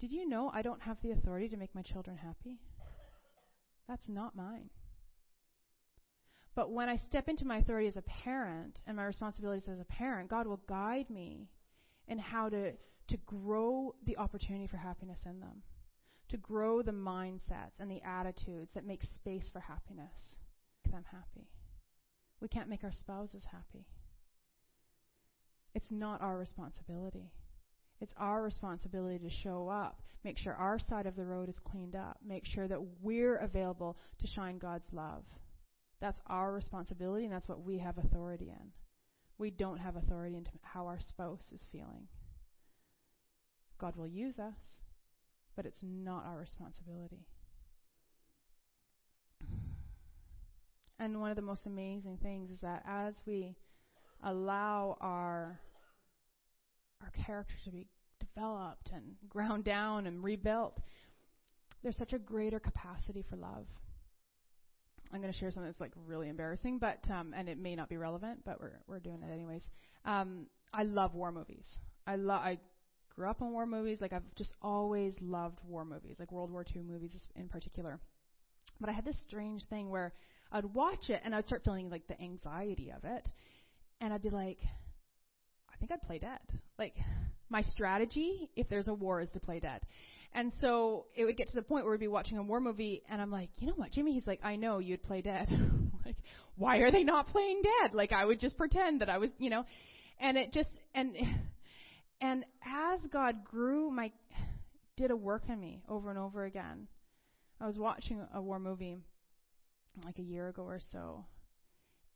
Did 0.00 0.12
you 0.12 0.28
know 0.28 0.50
I 0.52 0.62
don't 0.62 0.82
have 0.82 0.98
the 1.00 1.12
authority 1.12 1.48
to 1.48 1.56
make 1.56 1.74
my 1.74 1.82
children 1.82 2.16
happy? 2.16 2.58
That's 3.88 4.08
not 4.08 4.36
mine. 4.36 4.70
But 6.54 6.70
when 6.70 6.88
I 6.88 6.96
step 6.96 7.28
into 7.28 7.46
my 7.46 7.58
authority 7.58 7.88
as 7.88 7.96
a 7.96 8.02
parent 8.02 8.80
and 8.86 8.96
my 8.96 9.04
responsibilities 9.04 9.68
as 9.68 9.80
a 9.80 9.84
parent, 9.84 10.28
God 10.28 10.46
will 10.46 10.60
guide 10.68 11.08
me 11.08 11.48
in 12.08 12.18
how 12.18 12.50
to, 12.50 12.72
to 12.72 13.16
grow 13.24 13.94
the 14.04 14.18
opportunity 14.18 14.66
for 14.66 14.76
happiness 14.76 15.20
in 15.24 15.40
them, 15.40 15.62
to 16.28 16.36
grow 16.36 16.82
the 16.82 16.92
mindsets 16.92 17.80
and 17.80 17.90
the 17.90 18.02
attitudes 18.02 18.70
that 18.74 18.84
make 18.86 19.02
space 19.14 19.48
for 19.50 19.60
happiness, 19.60 20.12
make 20.84 20.92
them 20.92 21.04
happy. 21.10 21.48
We 22.40 22.48
can't 22.48 22.68
make 22.68 22.84
our 22.84 22.92
spouses 22.92 23.44
happy. 23.50 23.86
It's 25.74 25.90
not 25.90 26.20
our 26.20 26.36
responsibility. 26.36 27.32
It's 28.00 28.12
our 28.18 28.42
responsibility 28.42 29.18
to 29.20 29.30
show 29.30 29.68
up, 29.68 30.02
make 30.24 30.36
sure 30.36 30.54
our 30.54 30.78
side 30.78 31.06
of 31.06 31.14
the 31.14 31.24
road 31.24 31.48
is 31.48 31.58
cleaned 31.64 31.94
up, 31.94 32.18
make 32.26 32.44
sure 32.44 32.66
that 32.66 32.80
we're 33.00 33.36
available 33.36 33.96
to 34.18 34.26
shine 34.26 34.58
God's 34.58 34.92
love. 34.92 35.22
That's 36.02 36.18
our 36.26 36.52
responsibility, 36.52 37.24
and 37.24 37.32
that's 37.32 37.48
what 37.48 37.64
we 37.64 37.78
have 37.78 37.96
authority 37.96 38.48
in. 38.48 38.72
We 39.38 39.50
don't 39.50 39.78
have 39.78 39.94
authority 39.94 40.36
into 40.36 40.50
how 40.62 40.86
our 40.88 40.98
spouse 40.98 41.44
is 41.54 41.62
feeling. 41.70 42.08
God 43.78 43.94
will 43.94 44.08
use 44.08 44.40
us, 44.40 44.56
but 45.54 45.64
it's 45.64 45.78
not 45.80 46.24
our 46.26 46.36
responsibility. 46.36 47.24
And 50.98 51.20
one 51.20 51.30
of 51.30 51.36
the 51.36 51.42
most 51.42 51.66
amazing 51.66 52.18
things 52.20 52.50
is 52.50 52.58
that 52.62 52.82
as 52.84 53.14
we 53.24 53.54
allow 54.24 54.96
our 55.00 55.60
our 57.00 57.10
character 57.24 57.54
to 57.64 57.70
be 57.70 57.86
developed 58.18 58.90
and 58.92 59.02
ground 59.28 59.62
down 59.62 60.06
and 60.08 60.22
rebuilt, 60.22 60.80
there's 61.82 61.96
such 61.96 62.12
a 62.12 62.18
greater 62.18 62.58
capacity 62.58 63.24
for 63.28 63.36
love. 63.36 63.66
I'm 65.12 65.20
going 65.20 65.32
to 65.32 65.38
share 65.38 65.50
something 65.50 65.68
that's 65.68 65.80
like 65.80 65.92
really 66.06 66.28
embarrassing, 66.28 66.78
but 66.78 66.98
um, 67.10 67.34
and 67.36 67.48
it 67.48 67.58
may 67.58 67.76
not 67.76 67.88
be 67.88 67.96
relevant, 67.96 68.40
but 68.44 68.60
we're 68.60 68.80
we're 68.86 69.00
doing 69.00 69.22
it 69.22 69.32
anyways. 69.32 69.62
Um, 70.04 70.46
I 70.72 70.84
love 70.84 71.14
war 71.14 71.30
movies. 71.30 71.64
I 72.06 72.16
love. 72.16 72.40
I 72.42 72.58
grew 73.14 73.28
up 73.28 73.42
on 73.42 73.52
war 73.52 73.66
movies. 73.66 73.98
Like 74.00 74.12
I've 74.12 74.34
just 74.36 74.54
always 74.62 75.14
loved 75.20 75.58
war 75.66 75.84
movies, 75.84 76.16
like 76.18 76.32
World 76.32 76.50
War 76.50 76.64
II 76.74 76.82
movies 76.82 77.12
in 77.36 77.48
particular. 77.48 78.00
But 78.80 78.88
I 78.88 78.92
had 78.92 79.04
this 79.04 79.20
strange 79.22 79.64
thing 79.66 79.90
where 79.90 80.12
I'd 80.50 80.64
watch 80.64 81.10
it 81.10 81.20
and 81.24 81.34
I'd 81.34 81.46
start 81.46 81.62
feeling 81.64 81.90
like 81.90 82.06
the 82.08 82.20
anxiety 82.20 82.90
of 82.90 83.04
it, 83.04 83.30
and 84.00 84.12
I'd 84.12 84.22
be 84.22 84.30
like, 84.30 84.58
I 85.72 85.76
think 85.76 85.92
I'd 85.92 86.02
play 86.02 86.18
dead. 86.18 86.40
Like 86.78 86.94
my 87.50 87.62
strategy, 87.62 88.50
if 88.56 88.68
there's 88.68 88.88
a 88.88 88.94
war, 88.94 89.20
is 89.20 89.30
to 89.30 89.40
play 89.40 89.60
dead. 89.60 89.82
And 90.34 90.52
so 90.60 91.06
it 91.14 91.24
would 91.24 91.36
get 91.36 91.48
to 91.48 91.54
the 91.54 91.62
point 91.62 91.84
where 91.84 91.92
we'd 91.92 92.00
be 92.00 92.08
watching 92.08 92.38
a 92.38 92.42
war 92.42 92.60
movie, 92.60 93.02
and 93.10 93.20
I'm 93.20 93.30
like, 93.30 93.50
you 93.58 93.66
know 93.66 93.74
what, 93.74 93.92
Jimmy? 93.92 94.14
He's 94.14 94.26
like, 94.26 94.40
I 94.42 94.56
know 94.56 94.78
you'd 94.78 95.02
play 95.02 95.20
dead. 95.20 95.48
like, 96.06 96.16
why 96.56 96.78
are 96.78 96.90
they 96.90 97.04
not 97.04 97.28
playing 97.28 97.62
dead? 97.62 97.94
Like 97.94 98.12
I 98.12 98.24
would 98.24 98.40
just 98.40 98.56
pretend 98.56 99.00
that 99.00 99.10
I 99.10 99.18
was, 99.18 99.30
you 99.38 99.50
know, 99.50 99.64
and 100.18 100.36
it 100.36 100.52
just 100.52 100.70
and 100.94 101.16
and 102.20 102.44
as 102.64 103.00
God 103.12 103.44
grew, 103.44 103.90
my 103.90 104.10
did 104.96 105.10
a 105.10 105.16
work 105.16 105.48
in 105.48 105.60
me 105.60 105.82
over 105.88 106.10
and 106.10 106.18
over 106.18 106.44
again. 106.44 106.86
I 107.60 107.66
was 107.66 107.78
watching 107.78 108.20
a 108.34 108.42
war 108.42 108.58
movie 108.58 108.98
like 110.04 110.18
a 110.18 110.22
year 110.22 110.48
ago 110.48 110.62
or 110.62 110.80
so, 110.90 111.24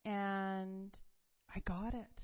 and 0.04 0.96
I 1.54 1.60
got 1.60 1.94
it. 1.94 2.20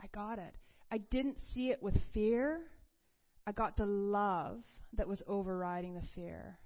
I 0.00 0.06
got 0.12 0.38
it. 0.38 0.56
I 0.90 0.98
didn't 0.98 1.38
see 1.52 1.70
it 1.70 1.82
with 1.82 1.96
fear. 2.14 2.60
I 3.46 3.52
got 3.52 3.76
the 3.76 3.86
love 3.86 4.62
that 4.96 5.08
was 5.08 5.22
overriding 5.26 5.94
the 5.94 6.06
fear, 6.14 6.58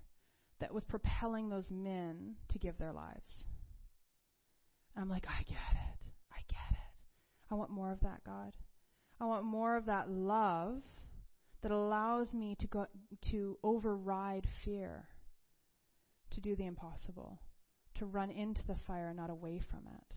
that 0.60 0.72
was 0.72 0.84
propelling 0.84 1.48
those 1.48 1.70
men 1.70 2.36
to 2.48 2.58
give 2.58 2.78
their 2.78 2.92
lives. 2.92 3.44
And 4.94 5.02
I'm 5.02 5.10
like, 5.10 5.26
I 5.28 5.42
get 5.42 5.56
it. 5.72 6.10
I 6.32 6.38
get 6.48 6.70
it. 6.72 6.92
I 7.50 7.54
want 7.54 7.70
more 7.70 7.92
of 7.92 8.00
that, 8.00 8.24
God. 8.24 8.56
I 9.20 9.26
want 9.26 9.44
more 9.44 9.76
of 9.76 9.86
that 9.86 10.10
love 10.10 10.82
that 11.62 11.70
allows 11.70 12.32
me 12.32 12.56
to 12.58 12.66
go 12.66 12.86
to 13.30 13.58
override 13.62 14.46
fear, 14.64 15.08
to 16.30 16.40
do 16.40 16.56
the 16.56 16.66
impossible, 16.66 17.40
to 17.96 18.06
run 18.06 18.30
into 18.30 18.66
the 18.66 18.76
fire, 18.86 19.08
and 19.08 19.18
not 19.18 19.28
away 19.28 19.60
from 19.70 19.80
it. 19.86 20.14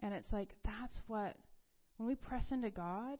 And 0.00 0.12
it's 0.12 0.30
like 0.32 0.54
that's 0.64 1.00
what 1.06 1.36
when 1.96 2.06
we 2.06 2.14
press 2.14 2.50
into 2.50 2.70
God 2.70 3.18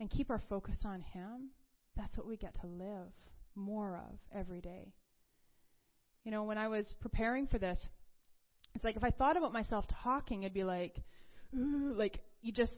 and 0.00 0.10
keep 0.10 0.30
our 0.30 0.42
focus 0.48 0.76
on 0.84 1.00
Him, 1.00 1.50
that's 1.96 2.16
what 2.16 2.26
we 2.26 2.36
get 2.36 2.54
to 2.60 2.66
live 2.66 3.12
more 3.54 3.96
of 3.96 4.18
every 4.34 4.60
day. 4.60 4.92
You 6.24 6.30
know, 6.30 6.44
when 6.44 6.58
I 6.58 6.68
was 6.68 6.86
preparing 7.00 7.46
for 7.46 7.58
this, 7.58 7.78
it's 8.74 8.84
like 8.84 8.96
if 8.96 9.04
I 9.04 9.10
thought 9.10 9.36
about 9.36 9.52
myself 9.52 9.86
talking, 10.02 10.42
it'd 10.42 10.52
be 10.52 10.64
like, 10.64 10.96
ooh, 11.56 11.94
like 11.96 12.20
you 12.42 12.52
just 12.52 12.72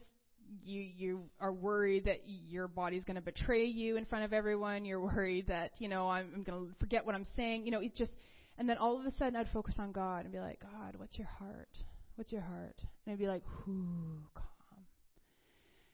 you 0.64 0.80
you 0.80 1.22
are 1.40 1.52
worried 1.52 2.04
that 2.04 2.20
your 2.26 2.68
body's 2.68 3.04
going 3.04 3.16
to 3.16 3.22
betray 3.22 3.64
you 3.64 3.96
in 3.96 4.04
front 4.04 4.24
of 4.24 4.32
everyone. 4.32 4.84
You're 4.84 5.00
worried 5.00 5.48
that 5.48 5.72
you 5.78 5.88
know 5.88 6.08
I'm, 6.08 6.28
I'm 6.34 6.42
going 6.42 6.68
to 6.68 6.74
forget 6.78 7.04
what 7.04 7.14
I'm 7.14 7.26
saying. 7.36 7.64
You 7.66 7.72
know, 7.72 7.80
it's 7.80 7.96
just, 7.96 8.12
and 8.58 8.68
then 8.68 8.76
all 8.78 8.98
of 8.98 9.06
a 9.06 9.10
sudden 9.12 9.36
I'd 9.36 9.48
focus 9.52 9.76
on 9.78 9.92
God 9.92 10.24
and 10.24 10.32
be 10.32 10.38
like, 10.38 10.60
God, 10.60 10.94
what's 10.96 11.18
your 11.18 11.28
heart? 11.28 11.76
What's 12.16 12.32
your 12.32 12.42
heart? 12.42 12.76
And 13.06 13.12
I'd 13.12 13.18
be 13.18 13.28
like, 13.28 13.42
whoo, 13.66 14.20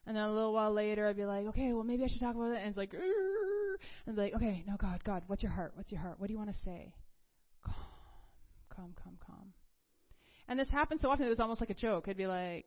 and 0.07 0.17
then 0.17 0.25
a 0.25 0.33
little 0.33 0.53
while 0.53 0.73
later, 0.73 1.09
I'd 1.09 1.17
be 1.17 1.25
like, 1.25 1.47
okay, 1.47 1.73
well, 1.73 1.85
maybe 1.85 2.05
I 2.05 2.09
should 2.09 2.21
talk 2.21 2.35
about 2.37 2.53
it. 2.53 2.59
And 2.59 2.69
it's 2.69 2.77
like, 2.77 2.93
and 4.07 4.17
like, 4.17 4.35
okay, 4.35 4.63
no, 4.67 4.77
God, 4.77 5.03
God, 5.05 5.23
what's 5.27 5.43
your 5.43 5.53
heart? 5.53 5.73
What's 5.75 5.91
your 5.91 6.01
heart? 6.01 6.17
What 6.19 6.27
do 6.27 6.33
you 6.33 6.39
want 6.39 6.53
to 6.53 6.61
say? 6.65 6.93
Calm, 7.65 7.75
calm, 8.75 8.95
calm, 9.03 9.19
calm. 9.27 9.53
And 10.49 10.59
this 10.59 10.71
happened 10.71 11.01
so 11.01 11.09
often, 11.09 11.27
it 11.27 11.31
was 11.31 11.41
almost 11.41 11.61
like 11.61 11.71
a 11.71 11.75
joke. 11.75 12.07
I'd 12.09 12.17
be 12.17 12.27
like, 12.27 12.67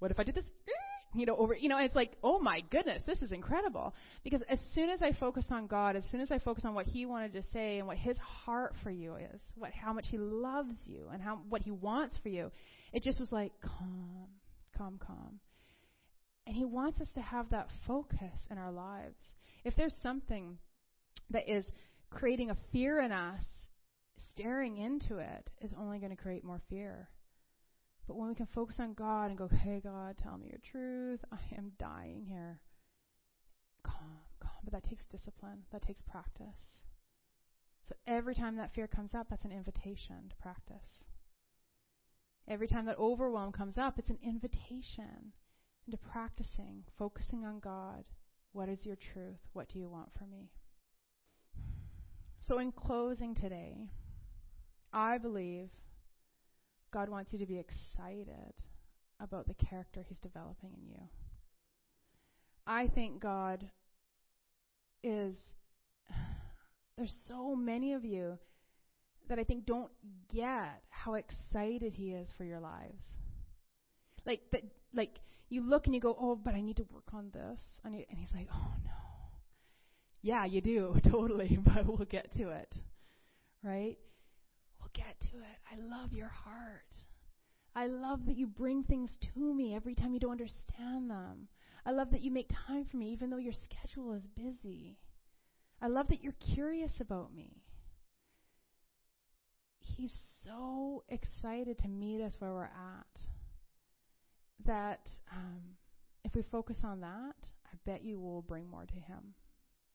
what 0.00 0.10
if 0.10 0.20
I 0.20 0.22
did 0.22 0.34
this? 0.34 0.44
Eh? 0.44 1.18
You 1.18 1.26
know, 1.26 1.36
over, 1.36 1.56
you 1.56 1.68
know, 1.68 1.78
it's 1.78 1.94
like, 1.94 2.12
oh 2.22 2.38
my 2.38 2.62
goodness, 2.70 3.02
this 3.06 3.20
is 3.22 3.32
incredible. 3.32 3.94
Because 4.22 4.42
as 4.48 4.58
soon 4.74 4.90
as 4.90 5.02
I 5.02 5.12
focus 5.18 5.46
on 5.50 5.66
God, 5.66 5.96
as 5.96 6.04
soon 6.12 6.20
as 6.20 6.30
I 6.30 6.38
focus 6.38 6.64
on 6.64 6.74
what 6.74 6.86
He 6.86 7.06
wanted 7.06 7.32
to 7.32 7.42
say 7.52 7.78
and 7.78 7.86
what 7.86 7.96
His 7.96 8.16
heart 8.18 8.74
for 8.82 8.90
you 8.90 9.16
is, 9.16 9.40
what, 9.56 9.72
how 9.72 9.92
much 9.92 10.06
He 10.08 10.18
loves 10.18 10.74
you 10.84 11.08
and 11.12 11.20
how, 11.22 11.40
what 11.48 11.62
He 11.62 11.70
wants 11.70 12.16
for 12.22 12.28
you, 12.28 12.52
it 12.92 13.02
just 13.02 13.18
was 13.18 13.32
like, 13.32 13.52
calm, 13.62 14.28
calm, 14.76 15.00
calm. 15.04 15.40
And 16.50 16.56
He 16.56 16.64
wants 16.64 17.00
us 17.00 17.12
to 17.12 17.20
have 17.20 17.50
that 17.50 17.70
focus 17.86 18.48
in 18.50 18.58
our 18.58 18.72
lives. 18.72 19.20
If 19.64 19.76
there's 19.76 19.94
something 20.02 20.58
that 21.30 21.48
is 21.48 21.64
creating 22.10 22.50
a 22.50 22.56
fear 22.72 22.98
in 22.98 23.12
us, 23.12 23.44
staring 24.32 24.76
into 24.76 25.18
it 25.18 25.48
is 25.62 25.72
only 25.78 26.00
going 26.00 26.10
to 26.10 26.20
create 26.20 26.42
more 26.42 26.60
fear. 26.68 27.08
But 28.08 28.16
when 28.16 28.28
we 28.28 28.34
can 28.34 28.48
focus 28.52 28.80
on 28.80 28.94
God 28.94 29.26
and 29.26 29.38
go, 29.38 29.46
hey, 29.46 29.80
God, 29.80 30.18
tell 30.18 30.38
me 30.38 30.48
your 30.48 30.58
truth. 30.72 31.20
I 31.30 31.38
am 31.56 31.70
dying 31.78 32.24
here. 32.28 32.58
Calm, 33.84 34.18
calm. 34.40 34.50
But 34.64 34.72
that 34.72 34.82
takes 34.82 35.04
discipline, 35.04 35.62
that 35.70 35.82
takes 35.82 36.02
practice. 36.02 36.80
So 37.88 37.94
every 38.08 38.34
time 38.34 38.56
that 38.56 38.74
fear 38.74 38.88
comes 38.88 39.14
up, 39.14 39.28
that's 39.30 39.44
an 39.44 39.52
invitation 39.52 40.28
to 40.30 40.36
practice. 40.42 40.98
Every 42.48 42.66
time 42.66 42.86
that 42.86 42.98
overwhelm 42.98 43.52
comes 43.52 43.78
up, 43.78 44.00
it's 44.00 44.10
an 44.10 44.18
invitation 44.20 45.32
into 45.90 45.98
practicing, 46.12 46.84
focusing 46.96 47.44
on 47.44 47.58
God. 47.58 48.04
What 48.52 48.68
is 48.68 48.86
your 48.86 48.96
truth? 49.12 49.40
What 49.54 49.68
do 49.68 49.80
you 49.80 49.88
want 49.88 50.08
from 50.16 50.30
me? 50.30 50.50
So, 52.46 52.58
in 52.58 52.70
closing 52.70 53.34
today, 53.34 53.88
I 54.92 55.18
believe 55.18 55.68
God 56.92 57.08
wants 57.08 57.32
you 57.32 57.40
to 57.40 57.46
be 57.46 57.58
excited 57.58 58.54
about 59.18 59.48
the 59.48 59.54
character 59.54 60.04
He's 60.08 60.18
developing 60.18 60.70
in 60.80 60.88
you. 60.88 61.08
I 62.68 62.86
think 62.86 63.20
God 63.20 63.68
is, 65.02 65.34
there's 66.96 67.14
so 67.26 67.56
many 67.56 67.94
of 67.94 68.04
you 68.04 68.38
that 69.28 69.40
I 69.40 69.44
think 69.44 69.66
don't 69.66 69.90
get 70.32 70.82
how 70.88 71.14
excited 71.14 71.92
He 71.92 72.12
is 72.12 72.28
for 72.36 72.44
your 72.44 72.60
lives. 72.60 73.02
Like, 74.24 74.42
that, 74.52 74.62
like, 74.94 75.18
you 75.50 75.62
look 75.62 75.86
and 75.86 75.94
you 75.94 76.00
go, 76.00 76.16
oh, 76.18 76.36
but 76.36 76.54
I 76.54 76.60
need 76.60 76.76
to 76.76 76.86
work 76.90 77.12
on 77.12 77.30
this. 77.32 77.60
And, 77.84 77.94
and 77.94 78.18
He's 78.18 78.32
like, 78.32 78.48
oh 78.52 78.72
no. 78.84 78.90
Yeah, 80.22 80.44
you 80.44 80.60
do, 80.60 80.96
totally, 81.10 81.58
but 81.64 81.86
we'll 81.86 82.06
get 82.06 82.32
to 82.34 82.50
it. 82.50 82.76
Right? 83.62 83.98
We'll 84.78 84.90
get 84.94 85.20
to 85.32 85.38
it. 85.38 85.58
I 85.70 85.76
love 85.76 86.12
your 86.14 86.28
heart. 86.28 86.94
I 87.74 87.86
love 87.86 88.26
that 88.26 88.36
you 88.36 88.46
bring 88.46 88.82
things 88.82 89.10
to 89.34 89.54
me 89.54 89.74
every 89.74 89.94
time 89.94 90.14
you 90.14 90.20
don't 90.20 90.32
understand 90.32 91.10
them. 91.10 91.48
I 91.84 91.92
love 91.92 92.10
that 92.10 92.22
you 92.22 92.30
make 92.30 92.50
time 92.66 92.84
for 92.90 92.96
me 92.96 93.12
even 93.12 93.30
though 93.30 93.38
your 93.38 93.52
schedule 93.52 94.12
is 94.12 94.26
busy. 94.36 94.98
I 95.80 95.86
love 95.86 96.08
that 96.08 96.22
you're 96.22 96.34
curious 96.54 96.92
about 97.00 97.34
me. 97.34 97.62
He's 99.78 100.12
so 100.44 101.04
excited 101.08 101.78
to 101.78 101.88
meet 101.88 102.20
us 102.22 102.36
where 102.38 102.52
we're 102.52 102.64
at 102.64 103.20
that 104.66 105.08
um, 105.32 105.60
if 106.24 106.34
we 106.34 106.42
focus 106.42 106.78
on 106.84 107.00
that, 107.00 107.36
I 107.66 107.76
bet 107.86 108.04
you 108.04 108.18
we'll 108.18 108.42
bring 108.42 108.68
more 108.68 108.86
to 108.86 108.94
Him. 108.94 109.34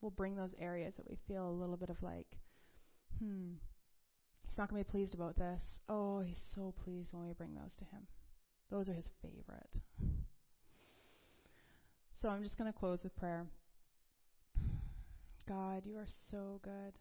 We'll 0.01 0.11
bring 0.11 0.36
those 0.36 0.53
areas 0.59 0.95
that 0.97 1.09
we 1.09 1.18
feel 1.28 1.49
a 1.49 1.59
little 1.59 1.78
bit 1.78 1.89
of 1.89 2.01
like, 2.01 2.38
hmm, 3.20 3.53
He's 4.47 4.57
not 4.57 4.70
going 4.70 4.84
to 4.84 4.88
be 4.88 4.91
pleased 4.91 5.13
about 5.16 5.38
this. 5.38 5.63
Oh, 5.89 6.22
He's 6.22 6.41
so 6.53 6.74
pleased 6.84 7.13
when 7.13 7.26
we 7.26 7.34
bring 7.34 7.55
those 7.55 7.76
to 7.78 7.86
Him. 7.86 8.07
Those 8.70 8.89
are 8.89 8.93
His 8.93 9.09
favorite. 9.22 9.78
So 12.22 12.30
I'm 12.30 12.43
just 12.43 12.57
going 12.57 12.72
to 12.72 12.78
close 12.78 13.03
with 13.03 13.16
prayer. 13.16 13.45
God, 15.47 15.86
you 15.86 15.97
are 15.97 16.07
so 16.32 16.59
good. 16.63 16.93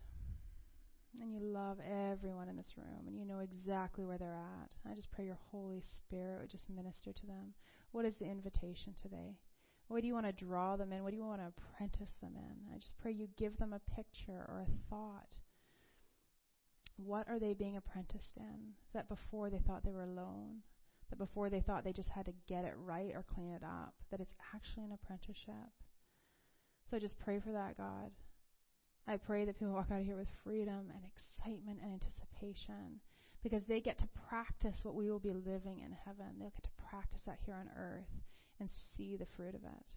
And 1.20 1.32
you 1.32 1.40
love 1.40 1.78
everyone 1.80 2.48
in 2.48 2.56
this 2.56 2.74
room, 2.76 3.06
and 3.06 3.16
you 3.16 3.24
know 3.24 3.38
exactly 3.38 4.04
where 4.04 4.18
they're 4.18 4.34
at. 4.34 4.70
I 4.90 4.94
just 4.94 5.10
pray 5.12 5.24
your 5.24 5.38
Holy 5.50 5.80
Spirit 5.80 6.40
would 6.40 6.50
just 6.50 6.68
minister 6.68 7.12
to 7.12 7.26
them. 7.26 7.54
What 7.92 8.04
is 8.04 8.16
the 8.16 8.26
invitation 8.26 8.94
today? 9.00 9.38
What 9.88 10.00
do 10.00 10.06
you 10.06 10.14
want 10.14 10.26
to 10.26 10.32
draw 10.32 10.76
them 10.76 10.92
in? 10.92 11.04
What 11.04 11.10
do 11.10 11.16
you 11.16 11.24
want 11.24 11.40
to 11.40 11.52
apprentice 11.56 12.14
them 12.20 12.32
in? 12.36 12.74
I 12.74 12.78
just 12.78 12.98
pray 12.98 13.12
you 13.12 13.28
give 13.36 13.58
them 13.58 13.72
a 13.72 13.94
picture 13.94 14.44
or 14.48 14.66
a 14.66 14.90
thought. 14.90 15.36
What 16.96 17.28
are 17.28 17.38
they 17.38 17.54
being 17.54 17.76
apprenticed 17.76 18.36
in? 18.36 18.74
That 18.92 19.08
before 19.08 19.50
they 19.50 19.58
thought 19.58 19.84
they 19.84 19.92
were 19.92 20.02
alone, 20.02 20.62
that 21.10 21.18
before 21.18 21.50
they 21.50 21.60
thought 21.60 21.84
they 21.84 21.92
just 21.92 22.08
had 22.08 22.26
to 22.26 22.34
get 22.48 22.64
it 22.64 22.74
right 22.76 23.12
or 23.14 23.22
clean 23.22 23.50
it 23.50 23.62
up, 23.62 23.94
that 24.10 24.20
it's 24.20 24.34
actually 24.54 24.84
an 24.84 24.92
apprenticeship. 24.92 25.70
So 26.90 26.96
I 26.96 27.00
just 27.00 27.18
pray 27.18 27.40
for 27.40 27.52
that, 27.52 27.76
God. 27.76 28.10
I 29.06 29.16
pray 29.18 29.44
that 29.44 29.58
people 29.58 29.74
walk 29.74 29.88
out 29.90 30.00
of 30.00 30.06
here 30.06 30.16
with 30.16 30.28
freedom 30.42 30.90
and 30.94 31.04
excitement 31.04 31.80
and 31.82 31.92
anticipation 31.92 33.00
because 33.42 33.62
they 33.68 33.80
get 33.80 33.98
to 33.98 34.08
practice 34.28 34.78
what 34.82 34.94
we 34.94 35.10
will 35.10 35.18
be 35.18 35.32
living 35.32 35.80
in 35.84 35.94
heaven. 36.04 36.38
They'll 36.38 36.50
get 36.50 36.64
to 36.64 36.82
practice 36.88 37.20
that 37.26 37.38
here 37.44 37.54
on 37.54 37.68
earth 37.76 38.08
and 38.58 38.70
see 38.96 39.16
the 39.16 39.26
fruit 39.36 39.54
of 39.54 39.62
it. 39.64 39.92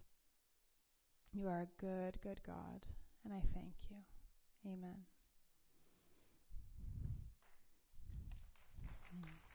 You 1.32 1.46
are 1.46 1.62
a 1.62 1.80
good, 1.80 2.20
good 2.22 2.40
God, 2.46 2.84
and 3.24 3.32
I 3.32 3.40
thank 3.54 3.74
you. 3.90 3.96
Amen. 4.66 5.04
Mm. 9.16 9.47